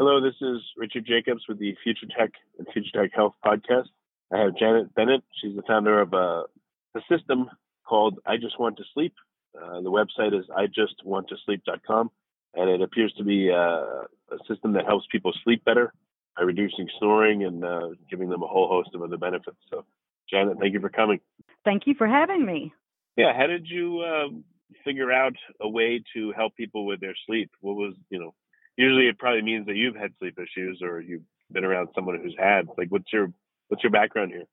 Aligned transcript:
Hello, 0.00 0.18
this 0.18 0.36
is 0.40 0.62
Richard 0.78 1.04
Jacobs 1.04 1.42
with 1.46 1.58
the 1.58 1.76
Future 1.84 2.06
Tech 2.18 2.30
and 2.56 2.66
Future 2.72 3.02
Tech 3.02 3.10
Health 3.14 3.34
podcast. 3.44 3.88
I 4.32 4.38
have 4.38 4.56
Janet 4.56 4.94
Bennett. 4.94 5.22
She's 5.42 5.54
the 5.54 5.62
founder 5.68 6.00
of 6.00 6.14
a, 6.14 6.44
a 6.94 7.00
system 7.06 7.50
called 7.86 8.18
I 8.24 8.38
Just 8.38 8.58
Want 8.58 8.78
to 8.78 8.84
Sleep. 8.94 9.12
Uh, 9.54 9.82
the 9.82 9.90
website 9.90 10.32
is 10.32 10.46
ijustwanttosleep.com, 10.48 12.10
and 12.54 12.70
it 12.70 12.80
appears 12.80 13.12
to 13.18 13.24
be 13.24 13.50
uh, 13.50 14.06
a 14.32 14.38
system 14.48 14.72
that 14.72 14.86
helps 14.86 15.04
people 15.12 15.34
sleep 15.44 15.66
better 15.66 15.92
by 16.34 16.44
reducing 16.44 16.88
snoring 16.98 17.44
and 17.44 17.62
uh, 17.62 17.88
giving 18.10 18.30
them 18.30 18.42
a 18.42 18.46
whole 18.46 18.68
host 18.68 18.94
of 18.94 19.02
other 19.02 19.18
benefits. 19.18 19.58
So, 19.68 19.84
Janet, 20.30 20.56
thank 20.58 20.72
you 20.72 20.80
for 20.80 20.88
coming. 20.88 21.20
Thank 21.62 21.82
you 21.86 21.92
for 21.92 22.06
having 22.06 22.46
me. 22.46 22.72
Yeah, 23.18 23.36
how 23.36 23.48
did 23.48 23.66
you 23.68 24.00
uh, 24.00 24.28
figure 24.82 25.12
out 25.12 25.34
a 25.60 25.68
way 25.68 26.02
to 26.14 26.32
help 26.32 26.56
people 26.56 26.86
with 26.86 27.02
their 27.02 27.16
sleep? 27.26 27.50
What 27.60 27.76
was, 27.76 27.92
you 28.08 28.18
know, 28.18 28.34
usually 28.76 29.06
it 29.06 29.18
probably 29.18 29.42
means 29.42 29.66
that 29.66 29.76
you've 29.76 29.96
had 29.96 30.12
sleep 30.18 30.38
issues 30.38 30.80
or 30.82 31.00
you've 31.00 31.22
been 31.52 31.64
around 31.64 31.88
someone 31.94 32.18
who's 32.20 32.36
had. 32.38 32.66
Like, 32.78 32.88
what's 32.90 33.12
your 33.12 33.32
what's 33.68 33.82
your 33.82 33.92
background 33.92 34.32
here? 34.32 34.44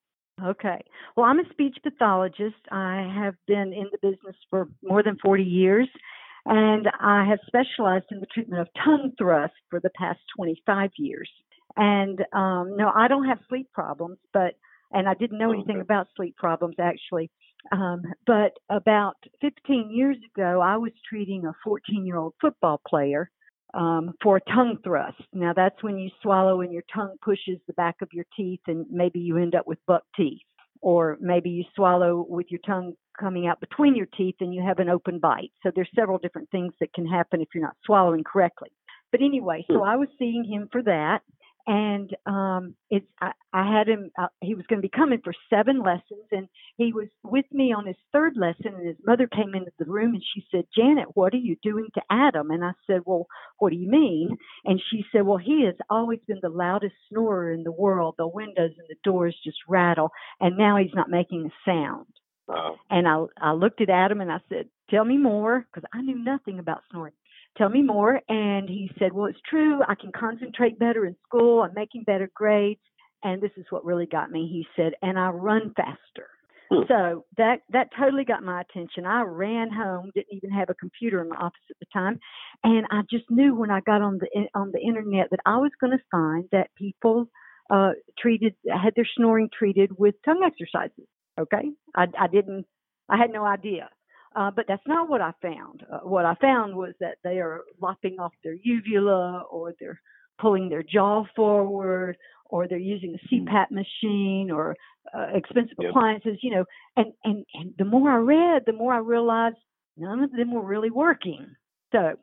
Okay. 0.44 0.80
Well, 1.16 1.26
I'm 1.26 1.40
a 1.40 1.50
speech 1.52 1.78
pathologist. 1.82 2.62
I 2.72 3.12
have 3.16 3.36
been 3.48 3.74
in 3.74 3.88
the 3.92 3.98
business 4.02 4.36
for 4.50 4.70
more 4.84 5.02
than 5.02 5.18
40 5.24 5.44
years, 5.44 5.88
and 6.46 6.88
I 7.00 7.26
have 7.26 7.40
specialized 7.48 8.06
in 8.12 8.20
the 8.20 8.28
treatment 8.28 8.62
of 8.62 8.68
tongue 8.84 9.14
thrust 9.18 9.54
for 9.70 9.80
the 9.80 9.90
past 9.98 10.20
25 10.36 10.92
years. 10.98 11.30
And 11.76 12.20
um, 12.34 12.76
no, 12.78 12.92
I 12.96 13.08
don't 13.08 13.26
have 13.26 13.40
sleep 13.50 13.72
problems, 13.74 14.18
but 14.34 14.54
and 14.92 15.08
I 15.10 15.16
didn't 15.16 15.38
know 15.38 15.52
anything 15.52 15.82
about 15.82 16.08
sleep 16.16 16.36
problems 16.38 16.76
actually. 16.80 17.30
Um, 17.72 18.04
but 18.26 18.54
about 18.70 19.18
15 19.42 19.92
years 19.92 20.18
ago, 20.34 20.62
I 20.62 20.78
was 20.78 20.92
treating 21.10 21.46
a 21.46 21.54
14 21.64 22.06
year 22.06 22.18
old 22.18 22.34
football 22.40 22.80
player 22.88 23.30
um, 23.74 24.14
for 24.22 24.38
a 24.38 24.42
tongue 24.42 24.78
thrust. 24.84 25.22
Now 25.34 25.54
that's 25.54 25.82
when 25.84 25.98
you 25.98 26.10
swallow 26.22 26.62
and 26.62 26.72
your 26.72 26.84
tongue 26.94 27.16
pushes 27.24 27.60
the 27.68 27.74
back 27.74 27.96
of 28.02 28.10
your 28.12 28.26
teeth, 28.36 28.62
and 28.68 28.86
maybe 28.90 29.20
you 29.20 29.38
end 29.38 29.56
up 29.56 29.68
with 29.68 29.80
buck 29.88 30.04
teeth, 30.16 30.42
or 30.82 31.18
maybe 31.20 31.50
you 31.50 31.64
swallow 31.76 32.26
with 32.28 32.48
your 32.50 32.62
tongue 32.66 32.94
coming 33.20 33.48
out 33.48 33.60
between 33.60 33.96
your 33.96 34.08
teeth 34.18 34.36
and 34.40 34.54
you 34.54 34.62
have 34.62 34.80
an 34.80 34.90
open 34.90 35.20
bite. 35.20 35.52
So 35.64 35.72
there's 35.74 35.90
several 35.96 36.20
different 36.20 36.50
things 36.52 36.74
that 36.80 36.94
can 36.94 37.08
happen 37.08 37.42
if 37.42 37.50
you're 37.54 37.64
not 37.64 37.76
swallowing 37.86 38.24
correctly. 38.24 38.70
But 39.12 39.22
anyway, 39.22 39.66
so 39.68 39.84
I 39.84 39.96
was 39.96 40.10
seeing 40.20 40.44
him 40.44 40.70
for 40.72 40.84
that, 40.84 41.22
and 41.66 42.16
um 42.26 42.76
it's 42.90 43.06
I, 43.22 43.32
I 43.54 43.78
had 43.78 43.88
him 43.88 44.12
uh, 44.20 44.28
he 44.42 44.56
was 44.56 44.66
going 44.68 44.82
to 44.82 44.88
be 44.88 44.96
coming 44.96 45.20
for 45.24 45.34
seven 45.50 45.82
lessons 45.82 46.26
and 46.32 46.48
he 46.78 46.94
was 46.94 47.08
with 47.24 47.46
me 47.52 47.74
on 47.74 47.88
his 47.88 47.96
third 48.14 48.36
lesson 48.38 48.76
and 48.76 48.88
his 48.88 48.98
mother 49.06 49.28
came 49.28 49.56
into 49.56 49.72
the 49.80 49.86
room 49.86 50.14
and 50.16 50.24
she 50.34 50.44
said 50.52 50.66
janet 50.76 51.08
what 51.16 51.34
are 51.34 51.38
you 51.38 51.56
doing 51.64 51.88
to 51.94 52.02
adam 52.12 52.52
and 52.52 52.64
i 52.66 52.72
said 52.88 53.02
well 53.06 53.28
what 53.60 53.72
do 53.72 53.78
you 53.78 53.90
mean 53.90 54.38
and 54.66 54.82
she 54.92 55.04
said 55.12 55.26
well 55.26 55.38
he 55.38 55.66
has 55.66 55.76
always 55.90 56.20
been 56.28 56.40
the 56.42 56.50
loudest 56.50 56.96
snorer 57.10 57.52
in 57.54 57.64
the 57.64 57.72
world 57.72 58.16
the 58.18 58.28
windows 58.28 58.72
and 58.78 58.88
the 58.90 58.96
doors 59.04 59.38
just 59.44 59.58
rattle 59.68 60.12
and 60.42 60.58
now 60.58 60.78
he's 60.78 60.94
not 60.96 61.10
making 61.10 61.46
a 61.46 61.70
sound 61.70 62.08
Wow. 62.48 62.78
and 62.90 63.08
I 63.08 63.26
I 63.42 63.54
looked 63.54 63.82
at 63.82 63.90
Adam 63.90 64.22
and 64.22 64.32
I 64.32 64.40
said, 64.50 64.70
"Tell 64.90 65.06
me 65.06 65.18
more," 65.18 65.68
because 65.74 65.88
I 65.94 66.02
knew 66.02 66.18
nothing 66.18 66.60
about 66.60 66.82
snoring 66.92 67.14
tell 67.58 67.70
me 67.70 67.82
more. 67.84 68.22
And 68.30 68.70
he 68.70 68.92
said, 69.00 69.14
well, 69.14 69.28
it's 69.28 69.40
true. 69.50 69.82
I 69.88 69.96
can 69.96 70.12
concentrate 70.12 70.80
better 70.80 71.06
in 71.06 71.16
school. 71.28 71.62
I'm 71.64 71.74
making 71.76 72.04
better 72.04 72.30
grades. 72.34 72.82
And 73.24 73.42
this 73.42 73.52
is 73.58 73.66
what 73.72 73.86
really 73.86 74.06
got 74.06 74.32
me. 74.32 74.48
He 74.52 74.68
said, 74.82 74.94
and 75.02 75.20
I 75.20 75.30
run 75.30 75.74
faster. 75.76 76.30
Hmm. 76.70 76.82
So 76.88 77.26
that 77.38 77.62
that 77.72 77.90
totally 77.98 78.26
got 78.26 78.44
my 78.44 78.62
attention. 78.62 79.06
I 79.06 79.22
ran 79.22 79.72
home, 79.72 80.12
didn't 80.14 80.34
even 80.36 80.52
have 80.52 80.70
a 80.70 80.74
computer 80.74 81.22
in 81.22 81.30
my 81.30 81.38
office 81.38 81.62
at 81.70 81.78
the 81.80 81.86
time, 81.94 82.20
and 82.64 82.86
I 82.92 83.02
just 83.10 83.26
knew 83.30 83.56
when 83.56 83.72
I 83.72 83.80
got 83.82 84.02
on 84.02 84.20
the 84.20 84.48
on 84.54 84.72
the 84.74 84.80
internet 84.80 85.30
that 85.32 85.40
I 85.46 85.58
was 85.58 85.72
going 85.80 85.98
to 85.98 86.04
find 86.12 86.46
that 86.52 86.70
people 86.76 87.30
uh, 87.70 87.92
treated 88.20 88.56
had 88.70 88.94
their 88.96 89.08
snoring 89.16 89.50
treated 89.58 89.92
with 89.98 90.16
tongue 90.26 90.44
exercises. 90.46 91.08
Okay, 91.40 91.72
I, 91.96 92.08
I 92.20 92.28
didn't, 92.28 92.66
I 93.10 93.18
had 93.18 93.32
no 93.32 93.46
idea. 93.46 93.90
Uh, 94.36 94.52
but 94.52 94.66
that's 94.68 94.86
not 94.86 95.10
what 95.10 95.22
I 95.22 95.32
found. 95.42 95.84
Uh, 95.92 96.00
what 96.00 96.26
I 96.26 96.36
found 96.36 96.76
was 96.76 96.94
that 97.00 97.18
they 97.24 97.40
are 97.40 97.62
lopping 97.82 98.18
off 98.20 98.34
their 98.44 98.56
uvula 98.62 99.46
or 99.50 99.74
they're 99.80 100.00
pulling 100.40 100.70
their 100.70 100.84
jaw 100.84 101.24
forward 101.36 102.18
or 102.50 102.68
they're 102.68 102.78
using 102.78 103.16
a 103.16 103.28
Hmm. 103.30 103.48
CPAP 103.48 103.72
machine 103.72 104.52
or 104.52 104.76
uh, 105.14 105.28
expensive 105.34 105.78
Yep. 105.80 105.90
appliances, 105.90 106.38
you 106.42 106.52
know. 106.52 106.66
And, 106.96 107.14
and, 107.24 107.46
and 107.54 107.74
the 107.78 107.86
more 107.86 108.10
I 108.12 108.18
read, 108.18 108.64
the 108.66 108.74
more 108.74 108.94
I 108.94 109.00
realized 109.00 109.58
none 109.98 110.24
of 110.24 110.32
them 110.32 110.54
were 110.54 110.66
really 110.66 110.92
working. 110.92 111.56
So 111.92 112.18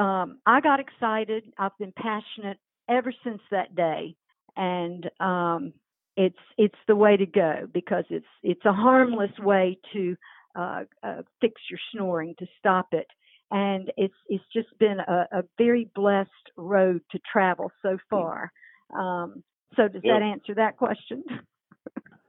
um, 0.00 0.38
I 0.46 0.60
got 0.60 0.80
excited. 0.80 1.44
I've 1.58 1.76
been 1.78 1.92
passionate 1.96 2.58
ever 2.88 3.12
since 3.24 3.40
that 3.50 3.74
day. 3.74 4.14
And 4.56 5.08
um, 5.20 5.72
it's 6.16 6.36
it's 6.58 6.78
the 6.88 6.96
way 6.96 7.16
to 7.16 7.26
go 7.26 7.68
because 7.72 8.04
it's 8.10 8.26
it's 8.42 8.64
a 8.64 8.72
harmless 8.72 9.30
way 9.38 9.78
to 9.92 10.16
uh, 10.56 10.84
uh, 11.02 11.22
fix 11.40 11.60
your 11.70 11.78
snoring 11.92 12.34
to 12.38 12.46
stop 12.58 12.88
it. 12.92 13.06
And 13.50 13.92
it's 13.96 14.14
it's 14.28 14.44
just 14.52 14.68
been 14.78 14.98
a, 15.00 15.28
a 15.32 15.42
very 15.56 15.88
blessed 15.94 16.30
road 16.56 17.02
to 17.12 17.20
travel 17.32 17.70
so 17.82 17.96
far. 18.08 18.52
Um, 18.96 19.42
so 19.80 19.88
does 19.88 20.02
Yeah. 20.04 20.18
that 20.18 20.22
answer 20.22 20.54
that 20.54 20.76
question? 20.76 21.24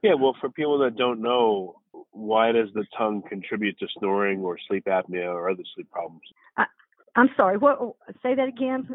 Yeah, 0.04 0.14
well, 0.14 0.34
for 0.40 0.50
people 0.50 0.78
that 0.78 0.96
don't 0.96 1.20
know, 1.20 1.76
why 2.10 2.50
does 2.50 2.68
the 2.74 2.84
tongue 2.98 3.22
contribute 3.28 3.78
to 3.78 3.86
snoring 4.00 4.40
or 4.40 4.58
sleep 4.66 4.86
apnea 4.86 5.32
or 5.32 5.48
other 5.48 5.62
sleep 5.76 5.88
problems? 5.92 6.22
I'm 7.14 7.30
sorry. 7.36 7.56
What? 7.56 7.78
Say 8.20 8.34
that 8.34 8.48
again. 8.48 8.88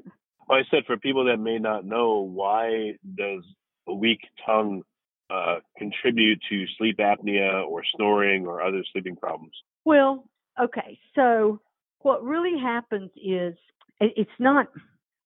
Well, 0.50 0.60
I 0.60 0.64
said 0.70 0.84
for 0.86 0.98
people 0.98 1.24
that 1.26 1.38
may 1.38 1.60
not 1.60 1.86
know, 1.86 2.20
why 2.20 2.96
does 3.16 3.42
a 3.88 3.94
weak 3.94 4.20
tongue 4.46 4.84
uh, 5.30 5.60
contribute 5.78 6.42
to 6.50 6.66
sleep 6.78 6.98
apnea 6.98 7.66
or 7.66 7.84
snoring 7.96 8.46
or 8.46 8.62
other 8.62 8.84
sleeping 8.92 9.16
problems? 9.16 9.54
Well, 9.86 10.26
okay. 10.62 11.00
So 11.16 11.62
what 12.00 12.22
really 12.22 12.60
happens 12.60 13.12
is 13.16 13.56
it- 14.02 14.14
it's 14.18 14.40
not. 14.40 14.68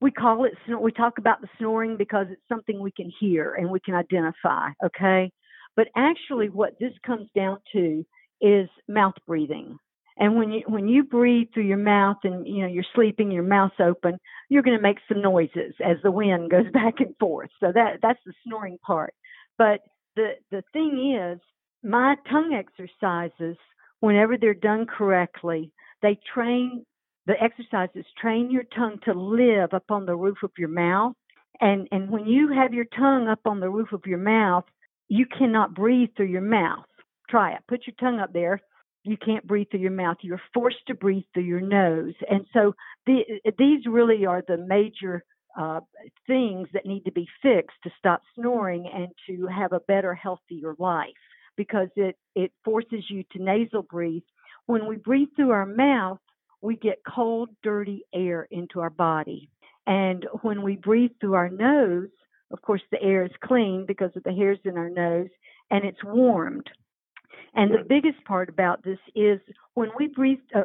We 0.01 0.11
call 0.11 0.45
it. 0.45 0.53
snor- 0.67 0.81
We 0.81 0.91
talk 0.93 1.19
about 1.19 1.41
the 1.41 1.49
snoring 1.59 1.97
because 1.97 2.27
it's 2.31 2.41
something 2.49 2.79
we 2.79 2.91
can 2.91 3.11
hear 3.19 3.55
and 3.55 3.69
we 3.71 3.79
can 3.81 3.95
identify. 3.95 4.69
Okay, 4.85 5.31
but 5.77 5.87
actually, 5.95 6.49
what 6.49 6.79
this 6.79 6.93
comes 7.05 7.29
down 7.35 7.59
to 7.73 8.05
is 8.41 8.69
mouth 8.89 9.15
breathing. 9.27 9.79
And 10.17 10.37
when 10.37 10.51
you 10.51 10.63
when 10.67 10.87
you 10.89 11.03
breathe 11.05 11.49
through 11.53 11.65
your 11.65 11.77
mouth 11.77 12.17
and 12.25 12.47
you 12.47 12.63
know 12.63 12.67
you're 12.69 12.85
sleeping, 12.95 13.31
your 13.31 13.43
mouth's 13.43 13.79
open, 13.79 14.17
you're 14.49 14.63
going 14.63 14.77
to 14.77 14.83
make 14.83 14.99
some 15.07 15.21
noises 15.21 15.73
as 15.83 15.97
the 16.03 16.11
wind 16.11 16.51
goes 16.51 16.69
back 16.73 16.95
and 16.99 17.15
forth. 17.19 17.51
So 17.61 17.71
that 17.73 17.99
that's 18.01 18.19
the 18.25 18.33
snoring 18.45 18.77
part. 18.85 19.13
But 19.57 19.81
the 20.15 20.33
the 20.51 20.63
thing 20.73 21.15
is, 21.19 21.39
my 21.83 22.15
tongue 22.29 22.53
exercises, 22.53 23.57
whenever 24.01 24.37
they're 24.37 24.53
done 24.53 24.85
correctly, 24.87 25.71
they 26.01 26.19
train 26.33 26.85
the 27.27 27.41
exercises 27.41 28.05
train 28.19 28.49
your 28.51 28.63
tongue 28.75 28.99
to 29.05 29.13
live 29.13 29.73
up 29.73 29.85
on 29.89 30.05
the 30.05 30.15
roof 30.15 30.37
of 30.43 30.51
your 30.57 30.69
mouth. 30.69 31.13
And 31.59 31.87
and 31.91 32.09
when 32.09 32.25
you 32.25 32.51
have 32.53 32.73
your 32.73 32.85
tongue 32.85 33.27
up 33.27 33.41
on 33.45 33.59
the 33.59 33.69
roof 33.69 33.91
of 33.93 34.05
your 34.05 34.17
mouth, 34.17 34.65
you 35.07 35.25
cannot 35.25 35.75
breathe 35.75 36.09
through 36.15 36.27
your 36.27 36.41
mouth. 36.41 36.85
Try 37.29 37.53
it. 37.53 37.59
Put 37.67 37.85
your 37.85 37.95
tongue 37.99 38.19
up 38.19 38.33
there. 38.33 38.59
You 39.03 39.17
can't 39.17 39.47
breathe 39.47 39.67
through 39.71 39.79
your 39.79 39.91
mouth. 39.91 40.17
You're 40.21 40.41
forced 40.53 40.85
to 40.87 40.93
breathe 40.93 41.23
through 41.33 41.43
your 41.43 41.61
nose. 41.61 42.13
And 42.29 42.45
so 42.53 42.73
the, 43.05 43.21
these 43.57 43.85
really 43.87 44.25
are 44.25 44.43
the 44.47 44.57
major 44.57 45.23
uh, 45.59 45.81
things 46.27 46.67
that 46.73 46.85
need 46.85 47.03
to 47.05 47.11
be 47.11 47.27
fixed 47.41 47.77
to 47.83 47.89
stop 47.97 48.21
snoring 48.35 48.89
and 48.93 49.07
to 49.27 49.47
have 49.47 49.73
a 49.73 49.79
better, 49.81 50.13
healthier 50.13 50.75
life 50.77 51.09
because 51.57 51.89
it, 51.95 52.15
it 52.35 52.51
forces 52.63 53.03
you 53.09 53.23
to 53.31 53.43
nasal 53.43 53.81
breathe. 53.81 54.23
When 54.67 54.87
we 54.87 54.97
breathe 54.97 55.29
through 55.35 55.51
our 55.51 55.65
mouth, 55.65 56.19
we 56.61 56.75
get 56.75 57.01
cold, 57.07 57.49
dirty 57.63 58.03
air 58.13 58.47
into 58.51 58.79
our 58.79 58.89
body. 58.89 59.49
And 59.87 60.25
when 60.41 60.61
we 60.61 60.75
breathe 60.75 61.11
through 61.19 61.33
our 61.33 61.49
nose, 61.49 62.09
of 62.51 62.61
course, 62.61 62.81
the 62.91 63.01
air 63.01 63.23
is 63.23 63.31
clean 63.43 63.85
because 63.87 64.11
of 64.15 64.23
the 64.23 64.33
hairs 64.33 64.59
in 64.65 64.77
our 64.77 64.89
nose 64.89 65.29
and 65.71 65.85
it's 65.85 66.03
warmed. 66.03 66.69
And 67.53 67.71
the 67.71 67.83
biggest 67.87 68.23
part 68.25 68.49
about 68.49 68.83
this 68.83 68.99
is 69.13 69.39
when 69.73 69.89
we 69.97 70.07
breathe 70.07 70.39
uh, 70.55 70.63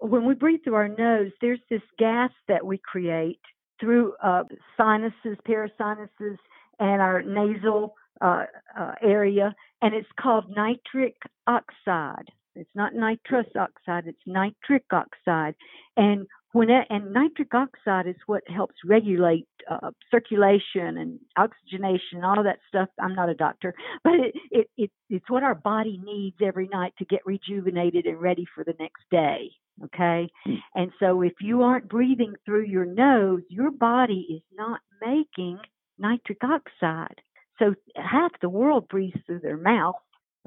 when 0.00 0.24
we 0.24 0.34
breathe 0.34 0.60
through 0.62 0.74
our 0.74 0.88
nose, 0.88 1.32
there's 1.40 1.60
this 1.68 1.82
gas 1.98 2.30
that 2.46 2.64
we 2.64 2.78
create 2.78 3.40
through 3.80 4.14
uh, 4.22 4.44
sinuses, 4.76 5.36
parasinuses, 5.44 6.38
and 6.78 7.02
our 7.02 7.22
nasal 7.22 7.94
uh, 8.20 8.44
uh, 8.78 8.92
area, 9.02 9.54
and 9.82 9.94
it's 9.94 10.08
called 10.20 10.44
nitric 10.54 11.16
oxide. 11.46 12.30
It's 12.58 12.74
not 12.74 12.94
nitrous 12.94 13.46
oxide, 13.56 14.06
it's 14.06 14.18
nitric 14.26 14.84
oxide. 14.92 15.54
And 15.96 16.26
when 16.52 16.70
it, 16.70 16.86
and 16.88 17.12
nitric 17.12 17.54
oxide 17.54 18.06
is 18.06 18.16
what 18.26 18.42
helps 18.48 18.74
regulate 18.84 19.46
uh, 19.70 19.90
circulation 20.10 20.96
and 20.96 21.18
oxygenation, 21.36 22.14
and 22.14 22.24
all 22.24 22.38
of 22.38 22.44
that 22.44 22.58
stuff. 22.68 22.88
I'm 22.98 23.14
not 23.14 23.28
a 23.28 23.34
doctor, 23.34 23.74
but 24.02 24.14
it, 24.14 24.34
it, 24.50 24.70
it 24.76 24.90
it's 25.10 25.30
what 25.30 25.42
our 25.42 25.54
body 25.54 26.00
needs 26.02 26.36
every 26.42 26.68
night 26.68 26.94
to 26.98 27.04
get 27.04 27.20
rejuvenated 27.26 28.06
and 28.06 28.20
ready 28.20 28.46
for 28.54 28.64
the 28.64 28.74
next 28.80 29.02
day. 29.10 29.50
Okay, 29.84 30.30
mm. 30.46 30.56
and 30.74 30.90
so 30.98 31.22
if 31.22 31.34
you 31.40 31.62
aren't 31.62 31.88
breathing 31.88 32.34
through 32.44 32.64
your 32.64 32.86
nose, 32.86 33.42
your 33.50 33.70
body 33.70 34.26
is 34.30 34.42
not 34.56 34.80
making 35.04 35.58
nitric 35.98 36.38
oxide. 36.42 37.20
So 37.58 37.74
half 37.94 38.32
the 38.40 38.48
world 38.48 38.88
breathes 38.88 39.18
through 39.26 39.40
their 39.40 39.58
mouth. 39.58 39.96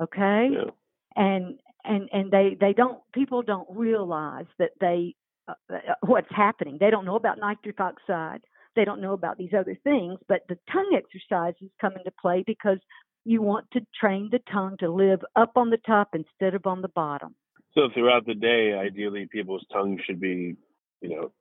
Okay, 0.02 0.50
yeah. 0.52 0.72
and 1.16 1.60
and 1.84 2.10
and 2.12 2.32
they 2.32 2.58
they 2.60 2.74
don't 2.74 3.00
people 3.14 3.42
don't 3.42 3.68
realize 3.70 4.46
that 4.60 4.72
they 4.80 5.16
uh, 5.48 5.54
uh, 5.74 5.78
what's 6.02 6.30
happening. 6.30 6.78
They 6.80 6.90
don't 6.90 7.06
know 7.06 7.16
about 7.16 7.40
nitric 7.40 7.80
oxide. 7.80 8.42
They 8.76 8.86
don't 8.86 9.02
know 9.02 9.14
about 9.14 9.38
these 9.38 9.54
other 9.58 9.78
things. 9.84 10.20
But 10.28 10.42
the 10.48 10.58
tongue 10.72 10.96
exercises 10.96 11.70
come 11.80 11.94
into 11.94 12.12
play 12.22 12.44
because 12.46 12.80
you 13.26 13.42
want 13.42 13.66
to 13.74 13.82
train 14.00 14.30
the 14.32 14.40
tongue 14.52 14.78
to 14.80 14.92
live 14.92 15.22
up 15.36 15.52
on 15.56 15.70
the 15.70 15.78
top 15.78 16.10
instead 16.14 16.56
of 16.56 16.66
on 16.66 16.82
the 16.82 16.90
bottom. 16.90 17.36
So 17.74 17.90
throughout 17.94 18.26
the 18.26 18.34
day, 18.34 18.74
ideally, 18.74 19.28
people's 19.32 19.66
tongue 19.72 20.00
should 20.06 20.20
be, 20.20 20.56
you 21.02 21.10
know, 21.10 21.32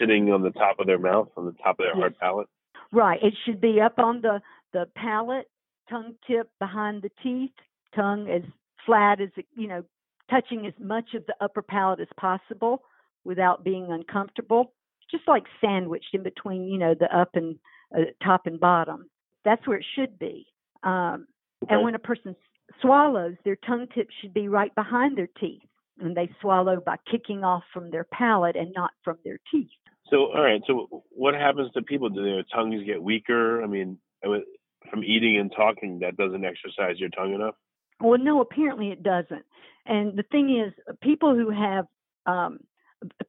sitting 0.00 0.32
on 0.32 0.42
the 0.42 0.50
top 0.50 0.78
of 0.78 0.86
their 0.86 0.98
mouth, 0.98 1.28
on 1.36 1.46
the 1.46 1.52
top 1.52 1.78
of 1.78 1.84
their 1.84 1.88
yes. 1.88 1.98
hard 1.98 2.18
palate. 2.18 2.48
Right. 2.92 3.22
It 3.22 3.34
should 3.44 3.60
be 3.60 3.80
up 3.80 3.98
on 3.98 4.20
the 4.20 4.40
the 4.72 4.86
palate, 4.96 5.48
tongue 5.90 6.14
tip 6.26 6.50
behind 6.58 7.02
the 7.02 7.10
teeth, 7.22 7.50
tongue 7.94 8.28
as 8.28 8.42
flat 8.86 9.20
as 9.20 9.30
you 9.56 9.68
know, 9.68 9.84
touching 10.30 10.66
as 10.66 10.74
much 10.78 11.14
of 11.14 11.24
the 11.26 11.34
upper 11.40 11.62
palate 11.62 12.00
as 12.00 12.08
possible 12.18 12.82
without 13.24 13.64
being 13.64 13.88
uncomfortable, 13.90 14.72
just 15.10 15.26
like 15.28 15.44
sandwiched 15.60 16.14
in 16.14 16.22
between, 16.22 16.64
you 16.64 16.78
know, 16.78 16.94
the 16.98 17.14
up 17.16 17.30
and 17.34 17.58
uh, 17.96 18.02
top 18.24 18.46
and 18.46 18.58
bottom. 18.58 19.08
That's 19.44 19.66
where 19.66 19.78
it 19.78 19.86
should 19.94 20.18
be. 20.18 20.46
Um, 20.82 21.26
okay. 21.62 21.74
And 21.74 21.84
when 21.84 21.94
a 21.94 22.00
person 22.00 22.34
swallows, 22.80 23.34
their 23.44 23.56
tongue 23.56 23.86
tip 23.94 24.08
should 24.20 24.34
be 24.34 24.48
right 24.48 24.74
behind 24.74 25.16
their 25.16 25.28
teeth, 25.40 25.62
and 26.00 26.16
they 26.16 26.30
swallow 26.40 26.80
by 26.84 26.96
kicking 27.10 27.44
off 27.44 27.62
from 27.72 27.90
their 27.90 28.04
palate 28.04 28.56
and 28.56 28.72
not 28.74 28.90
from 29.04 29.18
their 29.24 29.38
teeth. 29.50 29.68
So, 30.10 30.26
all 30.34 30.42
right. 30.42 30.60
So, 30.66 31.04
what 31.10 31.34
happens 31.34 31.72
to 31.72 31.82
people? 31.82 32.10
Do 32.10 32.22
their 32.22 32.44
tongues 32.54 32.82
get 32.84 33.02
weaker? 33.02 33.62
I 33.62 33.66
mean, 33.66 33.98
from 34.22 35.04
eating 35.04 35.38
and 35.38 35.50
talking, 35.54 36.00
that 36.00 36.16
doesn't 36.16 36.44
exercise 36.44 36.98
your 36.98 37.08
tongue 37.10 37.34
enough. 37.34 37.54
Well, 38.02 38.18
no, 38.18 38.40
apparently 38.40 38.90
it 38.90 39.02
doesn't. 39.02 39.44
And 39.86 40.16
the 40.16 40.24
thing 40.30 40.62
is, 40.64 40.72
people 41.02 41.34
who 41.34 41.50
have 41.50 41.86
um, 42.26 42.60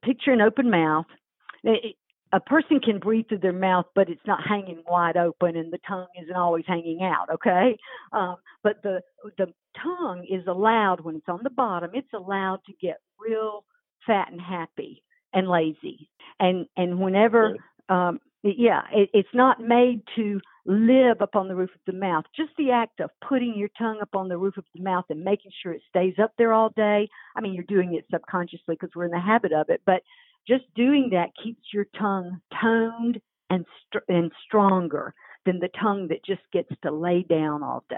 picture 0.02 0.32
an 0.32 0.40
open 0.40 0.70
mouth. 0.70 1.06
It, 1.62 1.96
a 2.32 2.40
person 2.40 2.80
can 2.80 2.98
breathe 2.98 3.26
through 3.28 3.38
their 3.38 3.52
mouth, 3.52 3.86
but 3.94 4.08
it's 4.08 4.26
not 4.26 4.40
hanging 4.46 4.82
wide 4.88 5.16
open, 5.16 5.56
and 5.56 5.72
the 5.72 5.78
tongue 5.86 6.08
isn't 6.20 6.34
always 6.34 6.64
hanging 6.66 7.00
out. 7.02 7.28
Okay, 7.32 7.76
um, 8.12 8.36
but 8.62 8.82
the 8.82 9.00
the 9.38 9.46
tongue 9.80 10.26
is 10.28 10.44
allowed 10.48 11.00
when 11.00 11.14
it's 11.14 11.28
on 11.28 11.40
the 11.44 11.50
bottom. 11.50 11.90
It's 11.94 12.12
allowed 12.12 12.60
to 12.66 12.72
get 12.80 12.96
real 13.20 13.64
fat 14.04 14.32
and 14.32 14.40
happy 14.40 15.02
and 15.32 15.48
lazy, 15.48 16.10
and 16.40 16.66
and 16.76 16.98
whenever 16.98 17.56
um, 17.88 18.18
yeah, 18.44 18.82
it, 18.92 19.10
it's 19.14 19.28
not 19.32 19.60
made 19.60 20.02
to 20.16 20.40
live 20.66 21.22
up 21.22 21.34
on 21.34 21.48
the 21.48 21.54
roof 21.54 21.70
of 21.74 21.80
the 21.86 21.98
mouth. 21.98 22.24
Just 22.36 22.50
the 22.58 22.70
act 22.70 23.00
of 23.00 23.10
putting 23.26 23.54
your 23.56 23.70
tongue 23.78 23.98
up 24.02 24.14
on 24.14 24.28
the 24.28 24.36
roof 24.36 24.56
of 24.58 24.64
the 24.74 24.82
mouth 24.82 25.04
and 25.08 25.24
making 25.24 25.50
sure 25.62 25.72
it 25.72 25.82
stays 25.88 26.14
up 26.22 26.32
there 26.36 26.52
all 26.52 26.70
day. 26.70 27.08
I 27.36 27.40
mean, 27.40 27.54
you're 27.54 27.64
doing 27.64 27.94
it 27.94 28.04
subconsciously 28.10 28.74
because 28.74 28.90
we're 28.94 29.06
in 29.06 29.10
the 29.10 29.20
habit 29.20 29.52
of 29.52 29.70
it, 29.70 29.80
but 29.86 30.02
just 30.46 30.64
doing 30.74 31.10
that 31.12 31.30
keeps 31.42 31.62
your 31.72 31.86
tongue 31.98 32.40
toned 32.60 33.20
and 33.50 33.64
st- 33.86 34.04
and 34.08 34.30
stronger 34.46 35.14
than 35.46 35.58
the 35.58 35.70
tongue 35.80 36.08
that 36.08 36.24
just 36.24 36.42
gets 36.52 36.70
to 36.82 36.90
lay 36.90 37.22
down 37.22 37.62
all 37.62 37.84
day. 37.88 37.96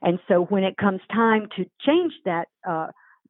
And 0.00 0.18
so 0.28 0.44
when 0.44 0.64
it 0.64 0.76
comes 0.76 1.00
time 1.12 1.48
to 1.56 1.64
change 1.84 2.12
that 2.24 2.48
uh, 2.68 2.88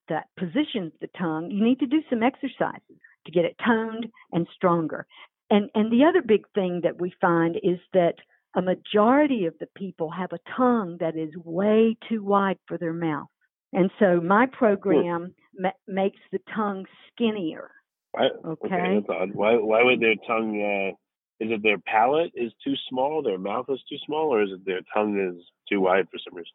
that 0.08 0.26
position 0.38 0.86
of 0.86 0.92
the 1.00 1.08
tongue, 1.18 1.50
you 1.50 1.64
need 1.64 1.80
to 1.80 1.86
do 1.86 2.02
some 2.10 2.22
exercises 2.22 2.98
to 3.24 3.32
get 3.32 3.44
it 3.44 3.56
toned 3.64 4.06
and 4.32 4.46
stronger. 4.54 5.06
And 5.52 5.68
and 5.74 5.92
the 5.92 6.04
other 6.04 6.22
big 6.22 6.44
thing 6.54 6.80
that 6.82 6.98
we 6.98 7.12
find 7.20 7.56
is 7.56 7.78
that 7.92 8.14
a 8.56 8.62
majority 8.62 9.44
of 9.44 9.54
the 9.60 9.68
people 9.76 10.10
have 10.10 10.32
a 10.32 10.40
tongue 10.56 10.96
that 11.00 11.14
is 11.14 11.30
way 11.44 11.96
too 12.08 12.24
wide 12.24 12.58
for 12.66 12.78
their 12.78 12.94
mouth. 12.94 13.28
And 13.74 13.90
so 13.98 14.18
my 14.20 14.46
program 14.46 15.34
ma- 15.58 15.70
makes 15.86 16.20
the 16.32 16.40
tongue 16.54 16.86
skinnier. 17.08 17.70
Okay. 18.18 18.34
okay 18.46 18.94
that's 18.94 19.06
odd. 19.08 19.34
Why, 19.34 19.54
why 19.54 19.82
would 19.82 20.00
their 20.00 20.16
tongue, 20.26 20.60
uh, 20.60 20.96
is 21.44 21.50
it 21.50 21.62
their 21.62 21.78
palate 21.78 22.32
is 22.34 22.52
too 22.64 22.74
small, 22.88 23.22
their 23.22 23.38
mouth 23.38 23.66
is 23.68 23.80
too 23.88 23.96
small, 24.06 24.34
or 24.34 24.42
is 24.42 24.50
it 24.52 24.64
their 24.66 24.80
tongue 24.94 25.18
is 25.18 25.42
too 25.68 25.80
wide 25.80 26.06
for 26.10 26.18
some 26.18 26.36
reason? 26.36 26.52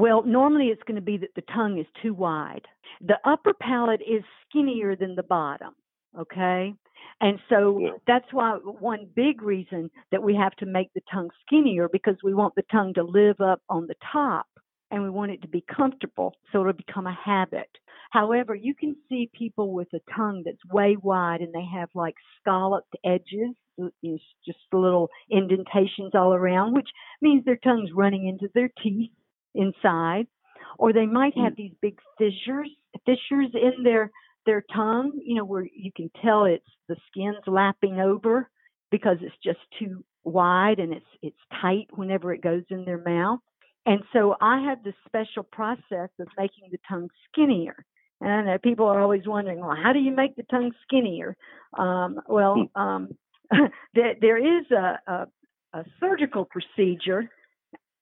Well, 0.00 0.24
normally 0.24 0.66
it's 0.66 0.82
going 0.82 0.96
to 0.96 1.00
be 1.00 1.16
that 1.18 1.34
the 1.36 1.42
tongue 1.52 1.78
is 1.78 1.86
too 2.02 2.14
wide. 2.14 2.66
The 3.00 3.18
upper 3.24 3.54
palate 3.54 4.02
is 4.02 4.24
skinnier 4.48 4.96
than 4.96 5.14
the 5.14 5.22
bottom. 5.22 5.74
Okay. 6.18 6.74
And 7.20 7.38
so 7.48 7.78
yeah. 7.78 7.90
that's 8.06 8.26
why 8.32 8.52
one 8.52 9.08
big 9.14 9.42
reason 9.42 9.90
that 10.12 10.22
we 10.22 10.34
have 10.34 10.54
to 10.56 10.66
make 10.66 10.92
the 10.94 11.02
tongue 11.10 11.30
skinnier 11.46 11.88
because 11.90 12.16
we 12.22 12.34
want 12.34 12.54
the 12.54 12.64
tongue 12.70 12.94
to 12.94 13.02
live 13.02 13.40
up 13.40 13.62
on 13.68 13.86
the 13.86 13.94
top 14.12 14.46
and 14.90 15.02
we 15.02 15.10
want 15.10 15.32
it 15.32 15.42
to 15.42 15.48
be 15.48 15.64
comfortable 15.74 16.34
so 16.52 16.60
it'll 16.60 16.72
become 16.72 17.06
a 17.06 17.18
habit. 17.24 17.68
However, 18.10 18.54
you 18.54 18.74
can 18.74 18.96
see 19.08 19.30
people 19.34 19.72
with 19.72 19.88
a 19.94 20.00
tongue 20.14 20.42
that's 20.44 20.64
way 20.72 20.96
wide 21.02 21.40
and 21.40 21.52
they 21.52 21.66
have 21.74 21.88
like 21.94 22.14
scalloped 22.40 22.94
edges, 23.04 23.54
it's 24.02 24.22
just 24.44 24.58
little 24.72 25.08
indentations 25.30 26.12
all 26.14 26.32
around, 26.32 26.74
which 26.74 26.88
means 27.20 27.44
their 27.44 27.58
tongue's 27.62 27.90
running 27.94 28.26
into 28.28 28.48
their 28.54 28.70
teeth 28.82 29.10
inside. 29.54 30.26
Or 30.78 30.92
they 30.92 31.06
might 31.06 31.36
have 31.36 31.54
mm. 31.54 31.56
these 31.56 31.72
big 31.80 31.98
fissures, 32.18 32.70
fissures 33.06 33.50
in 33.54 33.82
their 33.82 34.10
their 34.46 34.64
tongue, 34.74 35.12
you 35.24 35.34
know, 35.34 35.44
where 35.44 35.66
you 35.74 35.90
can 35.94 36.10
tell 36.22 36.44
it's 36.44 36.64
the 36.88 36.96
skin's 37.10 37.36
lapping 37.46 38.00
over 38.00 38.48
because 38.90 39.18
it's 39.20 39.36
just 39.44 39.58
too 39.78 40.04
wide 40.24 40.78
and 40.78 40.92
it's 40.92 41.06
it's 41.22 41.36
tight 41.60 41.86
whenever 41.90 42.32
it 42.32 42.42
goes 42.42 42.62
in 42.70 42.84
their 42.84 43.02
mouth. 43.02 43.40
And 43.84 44.00
so 44.12 44.36
I 44.40 44.60
have 44.62 44.82
this 44.82 44.94
special 45.06 45.44
process 45.44 46.10
of 46.18 46.26
making 46.36 46.70
the 46.70 46.78
tongue 46.88 47.08
skinnier. 47.30 47.76
And 48.20 48.30
I 48.30 48.42
know 48.42 48.58
people 48.58 48.86
are 48.86 49.00
always 49.00 49.26
wondering, 49.26 49.60
well, 49.60 49.76
how 49.80 49.92
do 49.92 50.00
you 50.00 50.10
make 50.10 50.34
the 50.36 50.42
tongue 50.44 50.72
skinnier? 50.82 51.36
Um, 51.78 52.20
well, 52.26 52.68
hmm. 52.74 52.80
um, 52.80 53.08
there, 53.94 54.14
there 54.20 54.38
is 54.38 54.64
a, 54.72 54.98
a, 55.06 55.26
a 55.74 55.84
surgical 56.00 56.46
procedure, 56.46 57.30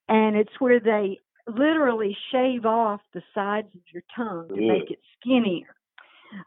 and 0.08 0.36
it's 0.36 0.52
where 0.58 0.80
they 0.80 1.18
literally 1.46 2.16
shave 2.32 2.64
off 2.64 3.00
the 3.12 3.22
sides 3.34 3.68
of 3.74 3.80
your 3.92 4.02
tongue 4.16 4.48
to 4.48 4.56
make 4.56 4.90
it 4.90 5.00
skinnier. 5.20 5.74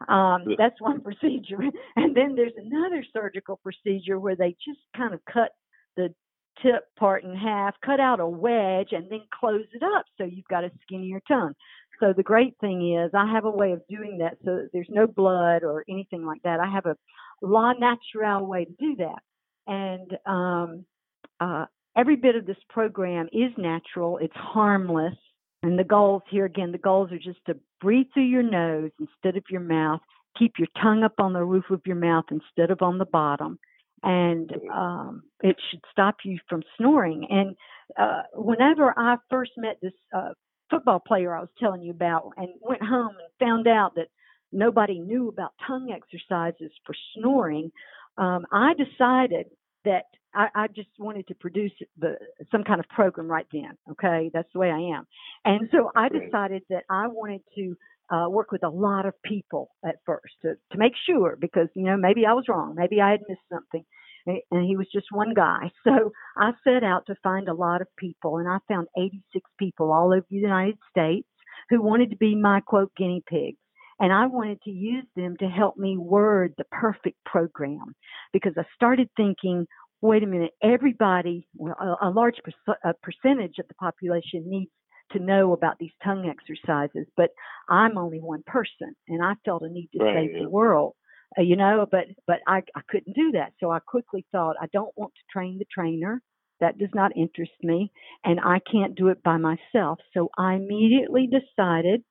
Um, 0.08 0.44
that's 0.56 0.80
one 0.80 1.00
procedure. 1.08 1.58
And 1.96 2.16
then 2.16 2.34
there's 2.34 2.52
another 2.56 3.04
surgical 3.12 3.60
procedure 3.62 4.18
where 4.18 4.36
they 4.36 4.56
just 4.64 4.80
kind 4.96 5.14
of 5.14 5.20
cut 5.24 5.52
the 5.96 6.14
tip 6.62 6.84
part 6.98 7.24
in 7.24 7.34
half, 7.34 7.74
cut 7.84 8.00
out 8.00 8.20
a 8.20 8.26
wedge, 8.26 8.88
and 8.92 9.10
then 9.10 9.20
close 9.38 9.66
it 9.72 9.82
up 9.82 10.04
so 10.16 10.24
you've 10.24 10.48
got 10.48 10.64
a 10.64 10.70
skinnier 10.82 11.20
tongue. 11.28 11.54
So 12.00 12.12
the 12.16 12.22
great 12.22 12.54
thing 12.60 12.96
is 12.96 13.10
I 13.14 13.30
have 13.32 13.44
a 13.44 13.50
way 13.50 13.72
of 13.72 13.82
doing 13.88 14.18
that 14.18 14.38
so 14.44 14.56
that 14.56 14.70
there's 14.72 14.88
no 14.90 15.06
blood 15.06 15.64
or 15.64 15.84
anything 15.88 16.24
like 16.24 16.42
that. 16.44 16.60
I 16.60 16.70
have 16.70 16.86
a 16.86 16.96
la 17.42 17.72
natural 17.72 18.46
way 18.46 18.64
to 18.64 18.72
do 18.78 18.96
that. 18.96 19.22
And 19.66 20.16
um, 20.26 20.84
uh, 21.40 21.66
every 21.96 22.16
bit 22.16 22.36
of 22.36 22.46
this 22.46 22.56
program 22.68 23.28
is 23.32 23.50
natural, 23.56 24.18
it's 24.18 24.36
harmless. 24.36 25.14
And 25.62 25.76
the 25.76 25.84
goals 25.84 26.22
here 26.30 26.44
again, 26.44 26.70
the 26.70 26.78
goals 26.78 27.10
are 27.10 27.18
just 27.18 27.44
to 27.46 27.56
breathe 27.80 28.06
through 28.12 28.24
your 28.24 28.42
nose 28.42 28.90
instead 29.00 29.36
of 29.36 29.44
your 29.50 29.60
mouth, 29.60 30.00
keep 30.38 30.54
your 30.58 30.68
tongue 30.80 31.02
up 31.04 31.14
on 31.18 31.32
the 31.32 31.44
roof 31.44 31.64
of 31.70 31.80
your 31.84 31.96
mouth 31.96 32.24
instead 32.30 32.70
of 32.70 32.82
on 32.82 32.98
the 32.98 33.06
bottom. 33.06 33.58
And 34.02 34.50
um, 34.72 35.22
it 35.42 35.56
should 35.70 35.80
stop 35.90 36.16
you 36.24 36.38
from 36.48 36.62
snoring. 36.76 37.26
And 37.30 37.56
uh, 37.98 38.22
whenever 38.34 38.94
I 38.96 39.16
first 39.28 39.52
met 39.56 39.78
this 39.82 39.92
uh, 40.14 40.30
football 40.70 41.00
player 41.00 41.34
I 41.34 41.40
was 41.40 41.48
telling 41.58 41.82
you 41.82 41.90
about 41.90 42.30
and 42.36 42.48
went 42.60 42.82
home 42.82 43.16
and 43.18 43.48
found 43.48 43.66
out 43.66 43.94
that 43.96 44.08
nobody 44.52 44.98
knew 45.00 45.28
about 45.28 45.52
tongue 45.66 45.90
exercises 45.90 46.70
for 46.86 46.94
snoring, 47.16 47.72
um, 48.18 48.46
I 48.52 48.74
decided 48.74 49.46
that 49.84 50.04
I, 50.38 50.48
I 50.54 50.66
just 50.68 50.88
wanted 50.98 51.26
to 51.28 51.34
produce 51.34 51.72
the 51.98 52.16
some 52.52 52.62
kind 52.62 52.78
of 52.78 52.88
program 52.88 53.28
right 53.28 53.46
then. 53.52 53.72
Okay, 53.90 54.30
that's 54.32 54.48
the 54.52 54.60
way 54.60 54.70
I 54.70 54.96
am, 54.96 55.06
and 55.44 55.68
so 55.72 55.90
I 55.96 56.08
decided 56.08 56.62
that 56.70 56.84
I 56.88 57.08
wanted 57.08 57.42
to 57.56 57.76
uh, 58.10 58.28
work 58.30 58.52
with 58.52 58.62
a 58.62 58.68
lot 58.68 59.04
of 59.04 59.14
people 59.24 59.70
at 59.84 59.96
first 60.06 60.34
to 60.42 60.54
to 60.70 60.78
make 60.78 60.92
sure 61.06 61.36
because 61.38 61.68
you 61.74 61.84
know 61.84 61.96
maybe 61.96 62.24
I 62.24 62.34
was 62.34 62.44
wrong, 62.48 62.76
maybe 62.76 63.00
I 63.00 63.10
had 63.10 63.20
missed 63.28 63.40
something, 63.52 63.84
and 64.26 64.64
he 64.64 64.76
was 64.76 64.86
just 64.92 65.06
one 65.10 65.34
guy. 65.34 65.70
So 65.84 66.12
I 66.36 66.52
set 66.62 66.84
out 66.84 67.06
to 67.06 67.16
find 67.22 67.48
a 67.48 67.54
lot 67.54 67.80
of 67.80 67.88
people, 67.98 68.38
and 68.38 68.48
I 68.48 68.58
found 68.68 68.86
86 68.96 69.50
people 69.58 69.92
all 69.92 70.12
over 70.12 70.26
the 70.30 70.36
United 70.36 70.78
States 70.90 71.26
who 71.70 71.82
wanted 71.82 72.10
to 72.10 72.16
be 72.16 72.36
my 72.36 72.60
quote 72.60 72.92
guinea 72.96 73.22
pigs. 73.28 73.58
And 74.00 74.12
I 74.12 74.26
wanted 74.26 74.62
to 74.62 74.70
use 74.70 75.04
them 75.16 75.36
to 75.40 75.46
help 75.48 75.76
me 75.76 75.96
word 75.96 76.54
the 76.56 76.64
perfect 76.70 77.16
program 77.24 77.96
because 78.32 78.52
I 78.56 78.62
started 78.76 79.10
thinking, 79.16 79.66
wait 80.00 80.22
a 80.22 80.26
minute, 80.26 80.52
everybody, 80.62 81.46
well, 81.54 81.76
a, 81.80 82.08
a 82.08 82.10
large 82.10 82.36
per- 82.44 82.78
a 82.84 82.94
percentage 83.02 83.58
of 83.58 83.68
the 83.68 83.74
population 83.74 84.44
needs 84.46 84.70
to 85.12 85.18
know 85.18 85.52
about 85.52 85.78
these 85.78 85.92
tongue 86.04 86.30
exercises, 86.30 87.06
but 87.16 87.30
I'm 87.68 87.96
only 87.96 88.18
one 88.18 88.42
person 88.46 88.94
and 89.08 89.24
I 89.24 89.34
felt 89.44 89.62
a 89.62 89.68
need 89.68 89.88
to 89.96 90.04
right, 90.04 90.16
save 90.16 90.36
yeah. 90.36 90.42
the 90.42 90.50
world. 90.50 90.94
Uh, 91.38 91.42
you 91.42 91.56
know, 91.56 91.86
but 91.90 92.04
but 92.26 92.38
I, 92.46 92.62
I 92.74 92.80
couldn't 92.88 93.14
do 93.14 93.32
that. 93.32 93.52
So 93.60 93.70
I 93.70 93.80
quickly 93.80 94.24
thought 94.32 94.56
I 94.60 94.66
don't 94.72 94.96
want 94.96 95.12
to 95.14 95.32
train 95.32 95.58
the 95.58 95.66
trainer. 95.72 96.22
That 96.60 96.78
does 96.78 96.88
not 96.94 97.16
interest 97.16 97.52
me, 97.62 97.92
and 98.24 98.40
I 98.40 98.60
can't 98.70 98.96
do 98.96 99.08
it 99.08 99.22
by 99.22 99.36
myself. 99.36 100.00
So 100.14 100.30
I 100.36 100.54
immediately 100.54 101.28
decided 101.28 102.02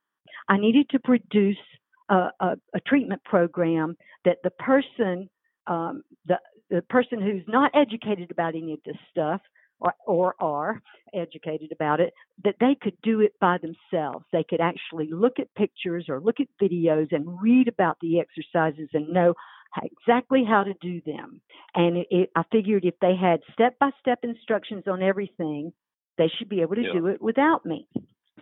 I 0.48 0.56
needed 0.56 0.88
to 0.90 0.98
produce 1.00 1.58
a, 2.08 2.30
a, 2.40 2.56
a 2.74 2.80
treatment 2.86 3.22
program 3.24 3.96
that 4.24 4.38
the 4.42 4.50
person, 4.50 5.28
um, 5.66 6.02
the 6.26 6.38
the 6.70 6.82
person 6.82 7.20
who's 7.20 7.44
not 7.46 7.72
educated 7.74 8.30
about 8.30 8.54
any 8.54 8.72
of 8.72 8.80
this 8.84 8.96
stuff 9.10 9.40
or, 9.80 9.94
or 10.06 10.34
are 10.40 10.82
educated 11.14 11.72
about 11.72 12.00
it, 12.00 12.12
that 12.44 12.56
they 12.60 12.76
could 12.80 12.96
do 13.02 13.20
it 13.20 13.32
by 13.40 13.58
themselves. 13.58 14.24
They 14.32 14.44
could 14.48 14.60
actually 14.60 15.08
look 15.10 15.38
at 15.38 15.54
pictures 15.54 16.06
or 16.08 16.20
look 16.20 16.40
at 16.40 16.48
videos 16.60 17.08
and 17.12 17.40
read 17.40 17.68
about 17.68 17.98
the 18.00 18.20
exercises 18.20 18.88
and 18.92 19.08
know 19.08 19.34
exactly 19.82 20.44
how 20.44 20.64
to 20.64 20.74
do 20.80 21.00
them. 21.06 21.40
And 21.74 21.98
it, 21.98 22.06
it, 22.10 22.30
I 22.34 22.42
figured 22.50 22.84
if 22.84 22.94
they 23.00 23.14
had 23.14 23.40
step 23.52 23.78
by 23.78 23.90
step 24.00 24.20
instructions 24.22 24.84
on 24.86 25.02
everything, 25.02 25.72
they 26.16 26.30
should 26.38 26.48
be 26.48 26.62
able 26.62 26.74
to 26.74 26.82
yeah. 26.82 26.92
do 26.94 27.06
it 27.06 27.22
without 27.22 27.64
me. 27.64 27.86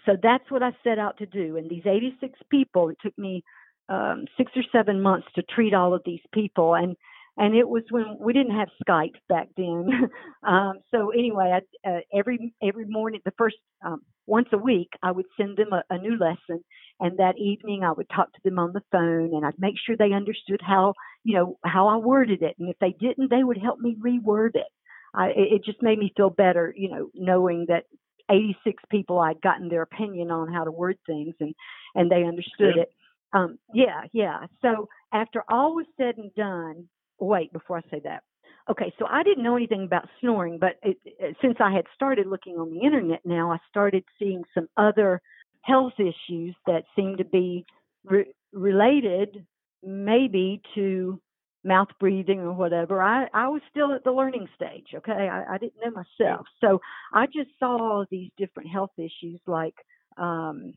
So 0.06 0.12
that's 0.22 0.50
what 0.50 0.62
I 0.62 0.70
set 0.84 0.98
out 0.98 1.18
to 1.18 1.26
do. 1.26 1.56
And 1.56 1.68
these 1.68 1.86
86 1.86 2.38
people, 2.50 2.88
it 2.88 2.96
took 3.02 3.16
me 3.18 3.42
um, 3.88 4.26
six 4.36 4.52
or 4.56 4.62
seven 4.72 5.02
months 5.02 5.26
to 5.34 5.42
treat 5.42 5.74
all 5.74 5.94
of 5.94 6.02
these 6.04 6.20
people. 6.32 6.74
And 6.74 6.96
and 7.36 7.54
it 7.54 7.68
was 7.68 7.82
when 7.90 8.16
we 8.18 8.32
didn't 8.32 8.56
have 8.56 8.68
Skype 8.86 9.14
back 9.28 9.48
then. 9.56 9.88
um, 10.46 10.74
so 10.90 11.10
anyway, 11.10 11.60
I, 11.84 11.88
uh, 11.88 12.00
every 12.14 12.54
every 12.62 12.86
morning, 12.86 13.20
the 13.24 13.32
first 13.36 13.56
um, 13.84 14.02
once 14.26 14.48
a 14.52 14.58
week, 14.58 14.88
I 15.02 15.12
would 15.12 15.26
send 15.38 15.56
them 15.56 15.72
a, 15.72 15.82
a 15.94 15.98
new 15.98 16.18
lesson, 16.18 16.64
and 17.00 17.18
that 17.18 17.38
evening 17.38 17.82
I 17.84 17.92
would 17.92 18.08
talk 18.14 18.32
to 18.32 18.40
them 18.44 18.58
on 18.58 18.72
the 18.72 18.82
phone, 18.90 19.34
and 19.34 19.44
I'd 19.44 19.58
make 19.58 19.74
sure 19.84 19.96
they 19.96 20.12
understood 20.12 20.60
how 20.62 20.94
you 21.24 21.34
know 21.34 21.58
how 21.64 21.88
I 21.88 21.96
worded 21.96 22.42
it, 22.42 22.56
and 22.58 22.70
if 22.70 22.78
they 22.80 22.94
didn't, 22.98 23.30
they 23.30 23.44
would 23.44 23.58
help 23.58 23.80
me 23.80 23.96
reword 24.00 24.54
it. 24.54 24.68
I, 25.14 25.28
it 25.34 25.64
just 25.64 25.82
made 25.82 25.98
me 25.98 26.12
feel 26.16 26.30
better, 26.30 26.74
you 26.76 26.90
know, 26.90 27.08
knowing 27.14 27.66
that 27.68 27.84
86 28.30 28.82
people 28.90 29.18
I'd 29.18 29.40
gotten 29.40 29.68
their 29.68 29.82
opinion 29.82 30.30
on 30.30 30.52
how 30.52 30.64
to 30.64 30.70
word 30.70 30.96
things, 31.06 31.34
and 31.40 31.54
and 31.94 32.10
they 32.10 32.24
understood 32.24 32.74
yeah. 32.76 32.82
it. 32.82 32.88
Um, 33.32 33.58
yeah, 33.74 34.02
yeah. 34.12 34.46
So 34.62 34.88
after 35.12 35.42
all 35.48 35.74
was 35.74 35.86
said 35.98 36.16
and 36.16 36.34
done, 36.34 36.88
wait 37.18 37.52
before 37.52 37.78
I 37.78 37.90
say 37.90 38.00
that. 38.04 38.22
Okay, 38.68 38.92
so 38.98 39.06
I 39.06 39.22
didn't 39.22 39.44
know 39.44 39.56
anything 39.56 39.84
about 39.84 40.08
snoring, 40.20 40.58
but 40.58 40.72
it, 40.82 40.98
it, 41.04 41.36
since 41.40 41.56
I 41.60 41.72
had 41.72 41.84
started 41.94 42.26
looking 42.26 42.56
on 42.56 42.70
the 42.70 42.80
internet 42.80 43.20
now, 43.24 43.52
I 43.52 43.58
started 43.68 44.04
seeing 44.18 44.42
some 44.54 44.68
other 44.76 45.22
health 45.62 45.92
issues 45.98 46.54
that 46.66 46.82
seemed 46.96 47.18
to 47.18 47.24
be 47.24 47.64
re- 48.04 48.32
related 48.52 49.46
maybe 49.84 50.60
to 50.74 51.20
mouth 51.66 51.88
breathing 52.00 52.40
or 52.40 52.52
whatever. 52.52 53.02
I, 53.02 53.26
I 53.34 53.48
was 53.48 53.60
still 53.70 53.92
at 53.92 54.04
the 54.04 54.12
learning 54.12 54.48
stage, 54.54 54.86
okay? 54.94 55.28
I, 55.28 55.54
I 55.54 55.58
didn't 55.58 55.74
know 55.84 55.90
myself. 55.90 56.46
So 56.60 56.80
I 57.12 57.26
just 57.26 57.50
saw 57.58 57.76
all 57.76 58.06
these 58.10 58.30
different 58.36 58.70
health 58.70 58.92
issues 58.96 59.40
like 59.46 59.74
um 60.16 60.74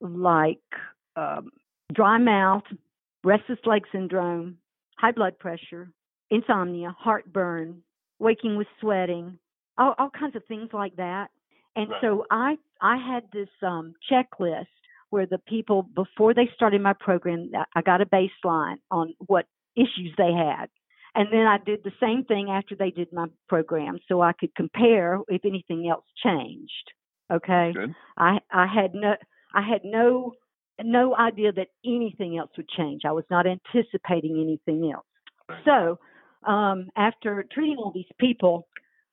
like 0.00 0.58
um 1.16 1.50
dry 1.92 2.18
mouth, 2.18 2.62
restless 3.22 3.58
leg 3.66 3.82
syndrome, 3.92 4.58
high 5.02 5.12
blood 5.12 5.38
pressure, 5.38 5.90
insomnia, 6.30 6.94
heartburn, 6.98 7.82
waking 8.18 8.56
with 8.56 8.68
sweating, 8.80 9.38
all, 9.76 9.94
all 9.98 10.10
kinds 10.10 10.36
of 10.36 10.44
things 10.46 10.70
like 10.72 10.96
that. 10.96 11.28
And 11.74 11.90
right. 11.90 12.00
so 12.00 12.24
I 12.30 12.56
I 12.80 12.96
had 12.96 13.24
this 13.32 13.48
um, 13.62 13.94
checklist 14.10 14.66
where 15.10 15.26
the 15.26 15.38
people 15.38 15.82
before 15.82 16.34
they 16.34 16.48
started 16.54 16.80
my 16.80 16.92
program, 16.92 17.50
I 17.74 17.82
got 17.82 18.00
a 18.00 18.06
baseline 18.06 18.76
on 18.90 19.14
what 19.26 19.46
issues 19.76 20.14
they 20.16 20.32
had. 20.32 20.66
And 21.14 21.28
then 21.30 21.46
I 21.46 21.58
did 21.58 21.80
the 21.84 21.92
same 22.00 22.24
thing 22.24 22.48
after 22.50 22.74
they 22.74 22.90
did 22.90 23.12
my 23.12 23.26
program 23.48 23.98
so 24.08 24.22
I 24.22 24.32
could 24.32 24.54
compare 24.54 25.18
if 25.28 25.44
anything 25.44 25.88
else 25.88 26.04
changed. 26.22 26.92
Okay. 27.30 27.72
Good. 27.74 27.94
I 28.16 28.38
I 28.50 28.66
had 28.66 28.94
no 28.94 29.14
I 29.54 29.62
had 29.62 29.82
no 29.84 30.34
no 30.80 31.16
idea 31.16 31.52
that 31.52 31.68
anything 31.84 32.38
else 32.38 32.50
would 32.56 32.68
change. 32.68 33.02
I 33.04 33.12
was 33.12 33.24
not 33.30 33.46
anticipating 33.46 34.40
anything 34.40 34.92
else. 34.92 35.06
So, 35.64 35.98
um, 36.48 36.88
after 36.96 37.44
treating 37.52 37.76
all 37.76 37.92
these 37.92 38.10
people, 38.18 38.66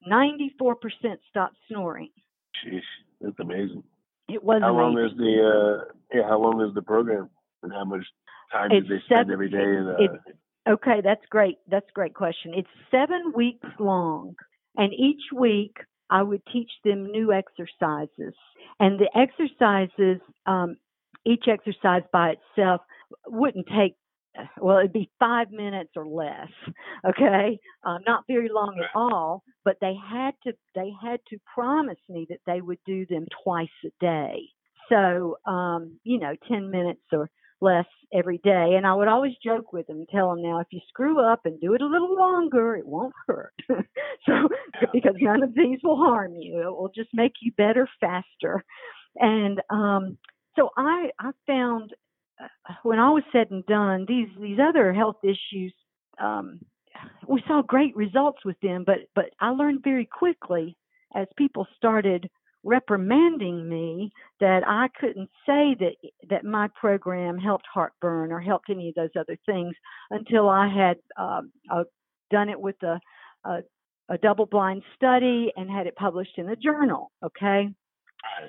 94% 0.10 0.48
stopped 1.30 1.58
snoring. 1.68 2.10
Jeez, 2.66 2.82
that's 3.22 3.39
amazing. 3.39 3.84
It 4.28 4.44
was. 4.44 4.62
How 4.62 4.78
amazing. 4.78 4.96
long 4.96 5.06
is 5.06 5.18
the 5.18 5.86
uh, 5.89 5.94
yeah? 6.13 6.28
How 6.28 6.39
long 6.39 6.62
is 6.62 6.74
the 6.75 6.82
program, 6.82 7.30
and 7.63 7.72
how 7.72 7.84
much 7.84 8.06
time 8.51 8.72
it's 8.72 8.88
do 8.88 8.96
they 8.96 9.01
spend 9.06 9.28
seven, 9.28 9.34
every 9.34 9.50
day? 9.50 9.58
In, 9.58 9.88
uh, 9.88 9.96
it, 10.00 10.12
okay, 10.70 11.01
that's 11.04 11.25
great. 11.30 11.58
That's 11.68 11.88
a 11.89 11.94
great 11.94 12.13
question. 12.13 12.54
It's 12.56 12.70
seven 12.92 13.34
weeks 13.36 13.68
long, 13.80 14.36
and 14.78 14.94
each 14.94 15.22
week 15.36 15.78
I 16.10 16.22
would 16.22 16.42
teach 16.54 16.70
them 16.84 17.12
new 17.12 17.34
exercises, 17.34 18.36
and 18.80 19.00
the 19.00 19.10
exercises 19.18 20.22
um, 20.46 20.78
each 21.25 21.45
exercise 21.47 22.03
by 22.11 22.35
itself 22.35 22.81
wouldn't 23.27 23.67
take 23.75 23.95
well 24.61 24.77
it'd 24.77 24.93
be 24.93 25.09
five 25.19 25.51
minutes 25.51 25.91
or 25.95 26.05
less 26.07 26.49
okay? 27.07 27.59
Uh, 27.85 27.97
not 28.05 28.23
very 28.27 28.49
long 28.49 28.79
at 28.79 28.89
all 28.95 29.43
but 29.65 29.77
they 29.81 29.93
had 30.09 30.31
to 30.43 30.53
they 30.75 30.91
had 31.01 31.19
to 31.29 31.38
promise 31.53 31.97
me 32.07 32.25
that 32.29 32.39
they 32.45 32.61
would 32.61 32.79
do 32.85 33.05
them 33.07 33.25
twice 33.43 33.67
a 33.85 33.89
day. 33.99 34.39
So 34.89 35.38
um 35.45 35.99
you 36.03 36.19
know 36.19 36.33
10 36.47 36.69
minutes 36.71 37.01
or 37.11 37.29
less 37.61 37.85
every 38.13 38.38
day 38.38 38.75
and 38.77 38.88
i 38.88 38.93
would 38.93 39.09
always 39.09 39.33
joke 39.43 39.73
with 39.73 39.85
them 39.88 40.05
tell 40.09 40.29
them 40.29 40.41
now 40.41 40.59
if 40.59 40.67
you 40.71 40.79
screw 40.88 41.19
up 41.19 41.41
and 41.45 41.59
do 41.59 41.73
it 41.73 41.81
a 41.81 41.85
little 41.85 42.15
longer 42.15 42.75
it 42.75 42.88
won't 42.88 43.13
hurt. 43.27 43.53
So 44.25 44.49
because 44.93 45.15
none 45.21 45.43
of 45.43 45.55
these 45.55 45.79
will 45.83 45.95
harm 45.95 46.35
you 46.35 46.59
it 46.61 46.71
will 46.71 46.91
just 46.93 47.09
make 47.13 47.33
you 47.41 47.51
better 47.57 47.88
faster. 47.99 48.63
And 49.15 49.61
um 49.69 50.17
so 50.56 50.70
I 50.77 51.10
I 51.20 51.32
found 51.48 51.94
uh, 52.41 52.74
when 52.84 53.00
all 53.00 53.13
was 53.13 53.24
said 53.32 53.51
and 53.51 53.65
done, 53.65 54.06
these 54.08 54.27
these 54.39 54.60
other 54.60 54.94
health 54.94 55.18
issues, 55.24 55.74
um, 56.20 56.60
we 57.27 57.44
saw 57.48 57.62
great 57.62 57.96
results 57.96 58.39
with 58.46 58.60
them. 58.62 58.84
But 58.86 59.00
but 59.15 59.32
I 59.39 59.50
learned 59.50 59.84
very 59.84 60.06
quickly 60.06 60.77
as 61.15 61.27
people 61.38 61.68
started 61.77 62.29
reprimanding 62.63 63.70
me 63.70 64.12
that 64.39 64.63
I 64.68 64.88
couldn't 65.00 65.29
say 65.46 65.75
that 65.79 65.96
that 66.29 66.44
my 66.44 66.70
program 66.79 67.38
helped 67.38 67.65
heartburn 67.74 68.32
or 68.32 68.39
helped 68.39 68.70
any 68.70 68.89
of 68.89 68.96
those 68.96 69.10
other 69.18 69.38
things 69.46 69.75
until 70.12 70.50
I 70.50 70.68
had 70.68 70.98
um, 71.18 71.51
uh, 71.72 71.84
done 72.32 72.50
it 72.50 72.60
with 72.60 72.75
a, 72.84 73.00
a 73.46 73.60
a 74.10 74.18
double 74.18 74.48
blind 74.48 74.82
study 74.96 75.51
and 75.56 75.70
had 75.70 75.86
it 75.86 75.96
published 75.96 76.38
in 76.38 76.50
a 76.50 76.56
journal. 76.56 77.12
Okay, 77.24 77.70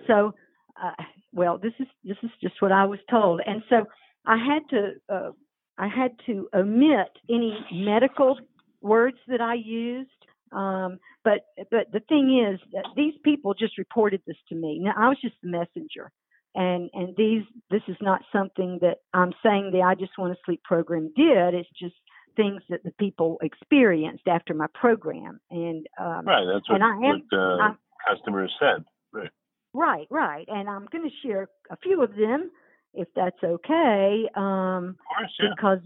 so 0.06 0.32
uh, 0.82 1.02
well, 1.32 1.58
this 1.58 1.72
is 1.78 1.86
this 2.04 2.16
is 2.22 2.30
just 2.42 2.60
what 2.60 2.72
I 2.72 2.86
was 2.86 2.98
told, 3.10 3.40
and 3.44 3.62
so 3.68 3.86
I 4.26 4.36
had 4.36 4.68
to 4.70 4.92
uh, 5.08 5.30
I 5.78 5.88
had 5.88 6.12
to 6.26 6.48
omit 6.54 7.10
any 7.28 7.58
medical 7.72 8.38
words 8.80 9.18
that 9.28 9.40
I 9.40 9.54
used. 9.54 10.10
Um, 10.52 10.98
but 11.22 11.46
but 11.70 11.92
the 11.92 12.00
thing 12.08 12.46
is 12.52 12.60
that 12.72 12.86
these 12.96 13.14
people 13.24 13.54
just 13.54 13.78
reported 13.78 14.22
this 14.26 14.36
to 14.48 14.54
me. 14.54 14.78
Now 14.80 14.94
I 14.96 15.08
was 15.08 15.18
just 15.20 15.36
the 15.42 15.48
messenger, 15.48 16.10
and 16.54 16.90
and 16.92 17.14
these 17.16 17.42
this 17.70 17.82
is 17.88 17.96
not 18.00 18.22
something 18.32 18.78
that 18.80 18.98
I'm 19.14 19.32
saying 19.42 19.70
the 19.72 19.82
I 19.82 19.94
Just 19.94 20.18
Want 20.18 20.32
to 20.32 20.40
Sleep 20.44 20.62
program 20.64 21.12
did. 21.14 21.54
It's 21.54 21.68
just 21.78 21.94
things 22.36 22.62
that 22.68 22.82
the 22.84 22.92
people 22.92 23.38
experienced 23.42 24.26
after 24.26 24.54
my 24.54 24.66
program. 24.74 25.40
And 25.50 25.86
um, 25.98 26.26
right, 26.26 26.44
that's 26.52 26.68
what, 26.68 26.76
and 26.76 26.84
I 26.84 27.08
am, 27.08 27.22
what 27.28 27.38
uh, 27.38 27.74
customers 28.08 28.52
said. 28.58 28.84
Right. 29.12 29.30
Right, 29.72 30.06
right. 30.10 30.46
And 30.48 30.68
I'm 30.68 30.86
going 30.90 31.04
to 31.04 31.28
share 31.28 31.48
a 31.70 31.76
few 31.76 32.02
of 32.02 32.10
them 32.16 32.50
if 32.92 33.08
that's 33.14 33.42
okay. 33.42 34.28
Um, 34.34 34.96
of 34.98 35.16
course, 35.16 35.32
yeah. 35.38 35.48
Because 35.56 35.78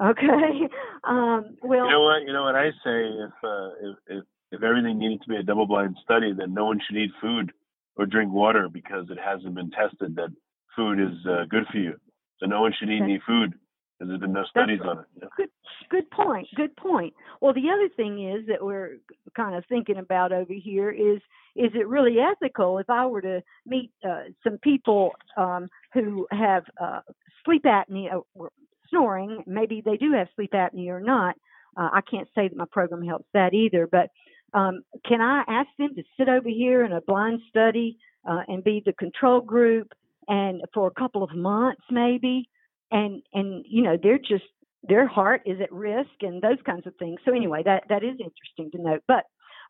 okay. 0.00 0.68
Um, 1.04 1.56
well, 1.62 1.86
you 1.86 1.92
know 1.92 2.02
what? 2.02 2.22
You 2.22 2.32
know 2.32 2.42
what 2.42 2.56
I 2.56 2.70
say. 2.84 3.00
If, 3.06 3.32
uh, 3.42 3.68
if 3.80 3.96
if 4.08 4.24
if 4.50 4.62
everything 4.62 4.98
needed 4.98 5.22
to 5.22 5.28
be 5.28 5.36
a 5.36 5.42
double-blind 5.42 5.96
study, 6.02 6.32
then 6.36 6.52
no 6.52 6.66
one 6.66 6.80
should 6.86 6.96
eat 6.96 7.12
food 7.20 7.52
or 7.96 8.04
drink 8.04 8.32
water 8.32 8.68
because 8.68 9.06
it 9.10 9.18
hasn't 9.18 9.54
been 9.54 9.70
tested 9.70 10.16
that 10.16 10.30
food 10.76 10.98
is 10.98 11.14
uh, 11.26 11.44
good 11.48 11.64
for 11.70 11.78
you. 11.78 11.94
So 12.40 12.46
no 12.46 12.60
one 12.60 12.74
should 12.78 12.90
eat 12.90 13.02
any 13.02 13.20
food 13.26 13.54
because 13.98 14.10
there's 14.10 14.20
been 14.20 14.32
no 14.32 14.44
studies 14.44 14.80
on 14.84 15.00
it. 15.00 15.04
Yeah. 15.20 15.28
Good, 15.36 15.50
good 15.90 16.10
point. 16.10 16.46
Good 16.54 16.76
point. 16.76 17.14
Well, 17.40 17.52
the 17.52 17.68
other 17.72 17.88
thing 17.96 18.30
is 18.30 18.46
that 18.46 18.64
we're 18.64 18.98
kind 19.36 19.56
of 19.56 19.64
thinking 19.68 19.96
about 19.96 20.32
over 20.32 20.52
here 20.52 20.90
is 20.90 21.20
is 21.56 21.72
it 21.74 21.88
really 21.88 22.18
ethical 22.20 22.78
if 22.78 22.88
I 22.88 23.06
were 23.06 23.22
to 23.22 23.42
meet 23.66 23.90
uh, 24.08 24.24
some 24.44 24.58
people 24.58 25.12
um, 25.36 25.68
who 25.92 26.28
have 26.30 26.64
uh, 26.80 27.00
sleep 27.44 27.64
apnea 27.64 28.22
or 28.34 28.50
snoring? 28.90 29.42
Maybe 29.46 29.82
they 29.84 29.96
do 29.96 30.12
have 30.12 30.28
sleep 30.36 30.52
apnea 30.52 30.90
or 30.90 31.00
not. 31.00 31.34
Uh, 31.76 31.88
I 31.92 32.00
can't 32.08 32.28
say 32.34 32.48
that 32.48 32.56
my 32.56 32.66
program 32.70 33.02
helps 33.02 33.26
that 33.34 33.54
either, 33.54 33.88
but 33.90 34.10
um, 34.54 34.82
can 35.04 35.20
I 35.20 35.42
ask 35.48 35.68
them 35.78 35.94
to 35.96 36.02
sit 36.16 36.28
over 36.28 36.48
here 36.48 36.84
in 36.84 36.92
a 36.92 37.00
blind 37.00 37.40
study 37.48 37.98
uh, 38.28 38.42
and 38.46 38.62
be 38.62 38.82
the 38.84 38.92
control 38.92 39.40
group 39.40 39.92
and 40.28 40.62
for 40.72 40.86
a 40.86 41.00
couple 41.00 41.24
of 41.24 41.34
months 41.34 41.82
maybe? 41.90 42.48
And 42.90 43.22
and 43.34 43.64
you 43.68 43.82
know 43.82 43.96
they're 44.02 44.18
just 44.18 44.44
their 44.82 45.06
heart 45.06 45.42
is 45.44 45.60
at 45.60 45.72
risk 45.72 46.10
and 46.22 46.40
those 46.40 46.58
kinds 46.64 46.86
of 46.86 46.94
things. 46.96 47.20
So 47.24 47.34
anyway, 47.34 47.62
that 47.64 47.84
that 47.88 48.02
is 48.02 48.18
interesting 48.18 48.70
to 48.72 48.82
note. 48.82 49.02
But 49.06 49.24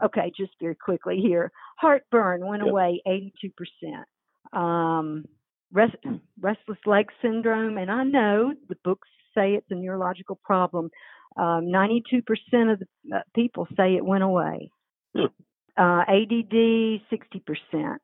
okay, 0.04 0.32
just 0.36 0.52
very 0.60 0.76
quickly 0.76 1.20
here, 1.20 1.50
heartburn 1.78 2.46
went 2.46 2.62
yep. 2.64 2.70
away 2.70 3.02
82 3.06 3.50
percent. 3.56 4.06
Um, 4.52 5.24
rest, 5.72 5.96
restless 6.40 6.78
leg 6.86 7.06
syndrome, 7.22 7.78
and 7.78 7.90
I 7.90 8.04
know 8.04 8.52
the 8.68 8.76
books 8.84 9.08
say 9.34 9.54
it's 9.54 9.70
a 9.70 9.74
neurological 9.74 10.36
problem. 10.42 10.90
Um, 11.36 11.66
92% 11.66 12.22
of 12.72 12.80
the 12.80 12.86
uh, 13.14 13.20
people 13.34 13.66
say 13.76 13.94
it 13.94 14.04
went 14.04 14.24
away. 14.24 14.70
Hmm. 15.14 15.26
Uh, 15.76 16.02
ADD, 16.08 17.00
60%. 17.12 17.96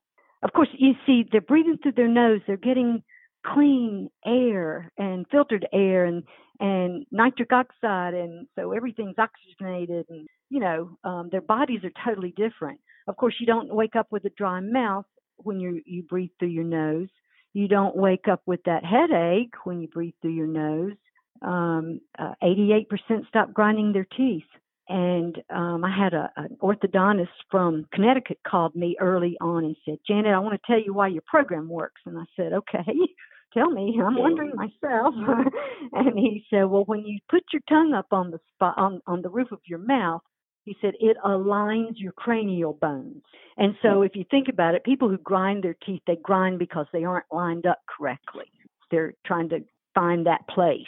Of 0.42 0.52
course, 0.52 0.68
you 0.78 0.92
see, 1.06 1.24
they're 1.30 1.40
breathing 1.40 1.78
through 1.82 1.92
their 1.92 2.08
nose. 2.08 2.40
They're 2.46 2.56
getting 2.56 3.02
clean 3.44 4.08
air 4.24 4.90
and 4.98 5.26
filtered 5.30 5.66
air 5.72 6.04
and 6.04 6.22
and 6.60 7.04
nitric 7.10 7.52
oxide 7.52 8.14
and 8.14 8.46
so 8.54 8.72
everything's 8.72 9.16
oxygenated 9.18 10.06
and 10.08 10.26
you 10.50 10.60
know 10.60 10.96
um, 11.04 11.28
their 11.30 11.40
bodies 11.40 11.80
are 11.84 12.04
totally 12.04 12.32
different. 12.36 12.80
Of 13.08 13.16
course 13.16 13.34
you 13.40 13.46
don't 13.46 13.74
wake 13.74 13.96
up 13.96 14.06
with 14.10 14.24
a 14.24 14.30
dry 14.30 14.60
mouth 14.60 15.06
when 15.38 15.60
you 15.60 15.80
you 15.84 16.02
breathe 16.02 16.30
through 16.38 16.48
your 16.48 16.64
nose. 16.64 17.08
You 17.52 17.68
don't 17.68 17.96
wake 17.96 18.26
up 18.30 18.42
with 18.46 18.60
that 18.64 18.84
headache 18.84 19.54
when 19.64 19.80
you 19.80 19.88
breathe 19.88 20.14
through 20.20 20.32
your 20.32 20.48
nose. 20.48 20.94
Um, 21.42 22.00
uh, 22.18 22.32
88% 22.42 22.86
stop 23.28 23.52
grinding 23.52 23.92
their 23.92 24.06
teeth. 24.16 24.42
And 24.88 25.36
um, 25.50 25.84
I 25.84 25.96
had 25.96 26.14
a, 26.14 26.30
an 26.36 26.56
orthodontist 26.60 27.28
from 27.50 27.86
Connecticut 27.92 28.38
called 28.46 28.74
me 28.74 28.96
early 29.00 29.36
on 29.40 29.64
and 29.64 29.76
said, 29.84 29.98
Janet, 30.06 30.34
I 30.34 30.38
want 30.40 30.60
to 30.60 30.66
tell 30.66 30.82
you 30.82 30.92
why 30.92 31.08
your 31.08 31.22
program 31.26 31.68
works. 31.68 32.00
And 32.06 32.18
I 32.18 32.24
said, 32.36 32.52
okay 32.52 32.84
tell 33.54 33.70
me. 33.70 33.98
I'm 34.04 34.18
wondering 34.18 34.52
myself. 34.54 35.14
and 35.92 36.18
he 36.18 36.44
said, 36.50 36.64
well, 36.64 36.84
when 36.86 37.04
you 37.06 37.18
put 37.30 37.42
your 37.52 37.62
tongue 37.68 37.94
up 37.94 38.08
on 38.10 38.30
the 38.30 38.40
spot 38.54 38.74
on 38.76 39.00
on 39.06 39.22
the 39.22 39.30
roof 39.30 39.52
of 39.52 39.60
your 39.66 39.78
mouth, 39.78 40.22
he 40.64 40.76
said 40.80 40.94
it 41.00 41.16
aligns 41.24 41.94
your 41.96 42.12
cranial 42.12 42.72
bones. 42.72 43.22
And 43.56 43.74
so 43.82 43.88
mm. 43.88 44.06
if 44.06 44.16
you 44.16 44.24
think 44.30 44.48
about 44.48 44.74
it, 44.74 44.84
people 44.84 45.08
who 45.08 45.18
grind 45.18 45.62
their 45.62 45.76
teeth, 45.86 46.02
they 46.06 46.16
grind 46.22 46.58
because 46.58 46.86
they 46.92 47.04
aren't 47.04 47.26
lined 47.30 47.66
up 47.66 47.78
correctly. 47.88 48.46
They're 48.90 49.14
trying 49.26 49.48
to 49.50 49.60
find 49.94 50.26
that 50.26 50.46
place. 50.48 50.80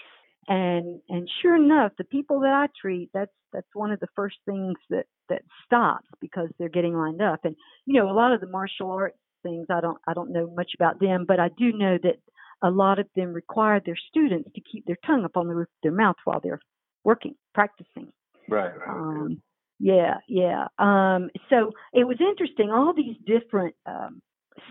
And 0.49 1.01
and 1.09 1.29
sure 1.43 1.57
enough, 1.57 1.93
the 1.99 2.05
people 2.05 2.41
that 2.41 2.53
I 2.53 2.67
treat, 2.81 3.11
that's 3.15 3.33
that's 3.53 3.67
one 3.75 3.93
of 3.93 4.01
the 4.01 4.09
first 4.15 4.37
things 4.45 4.77
that 4.91 5.07
that 5.29 5.43
stops 5.65 6.09
because 6.21 6.49
they're 6.59 6.69
getting 6.69 6.95
lined 6.95 7.23
up. 7.23 7.41
And 7.45 7.57
you 7.85 7.95
know, 7.95 8.11
a 8.11 8.13
lot 8.13 8.33
of 8.33 8.41
the 8.41 8.49
martial 8.49 8.91
arts 8.91 9.17
things 9.43 9.67
I 9.71 9.81
don't 9.81 9.99
I 10.07 10.15
don't 10.15 10.33
know 10.33 10.53
much 10.55 10.73
about 10.75 11.01
them, 11.01 11.25
but 11.27 11.41
I 11.41 11.49
do 11.57 11.73
know 11.73 11.99
that 12.03 12.17
a 12.63 12.71
lot 12.71 12.99
of 12.99 13.07
them 13.15 13.33
require 13.33 13.81
their 13.85 13.97
students 14.09 14.51
to 14.55 14.61
keep 14.61 14.87
their 14.87 14.99
tongue 15.07 15.25
up 15.25 15.37
on 15.37 15.49
the 15.49 15.55
roof 15.55 15.69
of 15.69 15.83
their 15.83 15.93
mouth 15.93 16.17
while 16.25 16.41
they're 16.41 16.61
working, 17.05 17.35
practicing. 17.55 18.13
Right, 18.49 18.73
right. 18.77 18.89
Um, 18.89 19.43
yeah, 19.79 20.17
yeah. 20.29 20.69
Um, 20.79 21.31
so 21.51 21.73
it 21.93 22.07
was 22.07 22.17
interesting. 22.21 22.71
All 22.71 22.95
these 22.95 23.17
different 23.27 23.75
um, 23.87 24.23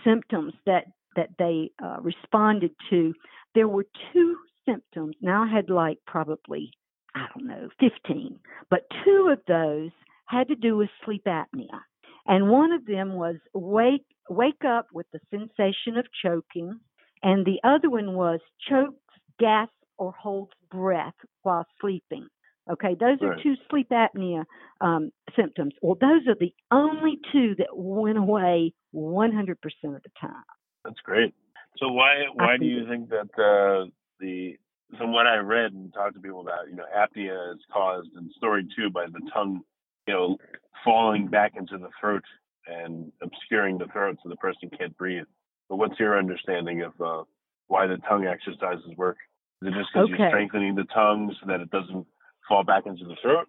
symptoms 0.03 0.53
that 0.65 0.85
that 1.15 1.29
they 1.39 1.71
uh, 1.81 1.97
responded 2.01 2.71
to. 2.89 3.13
There 3.53 3.67
were 3.67 3.85
two 4.11 4.35
symptoms. 4.65 5.15
Now 5.21 5.43
I 5.43 5.47
had 5.47 5.69
like 5.69 5.99
probably 6.05 6.71
I 7.15 7.27
don't 7.33 7.47
know, 7.47 7.69
15, 7.79 8.39
but 8.69 8.81
two 9.05 9.29
of 9.31 9.39
those 9.47 9.91
had 10.25 10.49
to 10.49 10.55
do 10.55 10.75
with 10.75 10.89
sleep 11.05 11.23
apnea. 11.25 11.79
And 12.27 12.49
one 12.49 12.73
of 12.73 12.85
them 12.85 13.13
was 13.13 13.35
wake 13.53 14.05
wake 14.29 14.65
up 14.67 14.87
with 14.91 15.05
the 15.13 15.19
sensation 15.29 15.97
of 15.97 16.05
choking 16.23 16.79
and 17.23 17.45
the 17.45 17.59
other 17.63 17.89
one 17.89 18.13
was 18.13 18.39
chokes, 18.69 18.97
gasps, 19.39 19.73
or 19.97 20.11
holds 20.11 20.51
breath 20.71 21.13
while 21.43 21.65
sleeping. 21.79 22.27
Okay, 22.69 22.95
those 22.99 23.19
are 23.21 23.35
two 23.43 23.53
sleep 23.69 23.89
apnea 23.91 24.43
um, 24.81 25.11
symptoms. 25.35 25.73
Well, 25.83 25.97
those 26.01 26.27
are 26.27 26.35
the 26.39 26.53
only 26.71 27.19
two 27.31 27.53
that 27.59 27.67
went 27.73 28.17
away 28.17 28.73
100% 28.95 29.51
of 29.51 29.59
the 29.83 30.09
time. 30.19 30.43
That's 30.83 30.99
great. 31.03 31.33
So 31.77 31.89
why 31.89 32.23
why 32.33 32.57
do 32.57 32.65
you 32.65 32.87
think 32.87 33.09
that 33.09 33.29
uh, 33.37 33.89
the 34.19 34.57
from 34.97 35.11
what 35.11 35.27
I 35.27 35.37
read 35.37 35.73
and 35.73 35.93
talked 35.93 36.15
to 36.15 36.21
people 36.21 36.41
about, 36.41 36.69
you 36.69 36.75
know, 36.75 36.85
apnea 36.95 37.53
is 37.53 37.59
caused 37.71 38.09
in 38.17 38.31
story 38.37 38.67
two 38.75 38.89
by 38.89 39.05
the 39.07 39.21
tongue, 39.33 39.61
you 40.07 40.13
know, 40.13 40.37
falling 40.83 41.27
back 41.27 41.53
into 41.57 41.77
the 41.77 41.89
throat 41.99 42.23
and 42.67 43.11
obscuring 43.21 43.77
the 43.77 43.87
throat 43.87 44.17
so 44.23 44.29
the 44.29 44.35
person 44.37 44.69
can't 44.77 44.97
breathe. 44.97 45.25
But 45.69 45.77
what's 45.77 45.99
your 45.99 46.17
understanding 46.17 46.81
of 46.81 46.93
uh, 47.01 47.23
why 47.67 47.87
the 47.87 47.97
tongue 48.07 48.25
exercises 48.25 48.95
work? 48.97 49.17
Is 49.61 49.69
it 49.69 49.73
just 49.77 49.89
because 49.93 50.09
okay. 50.09 50.15
you're 50.17 50.29
strengthening 50.29 50.75
the 50.75 50.85
tongue 50.93 51.33
so 51.39 51.47
that 51.47 51.61
it 51.61 51.71
doesn't 51.71 52.05
fall 52.47 52.63
back 52.63 52.85
into 52.85 53.05
the 53.05 53.15
throat? 53.21 53.47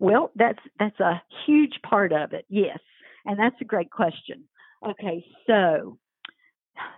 Well, 0.00 0.30
that's 0.36 0.60
that's 0.78 0.98
a 1.00 1.20
huge 1.46 1.80
part 1.88 2.12
of 2.12 2.32
it. 2.32 2.46
Yes, 2.48 2.78
and 3.24 3.38
that's 3.38 3.56
a 3.60 3.64
great 3.64 3.90
question. 3.90 4.44
Okay, 4.86 5.24
so 5.46 5.98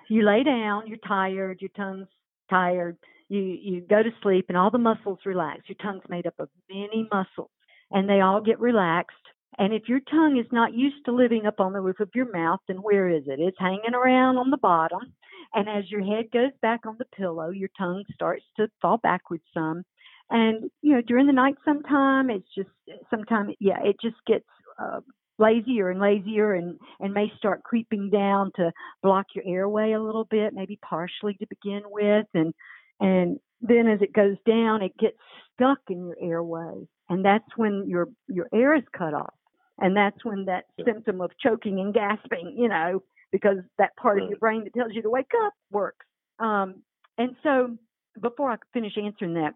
you 0.08 0.22
lay 0.22 0.42
down, 0.42 0.86
you're 0.86 0.98
tired, 0.98 1.60
your 1.60 1.70
tongue's 1.76 2.08
tired. 2.50 2.98
You 3.28 3.40
you 3.40 3.80
go 3.80 4.02
to 4.02 4.10
sleep, 4.22 4.46
and 4.48 4.56
all 4.56 4.70
the 4.70 4.78
muscles 4.78 5.20
relax. 5.24 5.62
Your 5.68 5.76
tongue's 5.82 6.04
made 6.08 6.26
up 6.26 6.34
of 6.38 6.50
many 6.70 7.08
muscles, 7.10 7.50
and 7.90 8.08
they 8.08 8.20
all 8.20 8.40
get 8.40 8.60
relaxed. 8.60 9.16
And 9.58 9.72
if 9.72 9.88
your 9.88 10.00
tongue 10.00 10.38
is 10.38 10.50
not 10.52 10.74
used 10.74 11.04
to 11.04 11.12
living 11.12 11.46
up 11.46 11.60
on 11.60 11.72
the 11.72 11.80
roof 11.80 12.00
of 12.00 12.10
your 12.14 12.30
mouth, 12.32 12.60
then 12.68 12.78
where 12.78 13.08
is 13.08 13.24
it? 13.26 13.40
It's 13.40 13.58
hanging 13.58 13.94
around 13.94 14.36
on 14.36 14.50
the 14.50 14.56
bottom. 14.56 15.12
And 15.54 15.68
as 15.68 15.90
your 15.90 16.04
head 16.04 16.26
goes 16.32 16.52
back 16.62 16.86
on 16.86 16.96
the 16.98 17.04
pillow, 17.16 17.50
your 17.50 17.68
tongue 17.76 18.04
starts 18.14 18.44
to 18.56 18.68
fall 18.80 18.98
backwards 18.98 19.42
some. 19.52 19.82
And, 20.30 20.70
you 20.80 20.94
know, 20.94 21.02
during 21.02 21.26
the 21.26 21.32
night 21.32 21.56
sometime, 21.64 22.30
it's 22.30 22.46
just, 22.54 22.70
sometimes, 23.10 23.54
yeah, 23.58 23.82
it 23.82 23.96
just 24.00 24.16
gets 24.26 24.46
uh, 24.78 25.00
lazier 25.38 25.90
and 25.90 26.00
lazier 26.00 26.54
and, 26.54 26.78
and 27.00 27.12
may 27.12 27.32
start 27.36 27.64
creeping 27.64 28.10
down 28.10 28.52
to 28.54 28.70
block 29.02 29.26
your 29.34 29.44
airway 29.44 29.92
a 29.92 30.02
little 30.02 30.24
bit, 30.24 30.54
maybe 30.54 30.78
partially 30.88 31.34
to 31.34 31.46
begin 31.48 31.82
with. 31.86 32.26
And, 32.32 32.54
and 33.00 33.40
then 33.60 33.88
as 33.88 34.00
it 34.02 34.12
goes 34.12 34.36
down, 34.46 34.82
it 34.82 34.96
gets 34.98 35.18
stuck 35.54 35.80
in 35.88 36.06
your 36.06 36.16
airway. 36.22 36.86
And 37.08 37.24
that's 37.24 37.56
when 37.56 37.86
your, 37.88 38.08
your 38.28 38.46
air 38.54 38.76
is 38.76 38.84
cut 38.96 39.14
off 39.14 39.34
and 39.80 39.96
that's 39.96 40.24
when 40.24 40.44
that 40.46 40.64
symptom 40.84 41.20
of 41.20 41.30
choking 41.40 41.80
and 41.80 41.94
gasping, 41.94 42.54
you 42.56 42.68
know, 42.68 43.02
because 43.32 43.58
that 43.78 43.96
part 43.96 44.20
of 44.22 44.28
your 44.28 44.38
brain 44.38 44.64
that 44.64 44.74
tells 44.74 44.92
you 44.92 45.02
to 45.02 45.10
wake 45.10 45.32
up 45.44 45.52
works. 45.70 46.06
Um, 46.38 46.82
and 47.18 47.36
so, 47.42 47.76
before 48.20 48.50
I 48.50 48.56
finish 48.72 48.92
answering 48.96 49.34
that, 49.34 49.54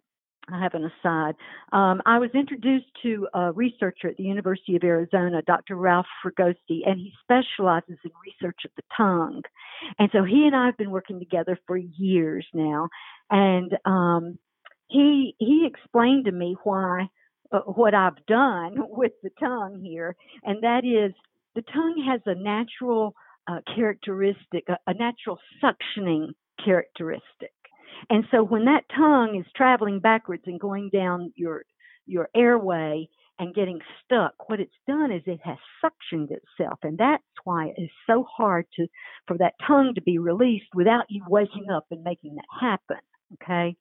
I 0.53 0.63
have 0.63 0.75
an 0.75 0.85
aside. 0.85 1.35
Um, 1.73 2.03
I 2.05 2.19
was 2.19 2.31
introduced 2.35 2.87
to 3.03 3.27
a 3.35 3.53
researcher 3.53 4.09
at 4.09 4.17
the 4.17 4.25
University 4.25 4.77
of 4.77 4.85
Arizona, 4.85 5.43
Dr. 5.43 5.77
Ralph 5.77 6.07
Fregosi, 6.25 6.81
and 6.87 6.99
he 6.99 7.13
specializes 7.23 7.99
in 8.05 8.11
research 8.25 8.61
of 8.65 8.71
the 8.77 8.83
tongue. 8.97 9.43
And 9.99 10.11
so 10.13 10.23
he 10.25 10.47
and 10.47 10.55
I 10.55 10.67
have 10.67 10.77
been 10.77 10.91
working 10.91 11.19
together 11.19 11.59
for 11.67 11.77
years 11.77 12.47
now. 12.53 12.89
And 13.31 13.77
um, 13.85 14.39
he 14.89 15.35
he 15.39 15.67
explained 15.67 16.27
to 16.27 16.33
me 16.33 16.57
why 16.63 17.09
what 17.67 17.95
I've 17.95 18.25
done 18.27 18.77
with 18.89 19.13
the 19.23 19.31
tongue 19.41 19.81
here, 19.83 20.17
and 20.43 20.63
that 20.63 20.85
is 20.85 21.15
the 21.55 21.63
tongue 21.63 22.05
has 22.11 22.21
a 22.27 22.35
natural 22.35 23.15
uh, 23.47 23.61
characteristic, 23.75 24.65
a, 24.69 24.79
a 24.87 24.95
natural 24.95 25.39
suctioning 25.63 26.29
characteristic. 26.65 27.53
And 28.11 28.25
so 28.31 28.43
when 28.43 28.65
that 28.65 28.85
tongue 28.95 29.37
is 29.39 29.51
traveling 29.55 30.01
backwards 30.01 30.43
and 30.47 30.59
going 30.59 30.91
down 30.93 31.33
your 31.37 31.65
your 32.07 32.29
airway 32.35 33.09
and 33.39 33.55
getting 33.55 33.81
stuck, 34.05 34.49
what 34.49 34.61
it's 34.61 34.75
done 34.87 35.11
is 35.11 35.23
it 35.27 35.41
has 35.43 35.59
suctioned 35.83 36.31
itself, 36.31 36.79
and 36.83 36.99
that's 36.99 37.23
why 37.45 37.67
it 37.69 37.83
is 37.83 37.91
so 38.07 38.25
hard 38.25 38.67
to 38.77 38.87
for 39.27 39.39
that 39.39 39.55
tongue 39.67 39.93
to 39.95 40.03
be 40.03 40.19
released 40.19 40.69
without 40.75 41.05
you 41.09 41.25
waking 41.29 41.67
up 41.71 41.87
and 41.91 42.05
making 42.05 42.35
that 42.37 42.45
happen. 42.61 42.99
Okay, 43.35 43.77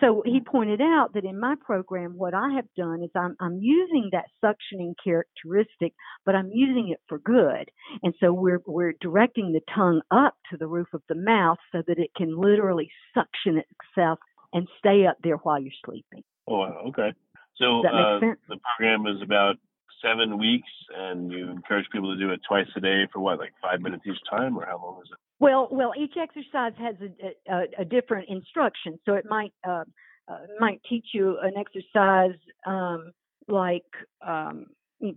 so 0.00 0.22
he 0.26 0.40
pointed 0.40 0.80
out 0.80 1.14
that 1.14 1.24
in 1.24 1.40
my 1.40 1.54
program, 1.60 2.18
what 2.18 2.34
I 2.34 2.54
have 2.56 2.66
done 2.76 3.02
is 3.02 3.10
I'm, 3.14 3.34
I'm 3.40 3.58
using 3.60 4.10
that 4.12 4.26
suctioning 4.44 4.94
characteristic, 5.02 5.94
but 6.24 6.34
I'm 6.34 6.50
using 6.52 6.90
it 6.90 7.00
for 7.08 7.18
good. 7.18 7.70
And 8.02 8.14
so 8.20 8.32
we're, 8.32 8.60
we're 8.66 8.92
directing 9.00 9.52
the 9.52 9.62
tongue 9.74 10.02
up 10.10 10.34
to 10.50 10.58
the 10.58 10.66
roof 10.66 10.88
of 10.92 11.02
the 11.08 11.14
mouth 11.14 11.58
so 11.72 11.82
that 11.86 11.98
it 11.98 12.10
can 12.14 12.38
literally 12.38 12.90
suction 13.14 13.62
itself 13.62 14.18
and 14.52 14.68
stay 14.78 15.06
up 15.06 15.16
there 15.22 15.36
while 15.36 15.60
you're 15.60 15.72
sleeping. 15.84 16.22
Oh, 16.46 16.62
okay. 16.88 17.12
So 17.56 17.80
uh, 17.86 18.20
the 18.48 18.58
program 18.76 19.06
is 19.06 19.22
about 19.22 19.56
seven 20.04 20.38
weeks, 20.38 20.68
and 20.94 21.32
you 21.32 21.50
encourage 21.50 21.86
people 21.90 22.14
to 22.14 22.20
do 22.20 22.30
it 22.30 22.40
twice 22.46 22.66
a 22.76 22.80
day 22.80 23.06
for 23.12 23.20
what, 23.20 23.38
like 23.38 23.52
five 23.62 23.80
minutes 23.80 24.04
each 24.06 24.18
time, 24.30 24.56
or 24.58 24.66
how 24.66 24.76
long 24.76 25.00
is 25.02 25.10
it? 25.10 25.18
Well, 25.38 25.68
well, 25.70 25.92
each 25.98 26.14
exercise 26.20 26.72
has 26.78 26.94
a, 27.00 27.52
a, 27.52 27.64
a 27.80 27.84
different 27.84 28.28
instruction, 28.28 28.98
so 29.04 29.14
it 29.14 29.26
might 29.28 29.52
uh, 29.68 29.84
uh, 30.28 30.38
might 30.58 30.80
teach 30.88 31.08
you 31.12 31.38
an 31.42 31.52
exercise 31.56 32.38
um, 32.66 33.12
like 33.48 33.84
um, 34.26 34.66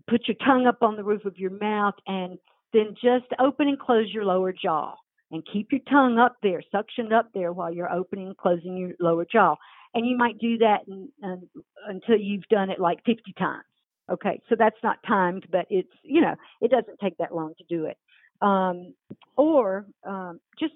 put 0.08 0.28
your 0.28 0.36
tongue 0.46 0.68
up 0.68 0.82
on 0.82 0.96
the 0.96 1.04
roof 1.04 1.26
of 1.26 1.38
your 1.38 1.52
mouth 1.52 1.96
and 2.06 2.38
then 2.74 2.94
just 3.02 3.26
open 3.40 3.68
and 3.68 3.80
close 3.80 4.08
your 4.14 4.26
lower 4.26 4.54
jaw 4.54 4.94
and 5.32 5.44
keep 5.52 5.72
your 5.72 5.82
tongue 5.90 6.18
up 6.18 6.36
there, 6.44 6.62
suctioned 6.74 7.14
up 7.14 7.30
there 7.34 7.54
while 7.54 7.74
you're 7.74 7.92
opening 7.92 8.28
and 8.28 8.38
closing 8.38 8.78
your 8.78 8.92
lower 9.00 9.26
jaw. 9.32 9.56
And 9.94 10.06
you 10.06 10.18
might 10.18 10.38
do 10.38 10.58
that 10.60 10.80
in, 10.88 11.10
in, 11.24 11.50
until 11.88 12.18
you've 12.18 12.48
done 12.50 12.70
it 12.70 12.80
like 12.80 13.00
50 13.06 13.34
times. 13.38 13.64
Okay, 14.12 14.42
so 14.50 14.56
that's 14.58 14.78
not 14.84 14.98
timed, 15.08 15.46
but 15.52 15.68
it's 15.70 15.92
you 16.04 16.20
know 16.20 16.34
it 16.62 16.72
doesn't 16.72 17.00
take 17.00 17.18
that 17.18 17.34
long 17.34 17.54
to 17.60 17.64
do 17.70 17.86
it. 17.86 17.98
Um, 18.42 18.94
or 19.36 19.86
um, 20.06 20.40
just 20.60 20.74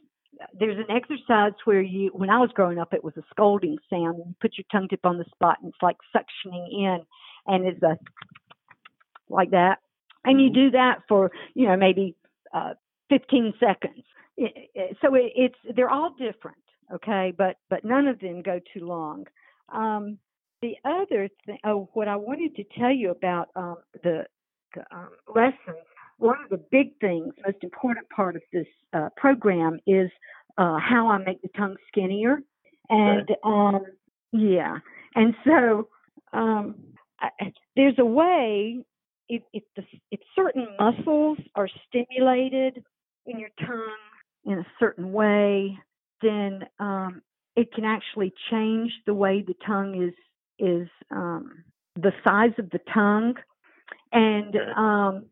there's 0.60 0.78
an 0.78 0.96
exercise 0.96 1.54
where 1.66 1.82
you 1.82 2.10
when 2.14 2.30
I 2.30 2.40
was 2.40 2.50
growing 2.54 2.80
up 2.80 2.94
it 2.94 3.04
was 3.04 3.16
a 3.18 3.24
scolding 3.30 3.78
sound. 3.90 4.18
You 4.18 4.36
put 4.42 4.58
your 4.58 4.66
tongue 4.72 4.88
tip 4.90 5.06
on 5.06 5.18
the 5.18 5.26
spot 5.34 5.58
and 5.62 5.70
it's 5.70 5.82
like 5.82 5.98
suctioning 6.16 6.68
in, 6.72 7.00
and 7.48 7.66
it's 7.66 7.82
a 7.84 7.98
like 9.30 9.52
that, 9.52 9.80
and 10.26 10.42
you 10.42 10.48
mm-hmm. 10.48 10.66
do 10.66 10.72
that 10.72 11.00
for 11.08 11.32
you 11.54 11.68
know 11.68 11.78
maybe 11.78 12.16
uh, 12.54 12.74
15 13.10 13.54
seconds. 13.60 14.04
It, 14.36 14.70
it, 14.74 14.98
so 15.02 15.14
it, 15.16 15.32
it's 15.36 15.76
they're 15.76 15.90
all 15.90 16.16
different, 16.18 16.58
okay, 16.94 17.34
but 17.38 17.58
but 17.70 17.86
none 17.86 18.08
of 18.08 18.20
them 18.20 18.42
go 18.42 18.60
too 18.74 18.86
long. 18.86 19.26
Um, 19.72 20.18
the 20.64 20.78
other 20.86 21.30
thing, 21.46 21.58
oh, 21.66 21.90
what 21.94 22.08
I 22.08 22.16
wanted 22.16 22.56
to 22.56 22.64
tell 22.80 22.92
you 22.92 23.12
about 23.12 23.50
um, 23.56 23.78
the, 24.02 24.26
the 24.74 24.82
um, 24.96 25.10
lessons, 25.36 25.86
one 26.18 26.38
of 26.44 26.50
the 26.50 26.64
big 26.72 26.98
things, 27.00 27.34
most 27.46 27.64
important 27.64 28.08
part 28.10 28.36
of 28.36 28.42
this 28.52 28.68
uh, 28.94 29.10
program 29.18 29.80
is 29.88 30.10
uh, 30.58 30.78
how 30.78 31.10
I 31.10 31.18
make 31.18 31.42
the 31.42 31.50
tongue 31.58 31.76
skinnier. 31.88 32.38
And 32.90 33.30
okay. 33.30 33.36
um, 33.44 33.86
yeah, 34.32 34.78
and 35.16 35.34
so 35.46 35.88
um, 36.34 36.76
I, 37.20 37.30
there's 37.76 37.96
a 37.98 38.06
way 38.06 38.84
if, 39.30 39.42
if, 39.54 39.64
the, 39.76 39.84
if 40.12 40.20
certain 40.36 40.68
muscles 40.80 41.38
are 41.56 41.70
stimulated 41.88 42.84
in 43.26 43.40
your 43.40 43.50
tongue 43.60 43.98
in 44.46 44.60
a 44.60 44.66
certain 44.80 45.12
way, 45.12 45.78
then 46.22 46.66
um, 46.80 47.22
it 47.56 47.74
can 47.74 47.86
actually 47.86 48.34
change 48.52 48.92
the 49.06 49.14
way 49.14 49.44
the 49.46 49.56
tongue 49.66 50.04
is 50.04 50.14
is 50.60 50.88
um, 51.12 51.64
the 51.96 52.12
size 52.24 52.52
of 52.60 52.70
the 52.70 52.80
tongue, 52.94 53.34
and 54.12 54.56
um, 54.78 55.26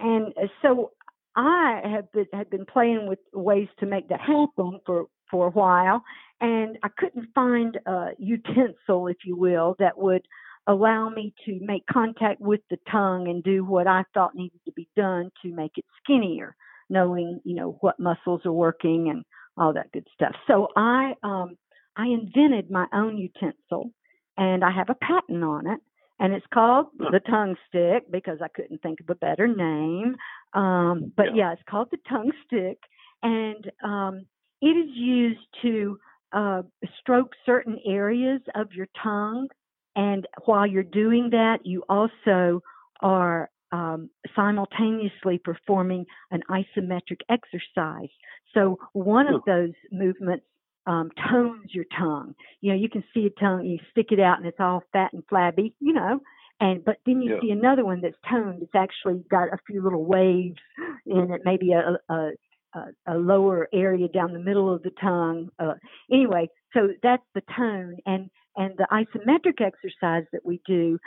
and 0.00 0.32
so 0.62 0.92
I 1.36 1.80
have 1.84 2.10
been 2.12 2.26
had 2.32 2.50
been 2.50 2.66
playing 2.66 3.08
with 3.08 3.18
ways 3.32 3.68
to 3.80 3.86
make 3.86 4.08
that 4.08 4.20
happen 4.20 4.80
for 4.86 5.06
for 5.30 5.48
a 5.48 5.50
while, 5.50 6.02
and 6.40 6.78
I 6.82 6.88
couldn't 6.96 7.28
find 7.34 7.78
a 7.86 8.10
utensil, 8.18 9.08
if 9.08 9.18
you 9.24 9.36
will, 9.36 9.74
that 9.78 9.98
would 9.98 10.26
allow 10.66 11.08
me 11.08 11.34
to 11.44 11.58
make 11.60 11.84
contact 11.86 12.40
with 12.40 12.60
the 12.70 12.78
tongue 12.90 13.28
and 13.28 13.42
do 13.42 13.64
what 13.64 13.86
I 13.86 14.04
thought 14.14 14.34
needed 14.34 14.60
to 14.64 14.72
be 14.72 14.88
done 14.96 15.30
to 15.42 15.52
make 15.52 15.72
it 15.76 15.84
skinnier, 16.02 16.56
knowing 16.88 17.40
you 17.44 17.54
know 17.54 17.78
what 17.80 17.98
muscles 17.98 18.42
are 18.44 18.52
working 18.52 19.08
and 19.10 19.24
all 19.56 19.72
that 19.72 19.92
good 19.92 20.06
stuff. 20.14 20.34
So 20.46 20.68
I 20.76 21.14
um, 21.22 21.56
I 21.96 22.06
invented 22.06 22.70
my 22.70 22.86
own 22.92 23.18
utensil 23.18 23.90
and 24.36 24.64
I 24.64 24.70
have 24.70 24.90
a 24.90 24.94
patent 24.94 25.44
on 25.44 25.66
it. 25.66 25.80
And 26.20 26.32
it's 26.32 26.46
called 26.52 26.86
the 26.98 27.20
tongue 27.28 27.56
stick 27.68 28.10
because 28.10 28.38
I 28.42 28.48
couldn't 28.48 28.82
think 28.82 29.00
of 29.00 29.10
a 29.10 29.16
better 29.16 29.48
name. 29.48 30.16
Um, 30.52 31.12
but 31.16 31.34
yeah. 31.34 31.48
yeah. 31.48 31.52
it's 31.52 31.62
called 31.68 31.88
the 31.90 31.98
tongue 32.08 32.30
stick, 32.46 32.78
and 33.22 33.70
um, 33.82 34.26
it 34.62 34.68
is 34.68 34.90
used 34.94 35.46
to 35.62 35.98
uh, 36.32 36.62
stroke 37.00 37.32
certain 37.44 37.78
areas 37.84 38.40
of 38.54 38.72
your 38.72 38.86
tongue. 39.02 39.48
And 39.96 40.26
while 40.44 40.66
you're 40.66 40.82
doing 40.82 41.30
that, 41.30 41.58
you 41.64 41.82
also 41.88 42.60
are 43.00 43.50
um, 43.72 44.10
simultaneously 44.36 45.38
performing 45.42 46.06
an 46.30 46.42
isometric 46.48 47.20
exercise. 47.28 48.08
So 48.54 48.78
one 48.92 49.26
of 49.26 49.42
those 49.46 49.72
movements 49.90 50.44
um, 50.86 51.10
tones 51.30 51.70
your 51.74 51.86
tongue. 51.98 52.34
You 52.60 52.72
know, 52.72 52.78
you 52.78 52.88
can 52.88 53.04
see 53.12 53.26
a 53.26 53.40
tongue, 53.40 53.64
you 53.64 53.78
stick 53.90 54.08
it 54.10 54.20
out 54.20 54.38
and 54.38 54.46
it's 54.46 54.60
all 54.60 54.82
fat 54.92 55.12
and 55.12 55.22
flabby, 55.28 55.74
you 55.80 55.92
know, 55.92 56.20
and 56.60 56.84
but 56.84 56.96
then 57.06 57.20
you 57.22 57.34
yeah. 57.34 57.40
see 57.40 57.50
another 57.50 57.84
one 57.84 58.00
that's 58.00 58.16
toned. 58.28 58.62
It's 58.62 58.74
actually 58.74 59.24
got 59.30 59.48
a 59.48 59.58
few 59.66 59.82
little 59.82 60.04
waves 60.04 60.60
in 61.06 61.32
it, 61.32 61.42
maybe 61.44 61.72
a, 61.72 61.98
a, 62.12 62.30
a, 62.74 62.84
a 63.06 63.14
lower 63.14 63.68
area 63.72 64.08
down 64.08 64.32
the 64.32 64.38
middle 64.38 64.72
of 64.72 64.82
the 64.82 64.92
tongue. 65.00 65.48
Uh, 65.58 65.74
anyway, 66.12 66.48
so 66.72 66.88
that's 67.02 67.24
the 67.34 67.42
tone, 67.56 67.96
and 68.06 68.30
and 68.56 68.74
the 68.78 68.86
isometric 68.92 69.60
exercise 69.60 70.24
that 70.32 70.44
we 70.44 70.60
do 70.66 70.98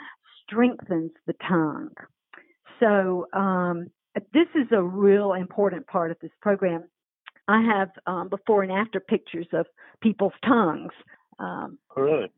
strengthens 0.44 1.12
the 1.26 1.34
tongue. 1.46 1.90
So 2.80 3.26
um, 3.32 3.90
this 4.32 4.48
is 4.54 4.66
a 4.72 4.82
real 4.82 5.32
important 5.32 5.86
part 5.86 6.10
of 6.10 6.18
this 6.20 6.30
program 6.40 6.84
I 7.48 7.62
have 7.62 7.90
um, 8.06 8.28
before 8.28 8.62
and 8.62 8.70
after 8.70 9.00
pictures 9.00 9.46
of 9.52 9.66
people's 10.02 10.34
tongues. 10.44 10.92
Um, 11.38 11.78
oh, 11.96 12.02
really? 12.02 12.30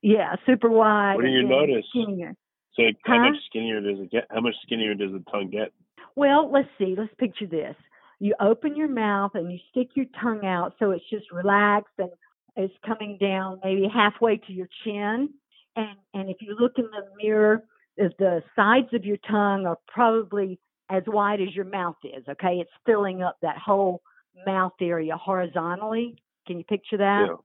Yeah, 0.00 0.34
super 0.46 0.70
wide. 0.70 1.16
What 1.16 1.24
do 1.24 1.28
you 1.28 1.46
notice? 1.46 1.84
Skinnier. 1.90 2.34
So 2.74 2.84
how 3.04 3.18
huh? 3.18 3.30
much 3.30 3.36
skinnier 3.46 3.80
does 3.80 4.00
it 4.00 4.10
get? 4.10 4.26
How 4.30 4.40
much 4.40 4.54
skinnier 4.62 4.94
does 4.94 5.12
the 5.12 5.22
tongue 5.30 5.50
get? 5.50 5.72
Well, 6.16 6.50
let's 6.50 6.68
see. 6.78 6.94
Let's 6.96 7.12
picture 7.18 7.46
this. 7.46 7.76
You 8.20 8.34
open 8.40 8.76
your 8.76 8.88
mouth 8.88 9.32
and 9.34 9.52
you 9.52 9.58
stick 9.70 9.88
your 9.94 10.06
tongue 10.20 10.44
out 10.44 10.74
so 10.78 10.90
it's 10.92 11.08
just 11.10 11.30
relaxed 11.30 11.92
and 11.98 12.10
it's 12.56 12.74
coming 12.84 13.18
down 13.20 13.60
maybe 13.62 13.86
halfway 13.92 14.38
to 14.38 14.52
your 14.52 14.68
chin. 14.84 15.28
And 15.76 15.96
and 16.14 16.30
if 16.30 16.38
you 16.40 16.56
look 16.58 16.72
in 16.78 16.84
the 16.84 17.04
mirror, 17.22 17.62
the 17.96 18.42
sides 18.56 18.88
of 18.94 19.04
your 19.04 19.18
tongue 19.28 19.66
are 19.66 19.78
probably 19.86 20.58
as 20.90 21.02
wide 21.06 21.40
as 21.40 21.54
your 21.54 21.66
mouth 21.66 21.96
is. 22.02 22.24
Okay, 22.28 22.54
it's 22.54 22.70
filling 22.86 23.22
up 23.22 23.36
that 23.42 23.58
whole 23.58 24.00
mouth 24.46 24.74
area 24.80 25.16
horizontally. 25.16 26.16
Can 26.46 26.58
you 26.58 26.64
picture 26.64 26.98
that? 26.98 27.26
Yeah. 27.28 27.36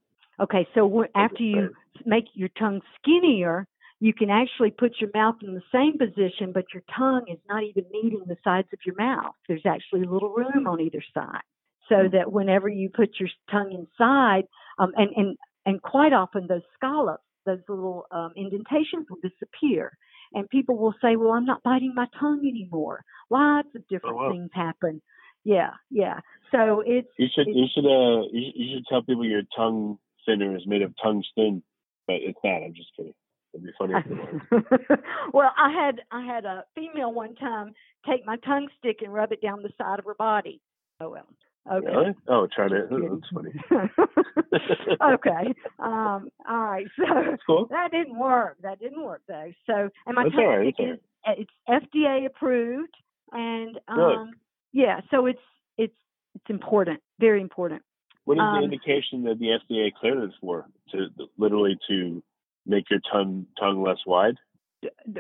Okay, 0.42 0.68
so 0.74 1.06
after 1.16 1.44
you 1.44 1.70
make 2.06 2.26
your 2.34 2.50
tongue 2.58 2.82
skinnier, 3.00 3.68
you 4.00 4.14
can 4.14 4.30
actually 4.30 4.72
put 4.72 4.94
your 5.00 5.12
mouth 5.14 5.36
in 5.44 5.54
the 5.54 5.62
same 5.72 5.98
position, 5.98 6.52
but 6.54 6.66
your 6.74 6.84
tongue 6.98 7.26
is 7.30 7.38
not 7.48 7.64
even 7.64 7.86
meeting 7.92 8.24
the 8.28 8.38
sides 8.44 8.68
of 8.74 8.80
your 8.86 8.96
mouth. 8.98 9.34
There's 9.48 9.66
actually 9.66 10.04
a 10.04 10.10
little 10.10 10.34
room 10.34 10.68
on 10.68 10.82
either 10.82 11.04
side, 11.14 11.44
so 11.88 11.96
mm-hmm. 11.96 12.18
that 12.18 12.32
whenever 12.32 12.68
you 12.68 12.90
put 12.90 13.12
your 13.20 13.30
tongue 13.52 13.72
inside, 13.72 14.44
um, 14.80 14.92
and 14.98 15.10
and 15.16 15.38
and 15.66 15.82
quite 15.82 16.14
often 16.14 16.48
those 16.48 16.64
scallops, 16.76 17.24
those 17.46 17.60
little 17.70 18.06
um, 18.12 18.32
indentations 18.36 19.08
will 19.10 19.20
disappear, 19.22 19.96
and 20.34 20.50
people 20.50 20.78
will 20.78 20.96
say, 21.02 21.16
"Well, 21.16 21.32
I'm 21.32 21.46
not 21.46 21.64
biting 21.64 21.94
my 21.96 22.08
tongue 22.20 22.42
anymore." 22.46 23.04
Lots 23.30 23.70
of 23.76 23.88
different 23.88 24.18
oh, 24.20 24.24
wow. 24.24 24.32
things 24.32 24.50
happen 24.54 25.02
yeah, 25.44 25.72
yeah. 25.90 26.20
So 26.52 26.84
it's 26.86 27.08
you 27.18 27.28
should 27.34 27.48
it's, 27.48 27.58
you 27.58 27.66
should 27.74 27.86
uh 27.86 28.28
you, 28.32 28.52
you 28.56 28.76
should 28.76 28.86
tell 28.88 29.02
people 29.02 29.26
your 29.26 29.44
tongue 29.56 29.98
thinner 30.26 30.56
is 30.56 30.64
made 30.66 30.82
of 30.82 30.94
tungsten. 31.02 31.64
but 32.08 32.18
it's 32.18 32.38
not. 32.44 32.64
I'm 32.64 32.74
just 32.74 32.90
kidding. 32.96 33.14
It'd 33.54 33.66
be 33.66 33.72
funny 33.78 33.94
if 33.96 34.06
it 34.06 34.72
was. 34.90 35.00
well, 35.34 35.52
I 35.58 35.72
had 35.72 36.02
I 36.12 36.26
had 36.26 36.46
a 36.46 36.64
female 36.76 37.14
one 37.14 37.36
time 37.36 37.74
take 38.08 38.26
my 38.26 38.38
tongue 38.38 38.68
stick 38.80 38.98
and 39.02 39.14
rub 39.14 39.32
it 39.32 39.42
down 39.42 39.62
the 39.62 39.70
side 39.78 40.00
of 40.00 40.06
her 40.06 40.16
body. 40.16 40.62
Oh 41.00 41.10
well. 41.10 41.28
Okay. 41.72 41.88
Really? 41.88 42.14
Oh, 42.28 42.48
try 42.54 42.68
to. 42.68 42.88
Oh, 42.92 43.20
that's 43.20 43.32
funny. 43.34 43.54
okay. 45.14 45.54
Um. 45.80 46.30
All 46.48 46.64
right. 46.64 46.88
So 46.98 47.38
cool. 47.48 47.68
that 47.70 47.92
didn't 47.92 48.18
work. 48.18 48.58
That 48.64 48.80
didn't 48.80 49.04
work 49.04 49.22
though. 49.28 49.52
So 49.66 49.90
and 50.06 50.16
my 50.16 50.24
that's 50.24 50.36
tongue 50.36 50.46
right, 50.46 50.74
stick 50.74 50.88
is 50.88 51.00
it's 51.26 51.52
FDA 51.70 52.26
approved 52.26 52.94
and 53.32 53.80
um 53.88 54.32
Good. 54.32 54.38
Yeah. 54.74 55.02
So 55.12 55.26
it's 55.28 55.40
it's 55.78 55.96
it's 56.36 56.50
important. 56.50 57.00
Very 57.20 57.42
important. 57.42 57.82
What 58.26 58.38
is 58.38 58.42
Um, 58.42 58.58
the 58.58 58.64
indication 58.64 59.24
that 59.24 59.40
the 59.40 59.58
FDA 59.60 59.94
cleared 59.94 60.24
it 60.24 60.32
for? 60.42 60.68
To 60.92 61.08
literally 61.38 61.78
to 61.88 62.22
make 62.66 62.90
your 62.90 63.00
tongue 63.12 63.46
tongue 63.60 63.82
less 63.84 64.00
wide? 64.06 64.36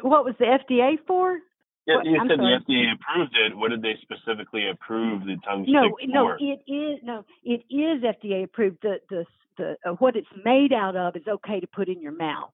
What 0.02 0.26
was 0.26 0.36
the 0.40 0.46
FDA 0.46 0.98
for? 1.08 1.40
Yeah, 1.86 2.02
you 2.04 2.18
said 2.30 2.40
the 2.40 2.60
FDA 2.66 2.94
approved 2.94 3.36
it. 3.36 3.58
What 3.58 3.72
did 3.72 3.82
they 3.82 3.96
specifically 4.02 4.70
approve 4.70 5.26
the 5.26 5.36
tongue 5.46 5.66
No, 5.68 5.96
stick 5.98 6.10
no, 6.10 6.28
for? 6.28 6.38
it 6.40 6.62
is 6.66 7.00
no, 7.04 7.26
it 7.44 7.64
is 7.70 8.04
FDA 8.04 8.46
approved. 8.46 8.78
The 8.82 9.00
the 9.10 9.26
the 9.58 9.76
uh, 9.86 9.92
what 9.94 10.16
it's 10.16 10.28
made 10.46 10.72
out 10.72 10.96
of 10.96 11.16
is 11.16 11.28
okay 11.28 11.60
to 11.60 11.68
put 11.68 11.90
in 11.90 12.02
your 12.02 12.14
mouth. 12.14 12.52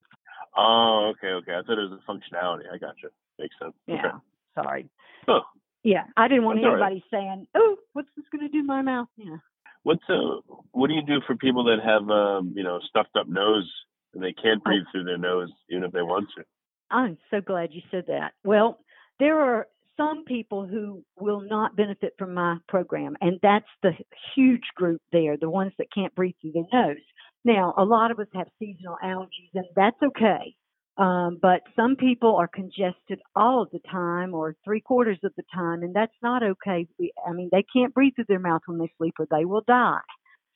Oh, 0.57 1.13
okay, 1.13 1.27
okay. 1.27 1.53
I 1.53 1.61
thought 1.61 1.77
it 1.77 1.89
was 1.89 1.99
a 1.99 2.11
functionality. 2.11 2.63
I 2.73 2.77
got 2.79 2.95
you. 3.03 3.09
Makes 3.37 3.55
sense. 3.61 3.73
Yeah. 3.85 4.07
Okay. 4.07 4.15
Sorry. 4.55 4.89
Huh. 5.27 5.41
Yeah, 5.83 6.03
I 6.17 6.27
didn't 6.27 6.43
want 6.45 6.59
That's 6.59 6.65
all 6.65 6.75
right. 6.75 6.91
anybody 6.91 7.05
saying, 7.11 7.47
"Oh, 7.55 7.77
what's 7.93 8.09
this 8.15 8.25
going 8.31 8.45
to 8.45 8.51
do 8.51 8.61
to 8.61 8.67
my 8.67 8.81
mouth?" 8.81 9.07
Yeah. 9.15 9.37
What's 9.83 10.03
uh, 10.09 10.41
what 10.71 10.87
do 10.87 10.93
you 10.93 11.01
do 11.01 11.21
for 11.25 11.35
people 11.35 11.63
that 11.65 11.77
have 11.83 12.09
um, 12.09 12.53
you 12.55 12.63
know, 12.63 12.79
stuffed 12.89 13.15
up 13.17 13.27
nose 13.27 13.69
and 14.13 14.23
they 14.23 14.33
can't 14.33 14.63
breathe 14.63 14.83
through 14.91 15.05
their 15.05 15.17
nose 15.17 15.49
even 15.69 15.83
if 15.83 15.91
they 15.91 16.01
want 16.01 16.27
to? 16.37 16.43
I'm 16.91 17.17
so 17.31 17.39
glad 17.39 17.69
you 17.71 17.81
said 17.91 18.05
that. 18.07 18.33
Well, 18.43 18.79
there 19.19 19.39
are 19.39 19.67
some 19.95 20.23
people 20.25 20.65
who 20.65 21.03
will 21.19 21.41
not 21.41 21.75
benefit 21.75 22.15
from 22.17 22.33
my 22.33 22.57
program, 22.67 23.15
and 23.21 23.39
that's 23.41 23.67
the 23.83 23.91
huge 24.35 24.63
group 24.75 25.01
there, 25.11 25.37
the 25.37 25.49
ones 25.49 25.73
that 25.77 25.93
can't 25.93 26.15
breathe 26.15 26.35
through 26.41 26.53
their 26.53 26.63
nose. 26.73 26.97
Now, 27.45 27.73
a 27.77 27.83
lot 27.83 28.11
of 28.11 28.19
us 28.19 28.27
have 28.33 28.47
seasonal 28.59 28.97
allergies, 29.03 29.51
and 29.53 29.65
that's 29.75 30.01
okay. 30.03 30.55
Um, 30.99 31.39
but 31.41 31.63
some 31.75 31.95
people 31.97 32.35
are 32.37 32.49
congested 32.49 33.21
all 33.35 33.63
of 33.63 33.71
the 33.71 33.79
time 33.91 34.35
or 34.35 34.55
three 34.65 34.81
quarters 34.81 35.19
of 35.23 35.33
the 35.37 35.43
time, 35.53 35.83
and 35.83 35.95
that's 35.95 36.15
not 36.23 36.43
okay. 36.43 36.87
We- 36.99 37.13
I 37.27 37.33
mean, 37.33 37.49
they 37.51 37.63
can't 37.63 37.93
breathe 37.95 38.15
through 38.15 38.25
their 38.29 38.39
mouth 38.39 38.63
when 38.67 38.79
they 38.79 38.91
sleep 38.97 39.15
or 39.19 39.27
they 39.31 39.45
will 39.45 39.63
die. 39.67 40.01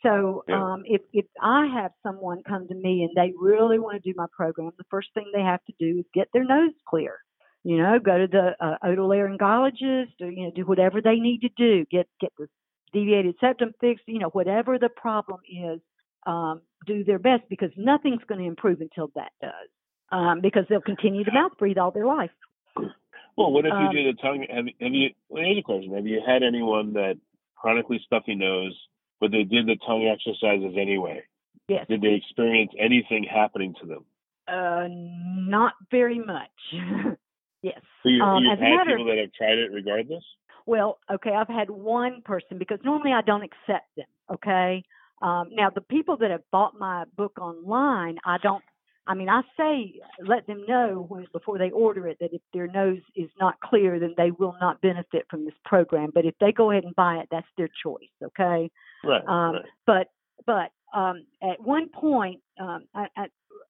So 0.04 0.44
um, 0.52 0.84
if 0.86 1.02
if 1.14 1.26
I 1.42 1.68
have 1.68 1.94
someone 2.04 2.44
come 2.48 2.68
to 2.68 2.76
me 2.76 3.04
and 3.04 3.12
they 3.16 3.34
really 3.40 3.80
want 3.80 4.04
to 4.04 4.12
do 4.12 4.16
my 4.18 4.28
program, 4.36 4.72
the 4.78 4.86
first 4.92 5.10
thing 5.16 5.32
they 5.34 5.42
have 5.44 5.64
to 5.66 5.74
do 5.80 6.00
is 6.00 6.06
get 6.14 6.30
their 6.34 6.46
nose 6.46 6.74
clear. 6.88 7.20
You 7.64 7.78
know, 7.78 8.00
go 8.00 8.18
to 8.20 8.28
the 8.28 8.56
uh, 8.60 8.78
otolaryngologist 8.86 10.22
or 10.22 10.30
you 10.30 10.46
know 10.46 10.52
do 10.56 10.66
whatever 10.66 11.02
they 11.02 11.16
need 11.18 11.42
to 11.42 11.50
do. 11.58 11.86
Get 11.90 12.08
get 12.22 12.34
the 12.38 12.48
deviated 12.94 13.36
septum 13.42 13.74
fixed. 13.82 14.06
You 14.08 14.20
know, 14.20 14.30
whatever 14.30 14.78
the 14.78 14.90
problem 14.90 15.40
is, 15.50 15.80
um, 16.28 16.62
do 16.86 17.06
their 17.06 17.20
best 17.20 17.44
because 17.50 17.72
nothing's 17.78 18.24
going 18.28 18.42
to 18.42 18.48
improve 18.48 18.82
until 18.82 19.10
that 19.16 19.32
does. 19.42 19.70
Um, 20.14 20.42
because 20.42 20.66
they'll 20.70 20.80
continue 20.80 21.24
to 21.24 21.32
mouth 21.32 21.54
breathe 21.58 21.80
all 21.80 21.90
their 21.90 22.06
life. 22.06 22.30
Well, 23.36 23.52
what 23.52 23.66
if 23.66 23.72
you 23.72 23.88
Um, 23.88 23.96
do 23.96 24.04
the 24.12 24.18
tongue? 24.22 24.46
Have, 24.48 24.66
have 24.80 24.94
you? 24.94 25.10
Well, 25.28 25.44
here's 25.44 25.58
a 25.58 25.64
question: 25.64 25.96
Have 25.96 26.06
you 26.06 26.22
had 26.26 26.44
anyone 26.44 26.94
that 26.94 27.16
chronically 27.56 28.00
stuffy 28.06 28.36
nose, 28.36 28.78
but 29.20 29.32
they 29.32 29.44
did 29.44 29.66
the 29.66 29.76
tongue 29.88 30.06
exercises 30.06 30.76
anyway? 30.78 31.24
Yes. 31.68 31.88
Did 31.88 32.02
they 32.02 32.14
experience 32.14 32.72
anything 32.78 33.24
happening 33.24 33.74
to 33.82 33.88
them? 33.88 34.06
Uh, 34.48 34.88
not 34.90 35.74
very 35.90 36.20
much. 36.20 36.52
yes. 37.64 37.80
So 38.04 38.10
you, 38.10 38.22
Um, 38.22 38.44
you've 38.44 38.60
had 38.60 38.86
people 38.86 39.06
that 39.06 39.18
have 39.18 39.34
tried 39.34 39.58
it 39.58 39.72
regardless. 39.72 40.24
Well, 40.66 41.00
okay, 41.12 41.32
I've 41.32 41.48
had 41.48 41.70
one 41.70 42.22
person 42.22 42.58
because 42.58 42.80
normally 42.84 43.14
I 43.14 43.22
don't 43.22 43.44
accept 43.44 43.96
them. 43.96 44.06
Okay. 44.32 44.84
Um, 45.22 45.50
now 45.54 45.70
the 45.70 45.82
people 45.82 46.18
that 46.18 46.32
have 46.32 46.44
bought 46.52 46.78
my 46.78 47.06
book 47.16 47.40
online, 47.40 48.20
I 48.26 48.38
don't. 48.38 48.64
I 49.06 49.16
mean, 49.16 49.30
I 49.30 49.42
say 49.58 50.00
let 50.26 50.48
them 50.48 50.64
know 50.68 51.06
when, 51.10 51.28
before 51.34 51.58
they 51.58 51.72
order 51.72 52.08
it 52.08 52.18
that 52.22 52.34
if 52.34 52.42
their 52.54 52.68
nose 52.68 53.02
is 53.16 53.30
not 53.40 53.60
clear, 53.60 54.00
then 54.00 54.14
they 54.18 54.32
will 54.32 54.56
not 54.62 54.82
benefit 54.82 55.26
from 55.30 55.46
this 55.46 55.54
program. 55.66 56.12
But 56.14 56.26
if 56.26 56.36
they 56.40 56.52
go 56.52 56.72
ahead 56.72 56.86
and 56.86 56.96
buy 56.96 57.18
it, 57.18 57.28
that's 57.30 57.48
their 57.58 57.70
choice. 57.84 58.08
Okay. 58.24 58.72
Right. 59.04 59.24
Um, 59.28 59.56
right. 59.56 59.66
But 59.86 60.08
but 60.46 60.98
um, 60.98 61.26
at 61.42 61.62
one 61.62 61.90
point, 61.90 62.42
um, 62.60 62.86
I, 62.96 63.08
I, 63.18 63.26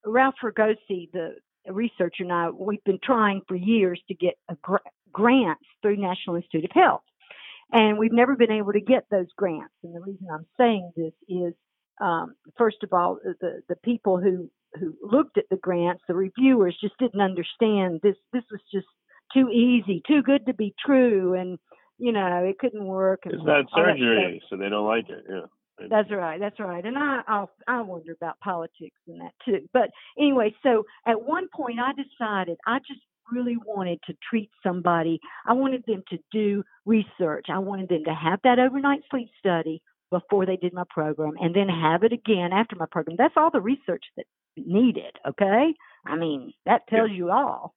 Ralph 0.06 0.36
Fregosi, 0.44 1.12
the 1.12 1.36
researcher, 1.68 2.24
and 2.24 2.32
I, 2.32 2.50
we've 2.50 2.84
been 2.84 3.00
trying 3.04 3.42
for 3.48 3.56
years 3.56 4.02
to 4.10 4.14
get 4.14 4.36
a 4.50 4.56
gr- 4.62 4.78
grants 5.12 5.64
through 5.82 5.98
National 5.98 6.36
Institute 6.36 6.66
of 6.66 6.72
Health, 6.74 7.04
and 7.72 7.98
we've 7.98 8.12
never 8.12 8.36
been 8.36 8.52
able 8.52 8.74
to 8.74 8.82
get 8.82 9.06
those 9.10 9.28
grants. 9.36 9.74
And 9.84 9.96
the 9.96 10.02
reason 10.02 10.28
I'm 10.32 10.46
saying 10.58 10.92
this 10.96 11.14
is, 11.28 11.54
um, 12.02 12.36
first 12.58 12.84
of 12.84 12.94
all, 12.94 13.20
the 13.24 13.62
the 13.68 13.78
people 13.78 14.20
who 14.20 14.50
who 14.80 14.96
looked 15.02 15.38
at 15.38 15.46
the 15.50 15.58
grants, 15.58 16.04
the 16.08 16.16
reviewers, 16.16 16.78
just 16.82 16.98
didn't 16.98 17.22
understand 17.22 18.00
this. 18.04 18.16
This 18.32 18.44
was 18.52 18.62
just 18.72 18.88
too 19.34 19.50
easy, 19.50 20.02
too 20.08 20.22
good 20.22 20.46
to 20.46 20.54
be 20.54 20.74
true, 20.86 21.34
and 21.34 21.58
you 21.98 22.12
know 22.12 22.44
it 22.44 22.60
couldn't 22.60 22.86
work. 22.86 23.22
It's 23.26 23.44
not 23.44 23.66
surgery, 23.76 24.42
so 24.50 24.58
they 24.58 24.70
don't 24.70 24.88
like 24.88 25.10
it. 25.10 25.24
Yeah. 25.30 25.88
That's 25.90 26.12
right. 26.12 26.40
That's 26.40 26.60
right. 26.60 26.86
And 26.86 26.98
I 26.98 27.22
I'll, 27.28 27.50
I 27.68 27.82
wonder 27.82 28.12
about 28.12 28.40
politics 28.40 28.96
and 29.08 29.20
that 29.22 29.34
too. 29.44 29.68
But 29.74 29.90
anyway, 30.18 30.56
so 30.64 30.86
at 31.08 31.22
one 31.22 31.48
point 31.54 31.80
I 31.80 31.92
decided 31.94 32.58
I 32.68 32.80
just 32.80 33.02
really 33.32 33.58
wanted 33.66 34.00
to 34.06 34.14
treat 34.30 34.50
somebody. 34.62 35.20
I 35.48 35.54
wanted 35.54 35.84
them 35.88 36.04
to 36.10 36.18
do 36.32 36.64
research. 36.86 37.48
I 37.50 37.60
wanted 37.60 37.90
them 37.90 38.04
to 38.06 38.14
have 38.14 38.40
that 38.44 38.60
overnight 38.60 39.02
sleep 39.10 39.30
study 39.40 39.82
before 40.12 40.46
they 40.46 40.58
did 40.58 40.74
my 40.74 40.84
program 40.90 41.34
and 41.40 41.56
then 41.56 41.68
have 41.68 42.04
it 42.04 42.14
again 42.14 42.54
after 42.54 42.76
my 42.76 42.86
program. 42.90 43.18
That's 43.18 43.34
all 43.36 43.50
the 43.50 43.62
research 43.62 44.04
that 44.16 44.26
needed, 44.58 45.18
okay? 45.28 45.74
I 46.06 46.16
mean, 46.16 46.54
that 46.66 46.88
tells 46.88 47.12
you 47.12 47.32
all. 47.32 47.74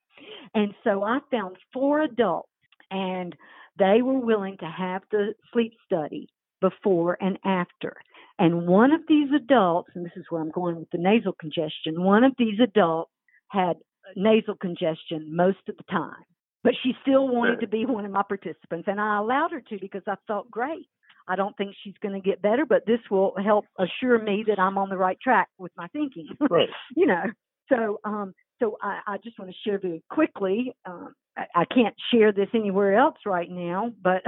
And 0.54 0.74
so 0.84 1.02
I 1.02 1.18
found 1.30 1.56
four 1.72 2.02
adults 2.02 2.48
and 2.90 3.34
they 3.78 4.00
were 4.02 4.18
willing 4.18 4.56
to 4.58 4.66
have 4.66 5.02
the 5.10 5.34
sleep 5.52 5.72
study 5.84 6.28
before 6.60 7.18
and 7.20 7.38
after. 7.44 7.94
And 8.38 8.66
one 8.66 8.92
of 8.92 9.00
these 9.08 9.28
adults, 9.34 9.90
and 9.94 10.04
this 10.04 10.12
is 10.16 10.24
where 10.28 10.40
I'm 10.42 10.50
going 10.50 10.76
with 10.76 10.90
the 10.90 10.98
nasal 10.98 11.32
congestion, 11.32 12.02
one 12.02 12.24
of 12.24 12.32
these 12.38 12.58
adults 12.62 13.10
had 13.48 13.76
nasal 14.14 14.54
congestion 14.56 15.34
most 15.34 15.58
of 15.68 15.76
the 15.76 15.84
time. 15.90 16.24
But 16.62 16.74
she 16.82 16.94
still 17.02 17.28
wanted 17.28 17.60
to 17.60 17.68
be 17.68 17.86
one 17.86 18.04
of 18.04 18.10
my 18.10 18.24
participants, 18.26 18.88
and 18.88 19.00
I 19.00 19.18
allowed 19.18 19.52
her 19.52 19.60
to 19.60 19.78
because 19.80 20.02
I 20.08 20.16
felt 20.26 20.50
great. 20.50 20.88
I 21.28 21.36
don't 21.36 21.56
think 21.56 21.74
she's 21.82 21.94
going 22.02 22.14
to 22.14 22.20
get 22.28 22.40
better, 22.42 22.64
but 22.66 22.86
this 22.86 23.00
will 23.10 23.34
help 23.42 23.64
assure 23.78 24.18
me 24.22 24.44
that 24.48 24.58
I'm 24.58 24.78
on 24.78 24.88
the 24.88 24.96
right 24.96 25.18
track 25.20 25.48
with 25.58 25.72
my 25.76 25.88
thinking. 25.88 26.28
Right. 26.50 26.68
you 26.96 27.06
know, 27.06 27.24
so 27.68 28.00
um, 28.04 28.34
so 28.60 28.76
I, 28.82 29.00
I 29.06 29.16
just 29.24 29.38
want 29.38 29.50
to 29.50 29.56
share 29.68 29.78
very 29.78 30.02
quickly. 30.10 30.74
Um, 30.86 31.14
I, 31.36 31.46
I 31.54 31.64
can't 31.66 31.94
share 32.12 32.32
this 32.32 32.48
anywhere 32.54 32.96
else 32.96 33.16
right 33.26 33.50
now, 33.50 33.92
but 34.02 34.22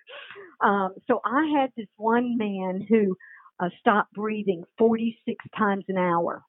um, 0.60 0.94
so 1.06 1.20
I 1.24 1.52
had 1.60 1.70
this 1.76 1.86
one 1.96 2.36
man 2.38 2.84
who 2.88 3.16
uh, 3.60 3.68
stopped 3.80 4.12
breathing 4.14 4.64
46 4.78 5.44
times 5.56 5.84
an 5.88 5.98
hour, 5.98 6.42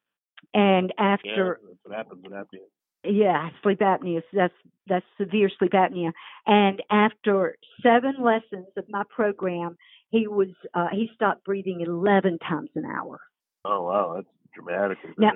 and 0.53 0.93
Yeah. 0.97 1.03
after 1.13 1.59
That's 1.61 1.77
what 1.83 1.97
happens 1.97 2.23
with 2.23 2.33
apnea. 2.33 2.65
yeah, 3.03 3.49
sleep 3.63 3.79
apnea. 3.79 4.21
That's 4.33 4.53
that's 4.87 5.05
severe 5.19 5.49
sleep 5.59 5.71
apnea. 5.73 6.11
And 6.47 6.81
after 6.89 7.55
seven 7.83 8.15
lessons 8.21 8.67
of 8.77 8.85
my 8.89 9.03
program, 9.15 9.77
he 10.09 10.27
was 10.27 10.49
uh, 10.73 10.87
he 10.91 11.09
stopped 11.15 11.43
breathing 11.45 11.81
11 11.81 12.39
times 12.39 12.69
an 12.75 12.85
hour. 12.85 13.19
Oh 13.65 13.83
wow, 13.83 14.13
that's 14.15 14.27
dramatic. 14.53 14.97
Now-. 15.17 15.33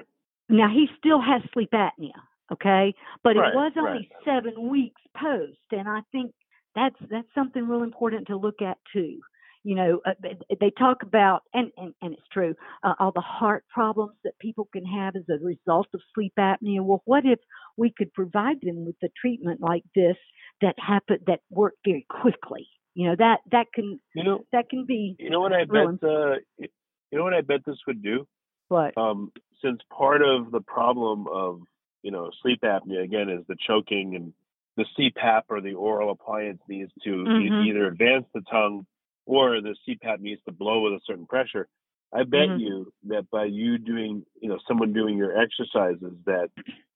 Now 0.49 0.67
he 0.69 0.87
still 0.99 1.21
has 1.21 1.41
sleep 1.53 1.69
apnea, 1.73 2.11
okay, 2.51 2.93
but 3.23 3.35
Right, 3.37 3.53
it 3.53 3.55
was 3.55 3.71
only 3.77 4.09
right. 4.09 4.25
seven 4.25 4.69
weeks 4.69 5.01
post, 5.17 5.57
and 5.71 5.87
I 5.87 6.01
think 6.11 6.33
that's 6.75 6.95
that's 7.09 7.27
something 7.33 7.65
real 7.67 7.83
important 7.83 8.27
to 8.27 8.35
look 8.35 8.61
at 8.61 8.77
too. 8.91 9.19
You 9.63 9.75
know, 9.75 10.01
uh, 10.05 10.13
they- 10.21 10.37
they 10.59 10.69
talk 10.71 11.01
about, 11.03 11.43
and 11.53 11.71
and, 11.77 11.93
and 12.01 12.13
it's 12.13 12.27
true, 12.33 12.53
uh, 12.83 12.93
all 12.99 13.13
the 13.13 13.21
heart 13.21 13.63
problems 13.73 14.17
that 14.25 14.37
people 14.39 14.67
can 14.73 14.85
have 14.85 15.15
as 15.15 15.23
a 15.29 15.39
result 15.43 15.87
of 15.93 16.01
sleep 16.13 16.33
apnea. 16.37 16.81
Well, 16.83 17.01
what 17.05 17.25
if 17.25 17.39
we 17.77 17.89
could 17.97 18.13
provide 18.13 18.59
them 18.61 18.85
with 18.85 18.97
a 19.03 19.09
treatment 19.21 19.61
like 19.61 19.85
this 19.95 20.17
that 20.61 20.75
happened, 20.77 21.21
that 21.27 21.39
worked 21.49 21.79
very 21.85 22.05
quickly? 22.09 22.67
You 22.95 23.09
know, 23.09 23.15
that 23.17 23.39
that 23.51 23.67
can 23.73 23.99
You 24.13 24.23
know, 24.23 24.45
that 24.51 24.69
can 24.69 24.85
be 24.85 25.15
you 25.17 25.29
know 25.29 25.39
what 25.39 25.53
I 25.53 25.65
bet. 25.65 25.87
Uh, 26.03 26.35
you 26.59 27.17
know 27.17 27.23
what 27.23 27.33
I 27.33 27.41
bet 27.41 27.61
this 27.65 27.77
would 27.87 28.01
do. 28.03 28.27
what 28.69 28.97
Um, 28.97 29.31
since 29.63 29.79
part 29.91 30.21
of 30.21 30.51
the 30.51 30.61
problem 30.61 31.27
of 31.27 31.61
you 32.03 32.11
know 32.11 32.29
sleep 32.41 32.61
apnea 32.63 33.03
again 33.03 33.29
is 33.29 33.45
the 33.47 33.55
choking 33.67 34.15
and 34.15 34.33
the 34.75 34.85
CPAP 34.97 35.43
or 35.49 35.61
the 35.61 35.73
oral 35.73 36.11
appliance 36.11 36.61
needs 36.67 36.91
to 37.03 37.25
Mhm. 37.27 37.67
either 37.67 37.87
advance 37.87 38.25
the 38.33 38.41
tongue 38.41 38.85
or 39.25 39.61
the 39.61 39.75
CPAP 39.87 40.19
needs 40.19 40.41
to 40.45 40.51
blow 40.51 40.81
with 40.81 40.93
a 40.93 40.99
certain 41.05 41.25
pressure. 41.27 41.67
I 42.11 42.23
bet 42.23 42.49
Mhm. 42.49 42.59
you 42.59 42.93
that 43.05 43.29
by 43.31 43.45
you 43.45 43.77
doing, 43.77 44.25
you 44.39 44.49
know, 44.49 44.59
someone 44.67 44.93
doing 44.93 45.17
your 45.17 45.37
exercises, 45.39 46.13
that 46.25 46.49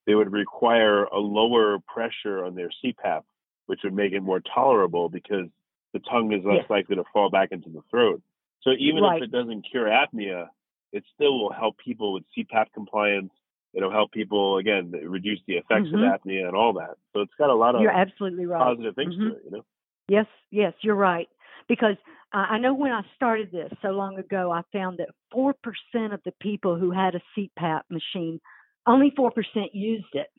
they 0.05 0.13
would 0.15 0.31
require 0.31 1.05
a 1.05 1.17
lower 1.17 1.79
pressure 1.88 2.45
on 2.45 2.55
their 2.55 2.69
CPAP, 2.83 3.23
which 3.67 3.81
would 3.83 3.93
make 3.93 4.13
it 4.13 4.21
more 4.21 4.39
tolerable 4.41 5.10
because 5.10 5.49
the 5.93 6.00
tongue 6.00 6.32
is 6.34 6.43
less 6.45 6.58
Yes. 6.62 6.69
likely 6.69 6.95
to 6.95 7.04
fall 7.13 7.30
back 7.30 7.52
into 7.52 7.69
the 7.69 7.82
throat. 7.89 8.21
So 8.62 8.71
even 8.80 9.04
Right. 9.04 9.21
if 9.21 9.28
it 9.28 9.32
doesn't 9.32 9.63
cure 9.63 9.88
apnea, 9.88 10.50
it 10.91 11.06
still 11.13 11.39
will 11.39 11.52
help 11.52 11.78
people 11.78 12.13
with 12.13 12.23
CPAP 12.36 12.71
compliance. 12.73 13.34
It'll 13.73 13.91
help 13.91 14.12
people 14.12 14.58
again 14.58 14.91
reduce 14.91 15.41
the 15.45 15.58
effects 15.58 15.89
Mhm. 15.89 15.95
of 15.95 16.21
apnea 16.21 16.47
and 16.47 16.56
all 16.56 16.73
that. 16.73 16.97
So 17.13 17.21
it's 17.21 17.34
got 17.36 17.50
a 17.50 17.54
lot 17.54 17.76
of 17.76 17.82
You're 17.82 17.91
absolutely 17.91 18.45
right. 18.45 18.60
positive 18.60 18.95
things 18.95 19.15
Mhm. 19.15 19.23
to 19.23 19.36
it, 19.36 19.43
you 19.45 19.52
know. 19.52 19.65
Yes, 20.08 20.28
yes, 20.52 20.73
you're 20.82 20.95
right. 20.95 21.30
Because 21.67 21.97
uh, 22.34 22.45
I 22.50 22.58
know 22.58 22.73
when 22.73 22.91
I 22.91 23.04
started 23.15 23.52
this 23.52 23.71
so 23.82 23.91
long 23.91 24.17
ago, 24.17 24.52
I 24.52 24.62
found 24.71 25.00
that 25.00 25.10
4% 25.32 26.13
of 26.13 26.21
the 26.23 26.32
people 26.39 26.78
who 26.78 26.91
had 26.91 27.15
a 27.15 27.21
CPAP 27.36 27.84
machine, 27.89 28.39
only 28.86 29.12
4% 29.12 29.73
used 29.73 30.13
it. 30.13 30.30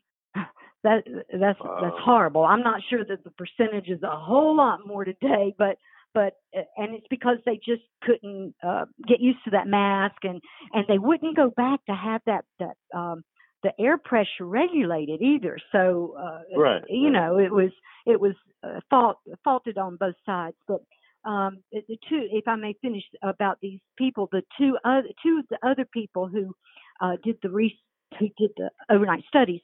That 0.85 1.05
that's 1.33 1.59
Wow. 1.61 1.79
that's 1.83 1.97
horrible. 1.99 2.45
I'm 2.45 2.63
not 2.63 2.83
sure 2.89 3.05
that 3.05 3.25
the 3.25 3.31
percentage 3.33 3.89
is 3.89 4.03
a 4.03 4.17
whole 4.17 4.57
lot 4.57 4.87
more 4.87 5.05
today, 5.05 5.55
but 5.59 5.77
but 6.15 6.35
uh, 6.57 6.63
and 6.77 6.95
it's 6.95 7.07
because 7.11 7.39
they 7.45 7.57
just 7.57 7.83
couldn't 8.03 8.55
uh, 8.63 8.85
get 9.07 9.21
used 9.21 9.43
to 9.45 9.51
that 9.51 9.67
mask 9.67 10.17
and 10.23 10.41
and 10.73 10.85
they 10.89 10.99
wouldn't 10.99 11.37
go 11.37 11.51
back 11.51 11.85
to 11.87 11.95
have 11.95 12.23
that 12.27 12.45
that 12.61 12.77
um 12.97 13.25
the 13.65 13.73
air 13.81 13.99
pressure 13.99 14.45
regulated 14.47 15.21
either. 15.21 15.59
So 15.73 16.15
uh, 16.19 16.43
Right, 16.61 16.83
you 16.89 17.11
right. 17.11 17.13
know, 17.13 17.39
it 17.39 17.53
was 17.53 17.71
it 18.07 18.21
was 18.21 18.35
uh, 18.63 18.81
fault 18.89 19.19
faulted 19.45 19.79
on 19.79 19.97
both 19.97 20.15
sides. 20.25 20.57
But 20.69 20.81
um, 21.25 21.59
the 21.73 21.83
the 21.89 21.99
two, 22.09 22.29
if 22.31 22.47
I 22.47 22.55
may 22.57 22.75
finish 22.81 23.03
about 23.23 23.59
these 23.61 23.81
people, 23.97 24.29
the 24.31 24.43
two 24.59 24.79
other 24.85 25.09
two 25.23 25.41
of 25.41 25.47
the 25.51 25.69
other 25.69 25.85
people 25.85 26.29
who 26.29 26.55
uh, 27.01 27.17
did 27.25 27.37
the 27.43 27.51
re- 27.51 27.79
who 28.19 28.29
did 28.39 28.51
the 28.57 28.71
overnight 28.91 29.25
studies, 29.29 29.61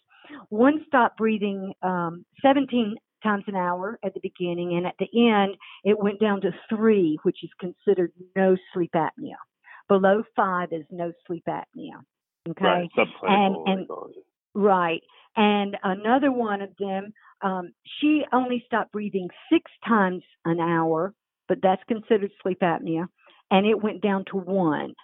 one 0.48 0.84
stopped 0.86 1.16
breathing 1.18 1.72
um, 1.82 2.24
17 2.42 2.96
times 3.22 3.44
an 3.46 3.56
hour 3.56 3.98
at 4.04 4.12
the 4.14 4.20
beginning, 4.20 4.76
and 4.76 4.86
at 4.86 4.94
the 4.98 5.30
end 5.30 5.56
it 5.84 5.98
went 5.98 6.20
down 6.20 6.40
to 6.42 6.50
three, 6.68 7.18
which 7.22 7.38
is 7.42 7.50
considered 7.58 8.12
no 8.36 8.56
sleep 8.72 8.92
apnea. 8.94 9.36
Below 9.88 10.22
five 10.36 10.72
is 10.72 10.84
no 10.90 11.12
sleep 11.26 11.44
apnea. 11.48 12.00
Okay. 12.48 12.64
Right, 12.64 12.90
and- 13.22 13.56
it. 13.66 13.88
Right. 14.54 15.02
And 15.36 15.76
another 15.82 16.30
one 16.30 16.60
of 16.62 16.70
them, 16.78 17.12
um, 17.42 17.72
she 17.98 18.24
only 18.32 18.62
stopped 18.66 18.92
breathing 18.92 19.28
six 19.50 19.70
times 19.86 20.22
an 20.44 20.60
hour, 20.60 21.12
but 21.48 21.58
that's 21.60 21.82
considered 21.88 22.30
sleep 22.42 22.60
apnea, 22.60 23.08
and 23.50 23.66
it 23.66 23.82
went 23.82 24.00
down 24.00 24.24
to 24.26 24.36
one. 24.36 24.94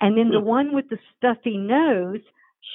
And 0.00 0.16
then 0.16 0.30
the 0.30 0.40
Hmm. 0.40 0.46
one 0.46 0.72
with 0.74 0.88
the 0.88 0.98
stuffy 1.16 1.56
nose, 1.56 2.22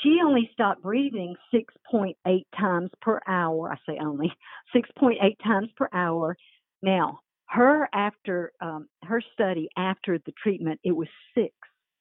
she 0.02 0.20
only 0.24 0.50
stopped 0.54 0.82
breathing 0.82 1.36
6.8 1.54 2.14
times 2.58 2.90
per 3.02 3.20
hour. 3.28 3.72
I 3.72 3.78
say 3.92 3.98
only 4.00 4.32
6.8 4.76 5.18
times 5.44 5.70
per 5.76 5.90
hour. 5.94 6.36
Now, 6.82 7.20
her 7.48 7.88
after 7.94 8.52
um, 8.62 8.88
her 9.04 9.22
study 9.34 9.70
after 9.78 10.18
the 10.20 10.34
treatment, 10.42 10.80
it 10.84 10.92
was 10.92 11.08
six 11.36 11.54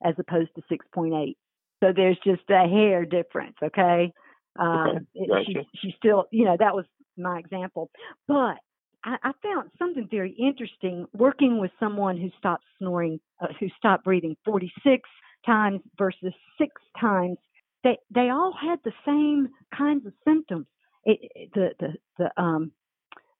as 0.04 0.14
opposed 0.18 0.50
to 0.56 0.62
6.8. 0.74 1.34
So 1.82 1.92
there's 1.94 2.18
just 2.24 2.42
a 2.50 2.66
hair 2.68 3.04
difference, 3.04 3.56
okay? 3.62 4.12
Um, 4.58 4.86
Okay, 4.86 5.04
it- 5.14 5.28
gotcha. 5.28 5.44
she, 5.46 5.66
she 5.80 5.94
still, 5.96 6.26
you 6.30 6.44
know, 6.44 6.56
that 6.58 6.74
was 6.74 6.84
my 7.16 7.38
example. 7.38 7.90
But 8.28 8.58
I, 9.04 9.16
I 9.22 9.32
found 9.42 9.70
something 9.78 10.08
very 10.10 10.32
interesting 10.32 11.06
working 11.12 11.58
with 11.58 11.70
someone 11.80 12.16
who 12.16 12.30
stopped 12.38 12.64
snoring, 12.78 13.20
uh, 13.40 13.48
who 13.58 13.68
stopped 13.76 14.04
breathing 14.04 14.36
46 14.44 15.08
times 15.44 15.80
versus 15.98 16.32
six 16.58 16.72
times. 17.00 17.36
They 17.84 17.98
they 18.14 18.30
all 18.30 18.52
had 18.60 18.78
the 18.84 18.92
same 19.06 19.48
kinds 19.76 20.06
of 20.06 20.12
symptoms. 20.24 20.66
It, 21.04 21.18
it- 21.34 21.50
the 21.54 21.70
the 21.80 21.88
the 22.18 22.42
um 22.42 22.72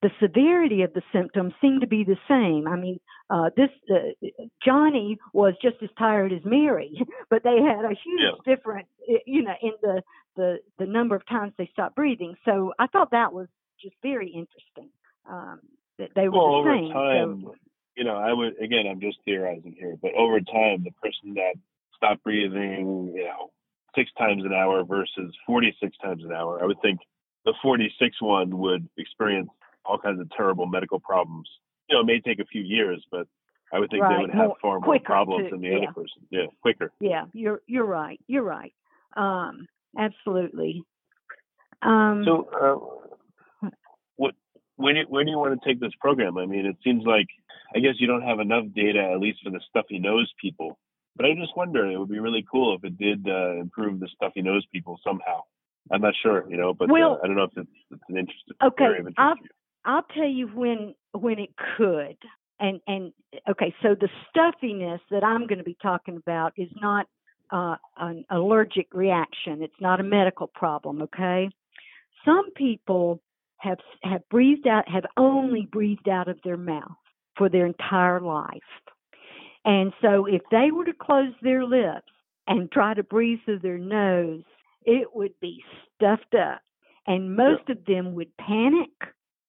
the 0.03 0.11
severity 0.21 0.83
of 0.83 0.93
the 0.95 1.03
symptoms 1.13 1.53
seemed 1.61 1.81
to 1.83 1.87
be 1.87 2.03
the 2.03 2.17
same. 2.29 2.67
I 2.67 2.75
mean, 2.77 2.99
uh, 3.31 3.51
this 3.57 3.71
uh, 3.89 4.27
Johnny 4.65 5.17
was 5.33 5.55
just 5.63 5.77
as 5.81 5.91
tired 5.97 6.33
as 6.33 6.41
Mary, 6.45 7.01
but 7.31 7.45
they 7.45 7.59
had 7.63 7.85
a 7.85 7.95
huge 8.05 8.35
difference, 8.45 8.89
you 9.27 9.43
know, 9.45 9.55
in 9.63 9.73
the 9.81 10.03
the 10.37 10.59
the 10.79 10.87
number 10.87 11.15
of 11.15 11.25
times 11.27 11.53
they 11.57 11.69
stopped 11.73 11.95
breathing. 11.95 12.35
So 12.45 12.73
I 12.81 12.89
thought 12.89 13.13
that 13.13 13.33
was 13.33 13.47
just 13.81 13.95
very 14.03 14.29
interesting. 14.29 14.91
Um, 15.31 15.61
that 15.99 16.09
they 16.17 16.29
were 16.29 16.39
Well, 16.39 16.51
the 16.51 16.59
over 16.71 16.77
same. 16.77 16.93
time, 16.93 17.43
so, 17.45 17.55
you 17.97 18.03
know, 18.05 18.17
I 18.17 18.33
would 18.33 18.61
again, 18.61 18.87
I'm 18.91 19.01
just 19.01 19.19
theorizing 19.25 19.77
here, 19.79 19.97
but 20.03 20.15
over 20.15 20.41
time, 20.41 20.83
the 20.83 20.91
person 21.01 21.35
that 21.35 21.55
stopped 21.97 22.25
breathing, 22.25 23.13
you 23.15 23.25
know, 23.25 23.53
six 23.95 24.11
times 24.19 24.45
an 24.45 24.53
hour 24.53 24.85
versus 24.85 25.35
46 25.47 25.97
times 25.99 26.25
an 26.25 26.33
hour, 26.33 26.63
I 26.63 26.67
would 26.67 26.81
think 26.83 27.01
the 27.45 27.55
46 27.63 28.21
one 28.21 28.59
would 28.59 28.89
experience 28.99 29.51
all 29.85 29.99
kinds 29.99 30.21
of 30.21 30.31
terrible 30.37 30.67
medical 30.67 31.01
problems. 31.01 31.49
You 31.89 31.97
know, 31.97 32.03
it 32.03 32.07
may 32.07 32.21
take 32.21 32.39
a 32.39 32.45
few 32.47 32.63
years, 32.63 33.05
but 33.11 33.27
I 33.73 33.79
would 33.79 33.91
think 33.91 34.03
they 34.03 34.17
would 34.19 34.31
have 34.31 34.49
more- 34.49 34.57
far 34.61 34.81
more 34.81 34.99
problems 35.01 35.47
too, 35.47 35.51
than 35.51 35.61
the 35.63 35.69
yeah. 35.69 35.77
other 35.77 35.93
person. 35.93 36.27
Yeah, 36.31 36.47
quicker. 36.61 36.93
yeah, 37.01 37.25
you're 37.33 37.63
you're 37.67 37.87
right. 37.87 38.21
You're 38.27 38.43
right. 38.43 38.73
Um, 39.17 39.67
absolutely. 39.99 40.85
Um, 41.81 42.23
So, 42.25 42.49
uh, 43.63 43.69
what 44.17 44.35
when 44.77 44.95
do, 44.95 45.03
when 45.09 45.27
do 45.27 45.33
you 45.33 45.39
want 45.39 45.61
to 45.61 45.69
take 45.69 45.81
this 45.81 45.93
program? 46.01 46.39
I 46.39 46.47
mean, 46.47 46.67
it 46.67 46.77
seems 46.85 47.05
like 47.05 47.27
I 47.75 47.81
guess 47.81 47.95
you 47.99 48.07
don't 48.07 48.23
have 48.23 48.41
enough 48.41 48.65
data, 48.75 49.01
at 49.13 49.19
least 49.21 49.41
for 49.43 49.51
the 49.51 49.61
stuffy 49.69 49.99
nose 49.99 50.33
people. 50.41 50.79
But 51.17 51.27
I 51.27 51.35
just 51.35 51.57
wonder, 51.57 51.91
it 51.91 51.99
would 51.99 52.09
be 52.09 52.19
really 52.19 52.45
cool 52.51 52.75
if 52.77 52.85
it 52.85 52.99
did 52.99 53.29
uh, 53.29 53.61
improve 53.61 54.01
the 54.01 54.09
stuffy 54.15 54.43
nose 54.43 54.65
people 54.73 54.99
somehow. 55.05 55.41
I'm 55.91 56.01
not 56.01 56.15
sure, 56.23 56.49
you 56.49 56.57
know, 56.57 56.73
but 56.73 56.91
Well- 56.91 57.15
uh, 57.15 57.25
I 57.25 57.27
don't 57.27 57.37
know 57.37 57.45
if 57.45 57.57
it's, 57.57 57.71
it's 57.91 58.03
an 58.09 58.19
interest. 58.19 58.45
Okay, 58.63 58.85
of 58.85 59.07
interest 59.07 59.15
I'll-. 59.19 59.37
I'll 59.85 60.07
tell 60.15 60.29
you 60.29 60.47
when 60.49 60.95
when 61.13 61.39
it 61.39 61.51
could. 61.77 62.17
And 62.61 62.81
and 62.87 63.13
okay, 63.51 63.75
so 63.83 63.97
the 64.01 64.09
stuffiness 64.31 65.01
that 65.11 65.25
I'm 65.25 65.47
going 65.47 65.59
to 65.59 65.65
be 65.65 65.77
talking 65.83 66.17
about 66.17 66.53
is 66.57 66.69
not 66.81 67.07
uh, 67.51 67.77
an 67.97 68.25
allergic 68.31 68.95
reaction. 68.95 69.63
It's 69.63 69.81
not 69.81 69.99
a 69.99 70.05
medical 70.05 70.47
problem. 70.47 71.03
Okay, 71.03 71.51
some 72.25 72.53
people 72.53 73.21
have 73.59 73.79
have 74.05 74.23
breathed 74.29 74.67
out 74.69 74.89
have 74.89 75.05
only 75.17 75.69
breathed 75.71 76.09
out 76.09 76.29
of 76.29 76.39
their 76.45 76.57
mouth 76.57 76.97
for 77.37 77.49
their 77.49 77.67
entire 77.67 78.21
life, 78.21 78.61
and 79.65 79.93
so 80.01 80.27
if 80.27 80.43
they 80.51 80.71
were 80.71 80.85
to 80.85 80.93
close 80.93 81.33
their 81.43 81.65
lips 81.65 82.13
and 82.47 82.71
try 82.71 82.95
to 82.95 83.03
breathe 83.03 83.39
through 83.45 83.61
their 83.61 83.79
nose, 83.79 84.43
it 84.85 85.15
would 85.15 85.39
be 85.41 85.63
stuffed 85.95 86.35
up, 86.35 86.61
and 87.07 87.37
most 87.37 87.69
of 87.69 87.85
them 87.87 88.15
would 88.15 88.37
panic 88.37 88.91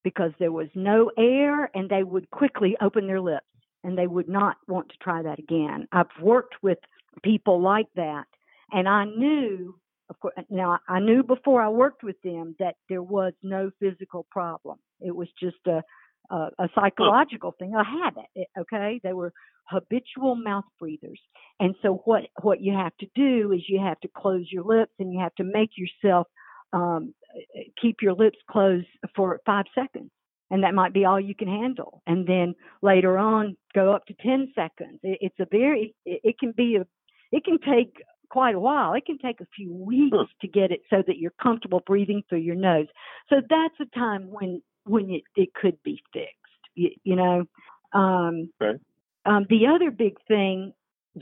because 0.03 0.31
there 0.37 0.51
was 0.51 0.67
no 0.75 1.09
air 1.17 1.71
and 1.73 1.89
they 1.89 2.03
would 2.03 2.29
quickly 2.31 2.75
open 2.81 3.07
their 3.07 3.21
lips 3.21 3.45
and 3.83 3.97
they 3.97 4.07
would 4.07 4.29
not 4.29 4.57
want 4.67 4.89
to 4.89 4.97
try 4.97 5.21
that 5.21 5.39
again. 5.39 5.87
I've 5.91 6.07
worked 6.21 6.55
with 6.61 6.77
people 7.23 7.61
like 7.61 7.87
that 7.95 8.25
and 8.71 8.87
I 8.87 9.05
knew 9.05 9.75
of 10.09 10.19
course 10.19 10.35
now 10.49 10.79
I 10.87 10.99
knew 10.99 11.23
before 11.23 11.61
I 11.61 11.69
worked 11.69 12.03
with 12.03 12.21
them 12.23 12.55
that 12.59 12.75
there 12.89 13.01
was 13.01 13.33
no 13.41 13.71
physical 13.79 14.25
problem. 14.29 14.77
It 14.99 15.15
was 15.15 15.29
just 15.39 15.57
a 15.67 15.81
a, 16.29 16.49
a 16.59 16.69
psychological 16.75 17.53
thing, 17.57 17.73
a 17.75 17.83
habit. 17.83 18.25
Eh, 18.37 18.43
okay, 18.59 18.99
they 19.03 19.13
were 19.13 19.33
habitual 19.65 20.35
mouth 20.35 20.65
breathers, 20.79 21.19
and 21.59 21.75
so 21.81 22.01
what 22.05 22.23
what 22.41 22.61
you 22.61 22.73
have 22.73 22.95
to 22.99 23.07
do 23.15 23.51
is 23.51 23.61
you 23.67 23.79
have 23.79 23.99
to 24.01 24.09
close 24.15 24.47
your 24.51 24.63
lips 24.63 24.93
and 24.99 25.13
you 25.13 25.19
have 25.19 25.35
to 25.35 25.43
make 25.43 25.71
yourself 25.77 26.27
um, 26.73 27.13
eh, 27.35 27.59
eh, 27.59 27.63
keep 27.81 27.97
your 28.01 28.13
lips 28.13 28.37
closed 28.49 28.87
for 29.15 29.39
five 29.45 29.65
seconds. 29.73 30.11
And 30.51 30.63
that 30.63 30.75
might 30.75 30.93
be 30.93 31.05
all 31.05 31.19
you 31.19 31.33
can 31.33 31.47
handle. 31.47 32.03
And 32.05 32.27
then 32.27 32.53
later 32.83 33.17
on, 33.17 33.57
go 33.73 33.91
up 33.91 34.05
to 34.05 34.13
10 34.13 34.51
seconds. 34.53 34.99
It, 35.01 35.17
it's 35.21 35.39
a 35.39 35.47
very, 35.49 35.95
it, 36.05 36.21
it 36.23 36.39
can 36.39 36.53
be 36.55 36.75
a, 36.75 36.85
it 37.31 37.43
can 37.43 37.57
take 37.59 38.03
quite 38.29 38.55
a 38.55 38.59
while. 38.59 38.93
It 38.93 39.05
can 39.05 39.17
take 39.17 39.41
a 39.41 39.47
few 39.55 39.73
weeks 39.73 40.17
to 40.41 40.47
get 40.47 40.71
it 40.71 40.81
so 40.89 41.03
that 41.05 41.17
you're 41.17 41.33
comfortable 41.41 41.81
breathing 41.85 42.23
through 42.27 42.39
your 42.39 42.55
nose. 42.55 42.87
So 43.29 43.37
that's 43.47 43.75
a 43.79 43.97
time 43.97 44.27
when, 44.29 44.61
when 44.85 45.09
it, 45.09 45.23
it 45.35 45.53
could 45.53 45.81
be 45.83 46.01
fixed, 46.13 46.35
you, 46.75 46.91
you 47.03 47.15
know. 47.15 47.45
Um, 47.93 48.51
Okay. 48.61 48.79
um, 49.25 49.45
the 49.49 49.67
other 49.67 49.91
big 49.91 50.17
thing, 50.27 50.73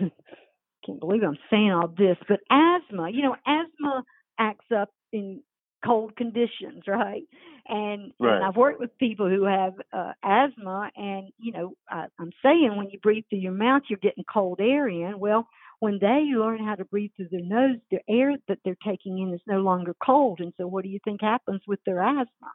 can't 0.86 1.00
believe 1.00 1.24
I'm 1.24 1.38
saying 1.50 1.72
all 1.72 1.90
this, 1.90 2.18
but 2.28 2.40
asthma, 2.52 3.10
you 3.12 3.24
know, 3.24 3.36
asthma 3.46 4.04
acts 4.40 4.66
up 4.76 4.90
in 5.14 5.42
cold 5.86 6.16
conditions, 6.16 6.84
right? 6.88 7.24
And, 7.68 8.12
Right. 8.20 8.36
and 8.36 8.44
I've 8.44 8.56
worked 8.58 8.80
with 8.80 8.98
people 8.98 9.30
who 9.30 9.46
have 9.46 9.74
uh, 9.94 10.14
asthma, 10.24 10.92
and 10.96 11.30
you 11.40 11.52
know, 11.54 11.74
I, 11.90 12.06
I'm 12.20 12.32
saying 12.44 12.76
when 12.78 12.90
you 12.90 13.00
breathe 13.00 13.26
through 13.30 13.40
your 13.40 13.54
mouth, 13.54 13.84
you're 13.90 14.00
getting 14.00 14.26
cold 14.32 14.60
air 14.62 14.88
in. 14.90 15.20
Well, 15.20 15.48
when 15.80 16.00
they 16.02 16.26
learn 16.38 16.64
how 16.66 16.76
to 16.76 16.86
breathe 16.86 17.12
through 17.16 17.30
their 17.32 17.42
nose, 17.44 17.78
the 17.92 18.00
air 18.10 18.34
that 18.48 18.60
they're 18.66 18.78
taking 18.86 19.20
in 19.20 19.34
is 19.34 19.42
no 19.48 19.60
longer 19.60 19.96
cold, 20.04 20.40
and 20.42 20.54
so 20.58 20.68
what 20.68 20.84
do 20.84 20.90
you 20.90 21.00
think 21.04 21.22
happens 21.22 21.62
with 21.68 21.80
their 21.86 22.02
asthma? 22.02 22.52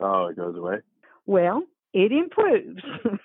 Oh, 0.00 0.26
it 0.26 0.36
goes 0.36 0.56
away. 0.56 0.78
Well, 1.26 1.62
it 1.92 2.12
improves. 2.12 2.80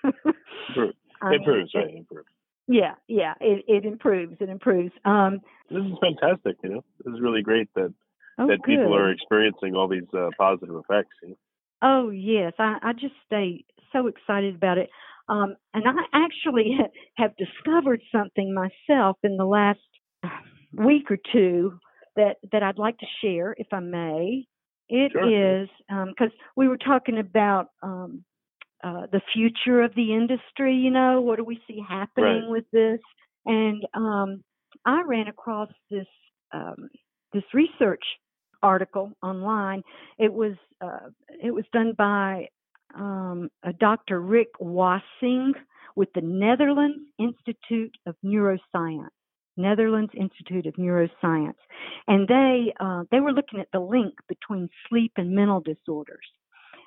Improves. 0.76 0.96
I 1.22 1.30
mean, 1.30 1.42
it- 1.42 1.78
right? 1.78 1.96
Improves. 1.96 2.28
yeah, 2.68 2.96
yeah, 3.08 3.34
it, 3.40 3.64
it 3.68 3.86
improves. 3.86 4.38
It 4.40 4.50
improves. 4.50 4.92
Um, 5.06 5.40
this 5.70 5.84
is 5.84 5.94
fantastic. 6.02 6.58
You 6.64 6.70
know, 6.70 6.84
this 7.04 7.14
is 7.14 7.22
really 7.22 7.42
great 7.42 7.70
that 7.76 7.94
oh, 8.38 8.48
that 8.48 8.62
good. 8.64 8.78
people 8.78 8.96
are 8.96 9.12
experiencing 9.12 9.76
all 9.76 9.88
these 9.88 10.04
uh, 10.14 10.30
positive 10.38 10.76
effects. 10.76 11.16
You 11.24 11.30
know? 11.30 11.36
Oh 11.82 12.10
yes, 12.10 12.54
I, 12.60 12.78
I 12.82 12.94
just 12.94 13.14
stay 13.26 13.66
so 13.94 14.08
excited 14.08 14.56
about 14.56 14.78
it. 14.78 14.90
Um, 15.30 15.56
and 15.74 15.84
I 15.88 15.94
actually 16.14 16.78
have 17.16 17.32
discovered 17.38 18.02
something 18.12 18.54
myself 18.54 19.18
in 19.24 19.38
the 19.38 19.46
last 19.46 19.80
week 20.74 21.10
or 21.10 21.18
two 21.32 21.80
that 22.16 22.38
that 22.52 22.64
I'd 22.64 22.78
like 22.78 22.98
to 23.00 23.06
share, 23.22 23.56
if 23.58 23.68
I 23.72 23.80
may. 23.80 24.46
It 24.90 25.12
sure. 25.12 25.62
is 25.62 25.70
because 25.88 26.32
um, 26.32 26.40
we 26.56 26.68
were 26.68 26.78
talking 26.78 27.18
about 27.18 27.70
um, 27.82 28.24
uh, 28.84 29.08
the 29.12 29.22
future 29.34 29.82
of 29.82 29.96
the 29.96 30.14
industry. 30.14 30.76
You 30.76 30.92
know, 30.92 31.22
what 31.22 31.38
do 31.38 31.44
we 31.44 31.60
see 31.68 31.82
happening 31.88 32.44
right. 32.44 32.50
with 32.50 32.66
this? 32.72 33.00
And 33.46 33.84
um, 33.94 34.44
I 34.86 35.02
ran 35.06 35.28
across 35.28 35.70
this 35.90 36.08
um, 36.54 36.90
this 37.34 37.44
research 37.54 38.04
article 38.62 39.12
online. 39.24 39.84
It 40.18 40.34
was 40.34 40.54
uh, 40.82 41.10
it 41.44 41.52
was 41.52 41.66
done 41.74 41.94
by 41.98 42.48
um, 42.96 43.50
a 43.64 43.74
Dr. 43.74 44.22
Rick 44.22 44.50
Wassing 44.60 45.54
with 45.96 46.10
the 46.14 46.22
Netherlands 46.22 47.00
Institute 47.20 47.96
of 48.06 48.16
Neuroscience. 48.24 49.10
Netherlands 49.58 50.12
Institute 50.16 50.66
of 50.66 50.76
Neuroscience, 50.76 51.56
and 52.08 52.28
they 52.28 52.74
uh, 52.80 53.04
they 53.12 53.20
were 53.20 53.34
looking 53.34 53.60
at 53.60 53.68
the 53.72 53.80
link 53.80 54.14
between 54.28 54.70
sleep 54.90 55.14
and 55.18 55.36
mental 55.36 55.62
disorders, 55.62 56.26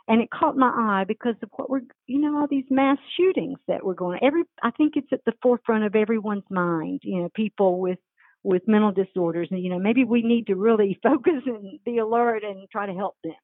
and 0.06 0.20
it 0.20 0.30
caught 0.30 0.56
my 0.56 0.68
eye 0.68 1.04
because 1.06 1.36
of 1.42 1.50
what 1.56 1.70
we're 1.70 1.82
you 2.06 2.20
know 2.20 2.38
all 2.38 2.46
these 2.48 2.64
mass 2.70 2.98
shootings 3.16 3.58
that 3.68 3.84
we're 3.84 3.94
going. 3.94 4.18
Every 4.22 4.44
I 4.62 4.70
think 4.72 4.94
it's 4.96 5.12
at 5.12 5.24
the 5.24 5.34
forefront 5.42 5.84
of 5.84 5.96
everyone's 5.96 6.50
mind. 6.50 7.00
You 7.02 7.22
know, 7.22 7.28
people 7.34 7.80
with 7.80 7.98
with 8.42 8.62
mental 8.66 8.92
disorders, 8.92 9.48
and 9.50 9.62
you 9.62 9.70
know 9.70 9.78
maybe 9.78 10.04
we 10.04 10.22
need 10.22 10.46
to 10.48 10.54
really 10.54 10.98
focus 11.02 11.42
and 11.46 11.78
be 11.84 11.98
alert 11.98 12.44
and 12.44 12.68
try 12.70 12.86
to 12.86 12.94
help 12.94 13.16
them. 13.24 13.34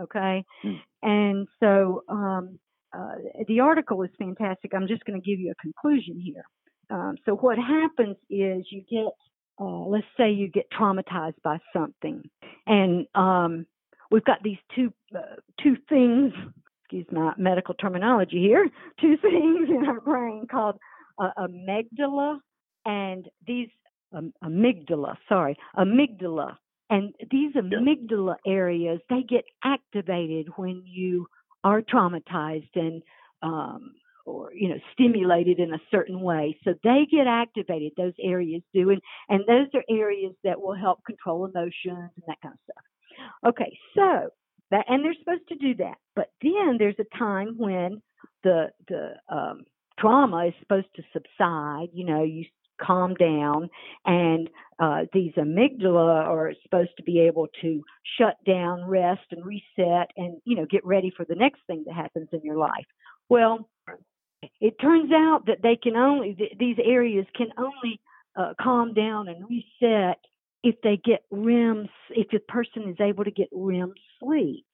Okay, 0.00 0.44
mm. 0.64 0.80
and 1.02 1.46
so 1.60 2.04
um, 2.08 2.58
uh, 2.96 3.16
the 3.48 3.60
article 3.60 4.02
is 4.02 4.10
fantastic. 4.18 4.72
I'm 4.74 4.88
just 4.88 5.04
going 5.04 5.20
to 5.20 5.24
give 5.24 5.40
you 5.40 5.50
a 5.50 5.62
conclusion 5.62 6.20
here. 6.20 6.44
Um, 6.90 7.16
so 7.24 7.34
what 7.34 7.58
happens 7.58 8.16
is 8.30 8.66
you 8.70 8.82
get, 8.90 9.12
uh, 9.60 9.86
let's 9.86 10.06
say 10.16 10.30
you 10.30 10.48
get 10.48 10.66
traumatized 10.70 11.40
by 11.42 11.58
something, 11.72 12.22
and 12.66 13.06
um, 13.14 13.66
we've 14.10 14.24
got 14.24 14.42
these 14.42 14.58
two 14.74 14.92
uh, 15.16 15.36
two 15.62 15.76
things. 15.88 16.32
Excuse 16.82 17.06
my 17.10 17.32
medical 17.38 17.74
terminology 17.74 18.40
here. 18.40 18.68
Two 19.00 19.16
things 19.22 19.68
in 19.68 19.86
our 19.86 20.00
brain 20.00 20.46
called 20.50 20.76
uh, 21.18 21.30
amygdala, 21.38 22.38
and 22.84 23.28
these 23.46 23.68
um, 24.12 24.32
amygdala. 24.42 25.16
Sorry, 25.28 25.56
amygdala. 25.76 26.56
And 26.90 27.14
these 27.30 27.54
amygdala 27.54 28.36
areas, 28.46 29.00
they 29.08 29.22
get 29.22 29.44
activated 29.64 30.48
when 30.56 30.82
you 30.84 31.26
are 31.64 31.80
traumatized 31.80 32.68
and 32.74 33.02
um, 33.42 33.94
or 34.24 34.52
you 34.54 34.68
know 34.68 34.78
stimulated 34.92 35.58
in 35.58 35.72
a 35.74 35.80
certain 35.90 36.20
way. 36.20 36.58
So 36.64 36.74
they 36.82 37.06
get 37.10 37.26
activated 37.26 37.92
those 37.96 38.14
areas 38.22 38.62
do 38.72 38.90
and 38.90 39.00
and 39.28 39.40
those 39.46 39.68
are 39.74 39.84
areas 39.88 40.34
that 40.44 40.60
will 40.60 40.74
help 40.74 41.04
control 41.04 41.44
emotions 41.44 42.10
and 42.16 42.24
that 42.26 42.40
kind 42.42 42.54
of 42.54 42.60
stuff. 42.64 42.84
Okay 43.46 43.78
so 43.94 44.28
that 44.70 44.84
and 44.88 45.04
they're 45.04 45.14
supposed 45.18 45.46
to 45.48 45.56
do 45.56 45.74
that 45.74 45.96
but 46.16 46.30
then 46.42 46.76
there's 46.78 46.96
a 46.98 47.18
time 47.18 47.54
when 47.56 48.02
the 48.42 48.68
the 48.88 49.12
um 49.28 49.62
trauma 49.98 50.46
is 50.46 50.54
supposed 50.60 50.88
to 50.96 51.02
subside 51.12 51.88
you 51.92 52.04
know 52.04 52.22
you 52.22 52.44
calm 52.84 53.14
down 53.14 53.68
and 54.04 54.50
uh, 54.80 55.02
these 55.12 55.32
amygdala 55.34 56.24
are 56.26 56.52
supposed 56.64 56.90
to 56.96 57.02
be 57.04 57.20
able 57.20 57.46
to 57.62 57.82
shut 58.18 58.36
down 58.44 58.84
rest 58.84 59.22
and 59.30 59.44
reset 59.44 60.10
and 60.16 60.40
you 60.44 60.56
know 60.56 60.66
get 60.68 60.84
ready 60.84 61.12
for 61.16 61.24
the 61.24 61.34
next 61.34 61.60
thing 61.66 61.84
that 61.86 61.94
happens 61.94 62.28
in 62.32 62.40
your 62.42 62.56
life. 62.56 62.86
Well 63.28 63.68
it 64.60 64.74
turns 64.80 65.10
out 65.12 65.44
that 65.46 65.62
they 65.62 65.76
can 65.76 65.96
only 65.96 66.34
th- 66.34 66.56
these 66.58 66.76
areas 66.84 67.26
can 67.36 67.48
only 67.58 68.00
uh, 68.36 68.54
calm 68.60 68.94
down 68.94 69.28
and 69.28 69.44
reset 69.48 70.18
if 70.62 70.76
they 70.82 70.98
get 71.04 71.24
REM 71.30 71.88
if 72.10 72.26
a 72.32 72.52
person 72.52 72.88
is 72.88 72.96
able 73.00 73.24
to 73.24 73.30
get 73.30 73.48
REM 73.52 73.92
sleep. 74.20 74.66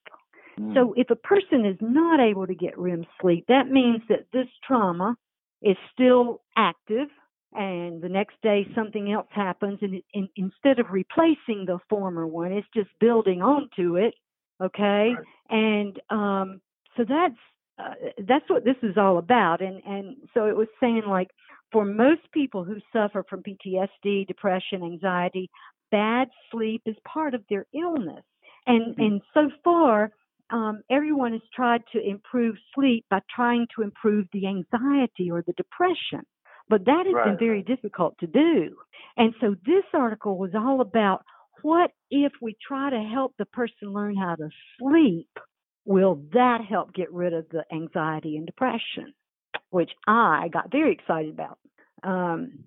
Mm. 0.59 0.73
So 0.73 0.93
if 0.95 1.09
a 1.09 1.15
person 1.15 1.65
is 1.65 1.77
not 1.81 2.19
able 2.19 2.47
to 2.47 2.55
get 2.55 2.77
REM 2.77 3.05
sleep, 3.21 3.45
that 3.47 3.69
means 3.69 4.01
that 4.09 4.27
this 4.33 4.47
trauma 4.65 5.15
is 5.61 5.77
still 5.93 6.41
active 6.57 7.07
and 7.53 8.01
the 8.01 8.09
next 8.09 8.35
day 8.41 8.65
something 8.73 9.11
else 9.11 9.27
happens 9.29 9.79
and 9.81 9.95
it, 9.95 10.05
in, 10.13 10.29
instead 10.35 10.79
of 10.79 10.87
replacing 10.91 11.65
the 11.65 11.79
former 11.89 12.25
one 12.25 12.51
it's 12.51 12.67
just 12.73 12.89
building 12.99 13.41
onto 13.41 13.97
it 13.97 14.13
okay 14.63 15.13
right. 15.13 15.17
and 15.49 15.99
um 16.09 16.61
so 16.95 17.03
that's 17.07 17.35
uh, 17.81 17.93
that's 18.27 18.49
what 18.49 18.63
this 18.63 18.75
is 18.83 18.97
all 18.97 19.17
about. 19.17 19.61
And 19.61 19.81
and 19.85 20.17
so 20.33 20.45
it 20.45 20.55
was 20.55 20.67
saying 20.79 21.03
like 21.07 21.29
for 21.71 21.85
most 21.85 22.21
people 22.33 22.63
who 22.63 22.77
suffer 22.93 23.23
from 23.29 23.43
PTSD, 23.43 24.27
depression, 24.27 24.83
anxiety, 24.83 25.49
bad 25.89 26.27
sleep 26.51 26.81
is 26.85 26.95
part 27.07 27.33
of 27.33 27.43
their 27.49 27.65
illness. 27.73 28.23
And 28.67 28.95
mm-hmm. 28.95 29.01
and 29.01 29.21
so 29.33 29.49
far, 29.63 30.11
um, 30.51 30.81
everyone 30.89 31.33
has 31.33 31.41
tried 31.55 31.81
to 31.93 32.01
improve 32.01 32.55
sleep 32.75 33.05
by 33.09 33.19
trying 33.33 33.67
to 33.75 33.83
improve 33.83 34.27
the 34.33 34.47
anxiety 34.47 35.31
or 35.31 35.43
the 35.45 35.53
depression. 35.53 36.25
But 36.69 36.85
that 36.85 37.03
has 37.05 37.13
right. 37.13 37.25
been 37.25 37.37
very 37.37 37.63
difficult 37.63 38.17
to 38.19 38.27
do. 38.27 38.75
And 39.17 39.33
so 39.41 39.55
this 39.65 39.83
article 39.93 40.37
was 40.37 40.51
all 40.55 40.79
about 40.81 41.23
what 41.63 41.91
if 42.09 42.31
we 42.41 42.55
try 42.65 42.89
to 42.89 43.09
help 43.13 43.33
the 43.37 43.45
person 43.45 43.93
learn 43.93 44.15
how 44.15 44.35
to 44.35 44.49
sleep 44.79 45.29
will 45.85 46.21
that 46.33 46.59
help 46.67 46.93
get 46.93 47.11
rid 47.11 47.33
of 47.33 47.45
the 47.49 47.63
anxiety 47.73 48.37
and 48.37 48.45
depression, 48.45 49.13
which 49.69 49.91
I 50.07 50.49
got 50.51 50.71
very 50.71 50.93
excited 50.93 51.33
about. 51.33 51.57
Um, 52.03 52.65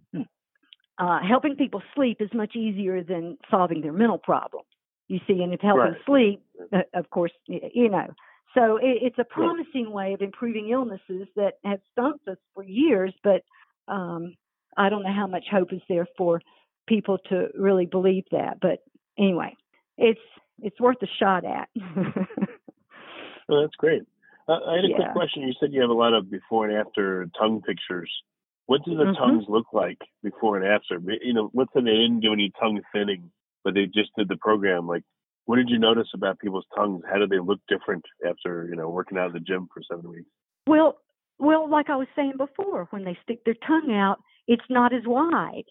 uh, 0.98 1.18
helping 1.26 1.56
people 1.56 1.82
sleep 1.94 2.18
is 2.20 2.30
much 2.32 2.54
easier 2.56 3.02
than 3.02 3.38
solving 3.50 3.80
their 3.80 3.92
mental 3.92 4.18
problems. 4.18 4.66
You 5.08 5.18
see, 5.26 5.42
and 5.42 5.52
if 5.52 5.60
helping 5.60 5.82
right. 5.82 6.00
sleep, 6.06 6.42
uh, 6.72 6.82
of 6.94 7.10
course, 7.10 7.32
you 7.46 7.90
know. 7.90 8.06
So 8.54 8.76
it, 8.76 8.98
it's 9.02 9.18
a 9.18 9.24
promising 9.24 9.90
way 9.90 10.14
of 10.14 10.22
improving 10.22 10.70
illnesses 10.70 11.28
that 11.36 11.54
have 11.64 11.80
stumped 11.92 12.26
us 12.28 12.38
for 12.54 12.62
years, 12.62 13.12
but 13.22 13.42
um, 13.88 14.34
I 14.76 14.88
don't 14.88 15.02
know 15.02 15.12
how 15.12 15.26
much 15.26 15.44
hope 15.50 15.72
is 15.72 15.82
there 15.88 16.06
for 16.16 16.40
people 16.86 17.18
to 17.28 17.48
really 17.58 17.86
believe 17.86 18.24
that. 18.30 18.58
But 18.60 18.78
anyway, 19.18 19.56
it's 19.98 20.20
it's 20.62 20.80
worth 20.80 21.02
a 21.02 21.06
shot 21.18 21.44
at. 21.44 21.68
Oh, 23.48 23.60
that's 23.60 23.76
great. 23.76 24.02
Uh, 24.48 24.58
I 24.66 24.76
had 24.76 24.84
a 24.84 24.88
yeah. 24.88 24.96
quick 24.96 25.12
question. 25.12 25.42
You 25.42 25.54
said 25.58 25.72
you 25.72 25.80
have 25.80 25.90
a 25.90 25.94
lot 25.94 26.14
of 26.14 26.30
before 26.30 26.68
and 26.68 26.76
after 26.76 27.28
tongue 27.38 27.62
pictures. 27.62 28.10
What 28.66 28.84
do 28.84 28.96
the 28.96 29.04
mm-hmm. 29.04 29.22
tongues 29.22 29.44
look 29.48 29.66
like 29.72 29.98
before 30.22 30.56
and 30.56 30.66
after? 30.66 31.00
You 31.22 31.34
know, 31.34 31.50
let's 31.54 31.70
say 31.74 31.80
they 31.80 31.90
didn't 31.90 32.20
do 32.20 32.32
any 32.32 32.50
tongue 32.58 32.80
thinning, 32.92 33.30
but 33.62 33.74
they 33.74 33.84
just 33.84 34.10
did 34.16 34.28
the 34.28 34.36
program. 34.36 34.86
Like, 34.86 35.02
what 35.46 35.56
did 35.56 35.68
you 35.68 35.78
notice 35.78 36.08
about 36.14 36.38
people's 36.38 36.66
tongues? 36.74 37.02
How 37.10 37.18
do 37.18 37.26
they 37.26 37.40
look 37.40 37.60
different 37.68 38.04
after 38.26 38.66
you 38.68 38.76
know 38.76 38.88
working 38.88 39.18
out 39.18 39.28
in 39.28 39.32
the 39.34 39.40
gym 39.40 39.68
for 39.72 39.82
seven 39.90 40.10
weeks? 40.10 40.28
Well, 40.66 40.98
well, 41.38 41.68
like 41.68 41.90
I 41.90 41.96
was 41.96 42.08
saying 42.16 42.34
before, 42.38 42.86
when 42.90 43.04
they 43.04 43.18
stick 43.22 43.44
their 43.44 43.56
tongue 43.66 43.92
out, 43.92 44.18
it's 44.46 44.64
not 44.70 44.94
as 44.94 45.02
wide 45.04 45.64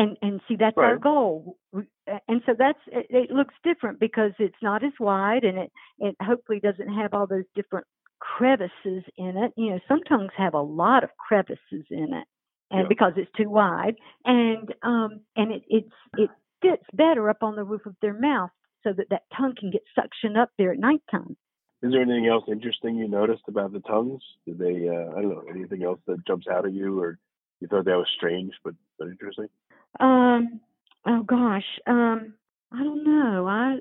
and 0.00 0.16
and 0.22 0.40
see 0.48 0.56
that's 0.56 0.76
right. 0.76 0.92
our 0.92 0.98
goal 0.98 1.58
and 1.72 2.42
so 2.46 2.52
that's 2.58 2.78
it, 2.86 3.06
it, 3.10 3.30
looks 3.30 3.54
different 3.62 4.00
because 4.00 4.32
it's 4.38 4.62
not 4.62 4.82
as 4.82 4.92
wide 4.98 5.44
and 5.44 5.58
it 5.58 5.72
it 5.98 6.16
hopefully 6.22 6.60
doesn't 6.60 6.92
have 6.92 7.12
all 7.12 7.26
those 7.26 7.44
different 7.54 7.86
crevices 8.18 9.04
in 9.16 9.36
it. 9.36 9.52
You 9.56 9.70
know 9.70 9.80
some 9.86 10.00
tongues 10.08 10.32
have 10.36 10.54
a 10.54 10.60
lot 10.60 11.04
of 11.04 11.10
crevices 11.16 11.84
in 11.90 12.14
it 12.14 12.26
and 12.70 12.82
yeah. 12.82 12.88
because 12.88 13.12
it's 13.16 13.30
too 13.36 13.50
wide 13.50 13.96
and 14.24 14.74
um 14.82 15.20
and 15.36 15.52
it 15.52 15.62
it's 15.68 15.92
it 16.16 16.30
fits 16.62 16.84
better 16.94 17.28
up 17.28 17.42
on 17.42 17.56
the 17.56 17.64
roof 17.64 17.84
of 17.86 17.94
their 18.00 18.18
mouth 18.18 18.50
so 18.82 18.92
that 18.96 19.10
that 19.10 19.22
tongue 19.36 19.54
can 19.58 19.70
get 19.70 19.82
suctioned 19.98 20.40
up 20.40 20.50
there 20.56 20.72
at 20.72 20.78
nighttime. 20.78 21.36
Is 21.82 21.92
there 21.92 22.02
anything 22.02 22.26
else 22.26 22.44
interesting 22.48 22.96
you 22.96 23.08
noticed 23.08 23.44
about 23.48 23.72
the 23.72 23.80
tongues? 23.80 24.22
Did 24.46 24.58
they 24.58 24.88
uh, 24.88 25.16
i 25.16 25.20
don't 25.20 25.30
know 25.30 25.44
anything 25.50 25.82
else 25.82 26.00
that 26.06 26.26
jumps 26.26 26.46
out 26.50 26.64
at 26.64 26.72
you 26.72 27.00
or 27.00 27.18
you 27.60 27.68
thought 27.68 27.84
that 27.84 27.96
was 27.96 28.08
strange 28.16 28.54
but 28.64 28.74
but 28.98 29.08
interesting 29.08 29.48
um, 29.98 30.60
oh 31.06 31.22
gosh, 31.22 31.64
um, 31.86 32.34
I 32.72 32.82
don't 32.82 33.04
know. 33.04 33.46
I 33.46 33.78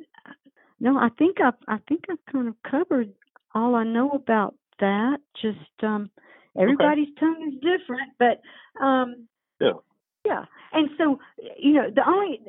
no, 0.79 0.97
I 0.97 1.09
think 1.17 1.37
I've 1.41 1.53
I 1.67 1.77
think 1.87 2.05
I've 2.09 2.25
kind 2.31 2.47
of 2.47 2.55
covered 2.69 3.13
all 3.53 3.75
I 3.75 3.83
know 3.83 4.09
about 4.11 4.55
that. 4.79 5.17
Just 5.41 5.83
um, 5.83 6.09
everybody's 6.59 7.09
okay. 7.09 7.19
tongue 7.19 7.51
is 7.53 7.55
different, 7.55 8.11
but 8.17 8.41
um, 8.83 9.27
yeah, 9.59 9.73
yeah. 10.25 10.45
And 10.73 10.89
so 10.97 11.19
you 11.57 11.73
know, 11.73 11.89
the 11.93 12.07
only 12.07 12.41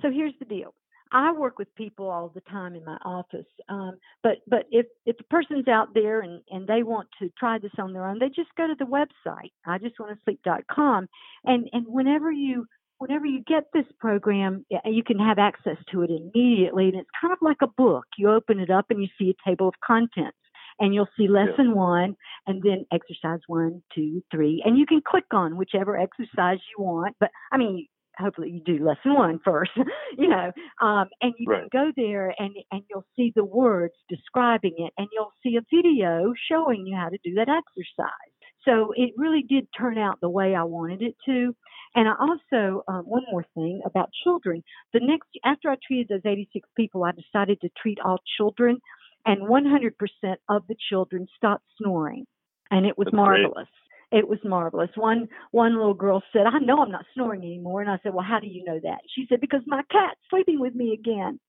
so 0.00 0.10
here's 0.10 0.34
the 0.38 0.44
deal. 0.44 0.74
I 1.14 1.30
work 1.32 1.58
with 1.58 1.72
people 1.74 2.08
all 2.08 2.30
the 2.34 2.40
time 2.42 2.74
in 2.74 2.84
my 2.84 2.96
office. 3.04 3.46
Um, 3.68 3.98
but 4.22 4.38
but 4.48 4.64
if 4.70 4.86
if 5.04 5.16
a 5.20 5.24
person's 5.24 5.68
out 5.68 5.92
there 5.94 6.20
and 6.20 6.40
and 6.50 6.66
they 6.66 6.82
want 6.82 7.08
to 7.20 7.30
try 7.38 7.58
this 7.58 7.72
on 7.78 7.92
their 7.92 8.06
own, 8.06 8.18
they 8.18 8.28
just 8.28 8.54
go 8.56 8.66
to 8.66 8.74
the 8.78 8.86
website. 8.86 9.52
I 9.66 9.78
just 9.78 10.00
want 10.00 10.12
to 10.12 10.24
sleep.com, 10.24 11.08
and 11.44 11.68
and 11.72 11.86
whenever 11.86 12.32
you 12.32 12.66
whenever 13.02 13.26
you 13.26 13.42
get 13.48 13.64
this 13.74 13.84
program, 13.98 14.64
you 14.84 15.02
can 15.02 15.18
have 15.18 15.36
access 15.36 15.76
to 15.90 16.02
it 16.02 16.10
immediately, 16.10 16.84
and 16.84 16.94
it's 16.94 17.10
kind 17.20 17.32
of 17.32 17.38
like 17.42 17.56
a 17.60 17.66
book. 17.66 18.04
You 18.16 18.30
open 18.30 18.60
it 18.60 18.70
up 18.70 18.86
and 18.90 19.02
you 19.02 19.08
see 19.18 19.34
a 19.34 19.50
table 19.50 19.66
of 19.66 19.74
contents 19.84 20.38
and 20.78 20.94
you'll 20.94 21.08
see 21.18 21.26
lesson 21.26 21.70
yeah. 21.70 21.74
one 21.74 22.16
and 22.46 22.62
then 22.62 22.86
exercise 22.92 23.40
one, 23.48 23.82
two, 23.92 24.22
three, 24.30 24.62
and 24.64 24.78
you 24.78 24.86
can 24.86 25.02
click 25.04 25.24
on 25.32 25.56
whichever 25.56 25.98
exercise 25.98 26.58
you 26.76 26.84
want. 26.84 27.16
But 27.18 27.30
I 27.50 27.58
mean, 27.58 27.88
hopefully 28.16 28.50
you 28.50 28.60
do 28.64 28.84
lesson 28.84 29.14
one 29.14 29.40
first, 29.44 29.72
you 30.16 30.28
know, 30.28 30.52
um, 30.80 31.08
and 31.20 31.34
you 31.38 31.50
right. 31.50 31.68
can 31.72 31.86
go 31.86 31.92
there 31.96 32.32
and 32.38 32.54
and 32.70 32.82
you'll 32.88 33.06
see 33.16 33.32
the 33.34 33.44
words 33.44 33.94
describing 34.08 34.74
it, 34.78 34.92
and 34.96 35.08
you'll 35.12 35.32
see 35.42 35.56
a 35.56 35.66
video 35.74 36.34
showing 36.48 36.86
you 36.86 36.96
how 36.96 37.08
to 37.08 37.18
do 37.24 37.34
that 37.34 37.48
exercise. 37.48 38.31
So 38.64 38.92
it 38.96 39.12
really 39.16 39.42
did 39.48 39.66
turn 39.76 39.98
out 39.98 40.20
the 40.20 40.30
way 40.30 40.54
I 40.54 40.64
wanted 40.64 41.02
it 41.02 41.16
to. 41.26 41.54
And 41.94 42.08
I 42.08 42.14
also, 42.18 42.82
um, 42.88 43.04
one 43.04 43.24
more 43.30 43.44
thing 43.54 43.82
about 43.84 44.10
children. 44.24 44.62
The 44.92 45.00
next, 45.02 45.28
after 45.44 45.70
I 45.70 45.76
treated 45.86 46.08
those 46.08 46.30
86 46.30 46.68
people, 46.76 47.04
I 47.04 47.12
decided 47.12 47.60
to 47.60 47.68
treat 47.80 47.98
all 48.04 48.18
children 48.38 48.78
and 49.26 49.42
100% 49.42 50.36
of 50.48 50.66
the 50.68 50.76
children 50.88 51.26
stopped 51.36 51.64
snoring, 51.78 52.26
and 52.70 52.86
it 52.86 52.96
was 52.98 53.06
That's 53.06 53.16
marvelous. 53.16 53.68
Great. 54.10 54.20
It 54.20 54.28
was 54.28 54.38
marvelous. 54.44 54.90
One 54.94 55.26
one 55.52 55.76
little 55.76 55.94
girl 55.94 56.22
said, 56.32 56.46
"I 56.46 56.58
know 56.58 56.82
I'm 56.82 56.90
not 56.90 57.06
snoring 57.14 57.40
anymore," 57.42 57.80
and 57.80 57.90
I 57.90 57.98
said, 58.02 58.12
"Well, 58.12 58.24
how 58.24 58.40
do 58.40 58.46
you 58.46 58.62
know 58.64 58.78
that?" 58.82 59.00
She 59.08 59.26
said, 59.26 59.40
"Because 59.40 59.62
my 59.66 59.82
cat's 59.90 60.20
sleeping 60.28 60.60
with 60.60 60.74
me 60.74 60.92
again." 60.92 61.40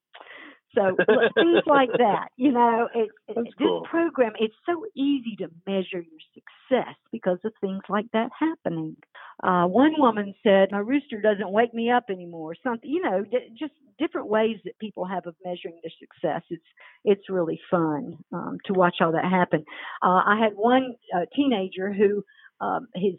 So 0.75 0.95
things 1.35 1.61
like 1.65 1.89
that, 1.97 2.29
you 2.37 2.51
know, 2.51 2.87
it, 2.93 3.09
it, 3.27 3.35
this 3.35 3.53
cool. 3.57 3.81
program, 3.89 4.33
it's 4.39 4.55
so 4.65 4.85
easy 4.95 5.35
to 5.37 5.47
measure 5.67 6.01
your 6.01 6.21
success 6.33 6.95
because 7.11 7.39
of 7.43 7.53
things 7.61 7.81
like 7.89 8.05
that 8.13 8.29
happening. 8.37 8.95
Uh, 9.43 9.65
one 9.65 9.93
woman 9.97 10.33
said, 10.43 10.69
"My 10.71 10.79
rooster 10.79 11.21
doesn't 11.21 11.51
wake 11.51 11.73
me 11.73 11.89
up 11.89 12.05
anymore." 12.09 12.55
Something, 12.63 12.89
you 12.89 13.01
know, 13.01 13.23
d- 13.23 13.49
just 13.57 13.73
different 13.99 14.27
ways 14.27 14.57
that 14.65 14.77
people 14.79 15.05
have 15.05 15.25
of 15.27 15.35
measuring 15.43 15.79
their 15.81 15.91
success. 15.99 16.43
It's 16.49 16.63
it's 17.03 17.29
really 17.29 17.59
fun 17.69 18.17
um, 18.31 18.57
to 18.65 18.73
watch 18.73 18.97
all 19.01 19.11
that 19.11 19.25
happen. 19.25 19.65
Uh, 20.01 20.21
I 20.25 20.39
had 20.41 20.53
one 20.55 20.95
uh, 21.15 21.25
teenager 21.35 21.91
who 21.91 22.23
um, 22.61 22.87
his 22.95 23.15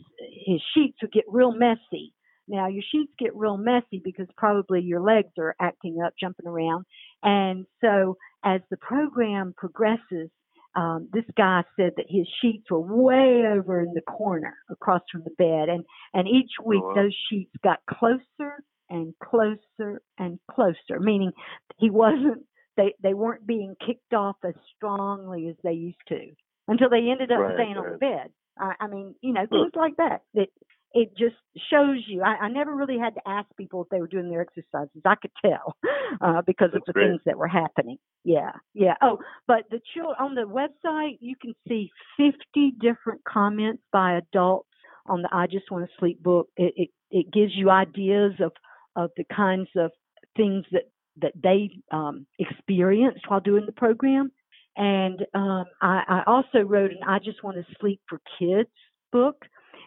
his 0.47 0.61
sheets 0.75 0.99
would 1.03 1.13
get 1.13 1.25
real 1.29 1.53
messy 1.53 2.14
now 2.49 2.69
your 2.69 2.83
sheets 2.93 3.13
get 3.19 3.35
real 3.35 3.57
messy 3.57 4.01
because 4.03 4.27
probably 4.37 4.81
your 4.83 5.01
legs 5.01 5.33
are 5.39 5.55
acting 5.61 5.99
up, 6.05 6.15
jumping 6.21 6.47
around. 6.47 6.85
And 7.23 7.67
so 7.81 8.17
as 8.45 8.61
the 8.71 8.77
program 8.77 9.55
progresses, 9.57 10.31
um, 10.77 11.09
this 11.13 11.25
guy 11.37 11.63
said 11.77 11.93
that 11.97 12.07
his 12.09 12.27
sheets 12.43 12.71
were 12.71 12.81
way 12.81 13.45
over 13.47 13.81
in 13.81 13.95
the 13.95 14.01
corner 14.01 14.55
across 14.69 15.03
from 15.11 15.23
the 15.25 15.31
bed. 15.31 15.69
And, 15.69 15.85
and 16.13 16.29
each 16.29 16.51
week 16.65 16.83
oh, 16.83 16.89
wow. 16.89 16.95
those 16.95 17.17
sheets 17.31 17.53
got 17.63 17.79
closer 17.89 18.63
and 18.91 19.15
closer 19.23 20.03
and 20.19 20.39
closer, 20.51 20.99
meaning 21.01 21.33
he 21.79 21.91
wasn't, 21.91 22.45
they, 22.77 22.95
they 23.03 23.15
weren't 23.15 23.47
being 23.47 23.77
kicked 23.87 24.15
off 24.15 24.37
as 24.45 24.55
strongly 24.77 25.49
as 25.49 25.57
they 25.63 25.73
used 25.73 25.97
to 26.09 26.33
until 26.67 26.91
they 26.91 27.09
ended 27.11 27.31
up 27.31 27.39
right, 27.39 27.55
staying 27.55 27.77
right. 27.77 27.87
on 27.87 27.93
the 27.93 27.99
bed. 27.99 28.31
I, 28.59 28.73
I 28.81 28.87
mean, 28.89 29.15
you 29.21 29.33
know, 29.33 29.47
things 29.49 29.73
like 29.75 29.97
that. 29.99 30.23
That 30.35 30.49
it 30.95 31.11
just 31.19 31.35
shows 31.71 31.99
you. 32.07 32.23
I, 32.23 32.45
I 32.45 32.49
never 32.49 32.75
really 32.75 32.99
had 32.99 33.15
to 33.17 33.21
ask 33.27 33.49
people 33.57 33.83
if 33.83 33.89
they 33.89 34.01
were 34.01 34.07
doing 34.07 34.31
their 34.31 34.41
exercises. 34.41 35.03
I 35.05 35.17
could 35.17 35.33
tell 35.45 35.77
uh, 36.21 36.43
because 36.47 36.71
That's 36.73 36.83
of 36.83 36.87
the 36.87 36.93
great. 36.93 37.09
things 37.09 37.21
that 37.27 37.37
were 37.37 37.49
happening. 37.49 37.99
Yeah, 38.25 38.53
yeah. 38.75 38.95
Oh, 39.03 39.19
but 39.47 39.65
the 39.71 39.81
child 39.95 40.15
on 40.19 40.35
the 40.35 40.43
website 40.43 41.19
you 41.21 41.35
can 41.41 41.55
see 41.69 41.91
50 42.17 42.75
different 42.81 43.23
comments 43.25 43.83
by 43.93 44.17
adults 44.17 44.69
on 45.07 45.23
the 45.23 45.29
I 45.33 45.47
Just 45.49 45.71
Want 45.71 45.85
to 45.85 45.91
Sleep 45.99 46.23
book. 46.23 46.49
It 46.57 46.73
it, 46.77 46.89
it 47.11 47.33
gives 47.33 47.53
you 47.55 47.71
ideas 47.71 48.35
of 48.41 48.53
of 48.97 49.11
the 49.17 49.25
kinds 49.35 49.69
of 49.77 49.91
things 50.37 50.65
that 50.71 50.89
that 51.21 51.33
they 51.41 51.71
um, 51.91 52.27
experienced 52.39 53.29
while 53.29 53.41
doing 53.41 53.67
the 53.67 53.73
program. 53.73 54.31
And 54.77 55.21
um, 55.35 55.67
I, 55.81 56.03
I 56.09 56.23
also 56.27 56.61
wrote 56.61 56.91
an 56.91 56.99
I 57.07 57.19
Just 57.19 57.43
Want 57.45 57.57
to 57.57 57.65
Sleep 57.81 58.01
for 58.09 58.21
Kids 58.39 58.71
book 59.13 59.45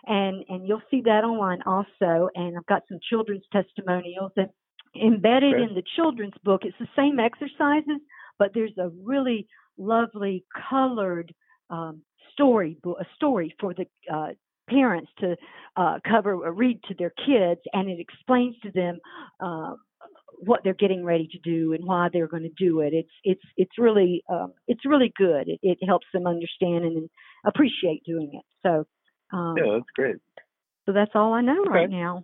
and 0.08 0.44
and 0.50 0.68
you'll 0.68 0.82
see 0.90 1.02
that 1.06 1.24
online 1.24 1.62
also. 1.66 2.30
And 2.36 2.58
I've 2.58 2.66
got 2.66 2.84
some 2.90 3.00
children's 3.10 3.44
testimonials 3.52 4.32
and 4.38 4.50
embedded 5.02 5.54
Okay. 5.54 5.64
in 5.64 5.76
the 5.76 5.84
children's 5.96 6.34
book. 6.44 6.62
It's 6.64 6.78
the 6.80 6.88
same 6.96 7.20
exercises, 7.20 8.02
but 8.40 8.52
there's 8.54 8.78
a 8.78 8.90
really 9.04 9.48
lovely 9.78 10.46
colored 10.70 11.34
um, 11.70 12.02
story 12.34 12.78
a 12.86 13.06
story 13.16 13.56
for 13.60 13.74
the 13.74 13.86
uh, 14.14 14.30
parents 14.70 15.12
to 15.20 15.36
uh, 15.76 16.00
cover 16.08 16.34
or 16.34 16.52
read 16.52 16.82
to 16.88 16.96
their 16.98 17.12
kids, 17.26 17.62
and 17.74 17.90
it 17.90 18.00
explains 18.00 18.56
to 18.64 18.72
them. 18.72 19.00
Uh, 19.40 19.74
what 20.40 20.62
they're 20.64 20.76
getting 20.76 21.04
ready 21.04 21.28
to 21.32 21.40
do 21.40 21.74
and 21.74 21.84
why 21.84 22.10
they're 22.14 22.28
going 22.28 22.44
to 22.44 22.50
do 22.66 22.82
it. 22.82 22.94
It's 22.94 23.10
it's 23.24 23.42
it's 23.58 23.78
really 23.80 24.24
um, 24.30 24.54
it's 24.68 24.86
really 24.86 25.12
good. 25.18 25.48
It, 25.50 25.60
it 25.64 25.80
helps 25.86 26.06
them 26.14 26.28
understand 26.28 26.86
and 26.86 27.10
appreciate 27.46 28.04
doing 28.06 28.30
it. 28.34 28.44
So 28.62 28.86
um, 29.32 29.58
Yeah, 29.58 29.74
that's 29.74 29.90
great. 29.96 30.18
so 30.86 30.94
that's 30.94 31.12
all 31.16 31.34
I 31.34 31.42
know 31.42 31.62
Okay. 31.62 31.70
right 31.70 31.90
now. 31.90 32.24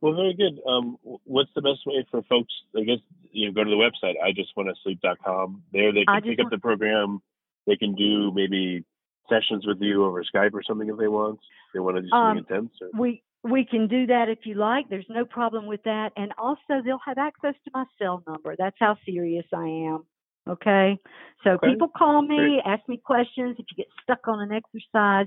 Well, 0.00 0.14
very 0.14 0.34
good. 0.34 0.60
Um, 0.68 0.98
what's 1.24 1.50
the 1.54 1.62
best 1.62 1.80
way 1.86 2.04
for 2.10 2.22
folks? 2.22 2.52
I 2.76 2.82
guess 2.82 2.98
you 3.32 3.46
know, 3.46 3.52
go 3.52 3.64
to 3.64 3.70
the 3.70 3.76
website. 3.76 4.14
I 4.22 4.32
just 4.32 4.56
want 4.56 4.68
to 4.68 4.74
sleep 4.82 5.00
sleep.com. 5.02 5.62
There, 5.72 5.92
they 5.92 6.04
can 6.04 6.22
pick 6.22 6.38
up 6.38 6.50
the 6.50 6.58
program. 6.58 7.22
They 7.66 7.76
can 7.76 7.94
do 7.94 8.30
maybe 8.32 8.84
sessions 9.28 9.66
with 9.66 9.78
you 9.80 10.04
over 10.04 10.22
Skype 10.22 10.52
or 10.54 10.62
something 10.62 10.88
if 10.88 10.96
they 10.96 11.08
want. 11.08 11.38
If 11.40 11.74
they 11.74 11.80
want 11.80 11.96
to 11.96 12.02
do 12.02 12.08
something 12.10 12.30
Um, 12.30 12.38
intense. 12.38 12.72
Or, 12.80 12.90
We 12.94 13.22
we 13.42 13.64
can 13.64 13.86
do 13.88 14.06
that 14.06 14.28
if 14.28 14.40
you 14.44 14.54
like. 14.54 14.88
There's 14.88 15.08
no 15.08 15.24
problem 15.24 15.66
with 15.66 15.82
that. 15.84 16.12
And 16.16 16.32
also 16.38 16.82
they'll 16.84 16.98
have 17.04 17.18
access 17.18 17.54
to 17.64 17.70
my 17.72 17.84
cell 17.98 18.22
number. 18.26 18.54
That's 18.56 18.76
how 18.78 18.96
serious 19.04 19.46
I 19.54 19.66
am. 19.66 20.04
Okay. 20.48 20.98
So 21.44 21.50
Okay. 21.52 21.70
people 21.70 21.88
call 21.88 22.22
me, 22.22 22.36
Great. 22.36 22.62
ask 22.64 22.88
me 22.88 22.96
questions. 22.98 23.56
If 23.58 23.66
you 23.70 23.76
get 23.76 23.88
stuck 24.02 24.26
on 24.28 24.40
an 24.40 24.52
exercise, 24.52 25.26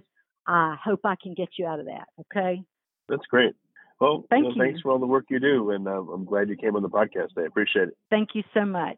I 0.49 0.75
hope 0.83 1.01
I 1.05 1.15
can 1.21 1.35
get 1.35 1.49
you 1.57 1.67
out 1.67 1.79
of 1.79 1.85
that. 1.85 2.07
Okay. 2.21 2.63
that's 3.07 3.25
great. 3.29 3.53
Well, 4.01 4.25
Thank 4.29 4.45
know, 4.45 4.49
you. 4.51 4.61
thanks 4.63 4.81
for 4.81 4.91
all 4.91 4.97
the 4.99 5.05
work 5.05 5.25
you 5.29 5.39
do, 5.39 5.71
and 5.71 5.87
uh, 5.87 5.91
I'm 6.01 6.25
glad 6.25 6.49
you 6.49 6.55
came 6.55 6.75
on 6.75 6.81
the 6.81 6.89
podcast. 6.89 7.37
I 7.37 7.41
appreciate 7.41 7.89
it. 7.89 7.97
Thank 8.09 8.29
you 8.33 8.43
so 8.53 8.65
much. 8.65 8.97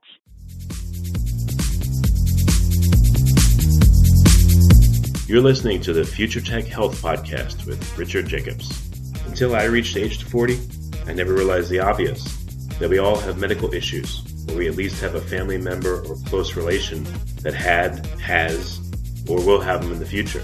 You're 5.27 5.41
listening 5.41 5.79
to 5.81 5.93
the 5.93 6.03
Future 6.03 6.41
Tech 6.41 6.65
Health 6.65 7.01
Podcast 7.01 7.65
with 7.65 7.97
Richard 7.97 8.27
Jacobs. 8.27 8.69
Until 9.25 9.55
I 9.55 9.63
reached 9.63 9.95
age 9.95 10.23
40, 10.23 10.59
I 11.07 11.13
never 11.13 11.33
realized 11.33 11.69
the 11.69 11.79
obvious 11.79 12.23
that 12.79 12.89
we 12.89 12.97
all 12.97 13.17
have 13.17 13.37
medical 13.39 13.73
issues, 13.73 14.21
or 14.49 14.55
we 14.57 14.67
at 14.67 14.75
least 14.75 15.01
have 15.01 15.15
a 15.15 15.21
family 15.21 15.57
member 15.57 16.01
or 16.05 16.15
close 16.25 16.55
relation 16.55 17.05
that 17.43 17.53
had, 17.53 18.05
has, 18.19 18.79
or 19.29 19.37
will 19.45 19.61
have 19.61 19.81
them 19.83 19.93
in 19.93 19.99
the 19.99 20.05
future. 20.05 20.43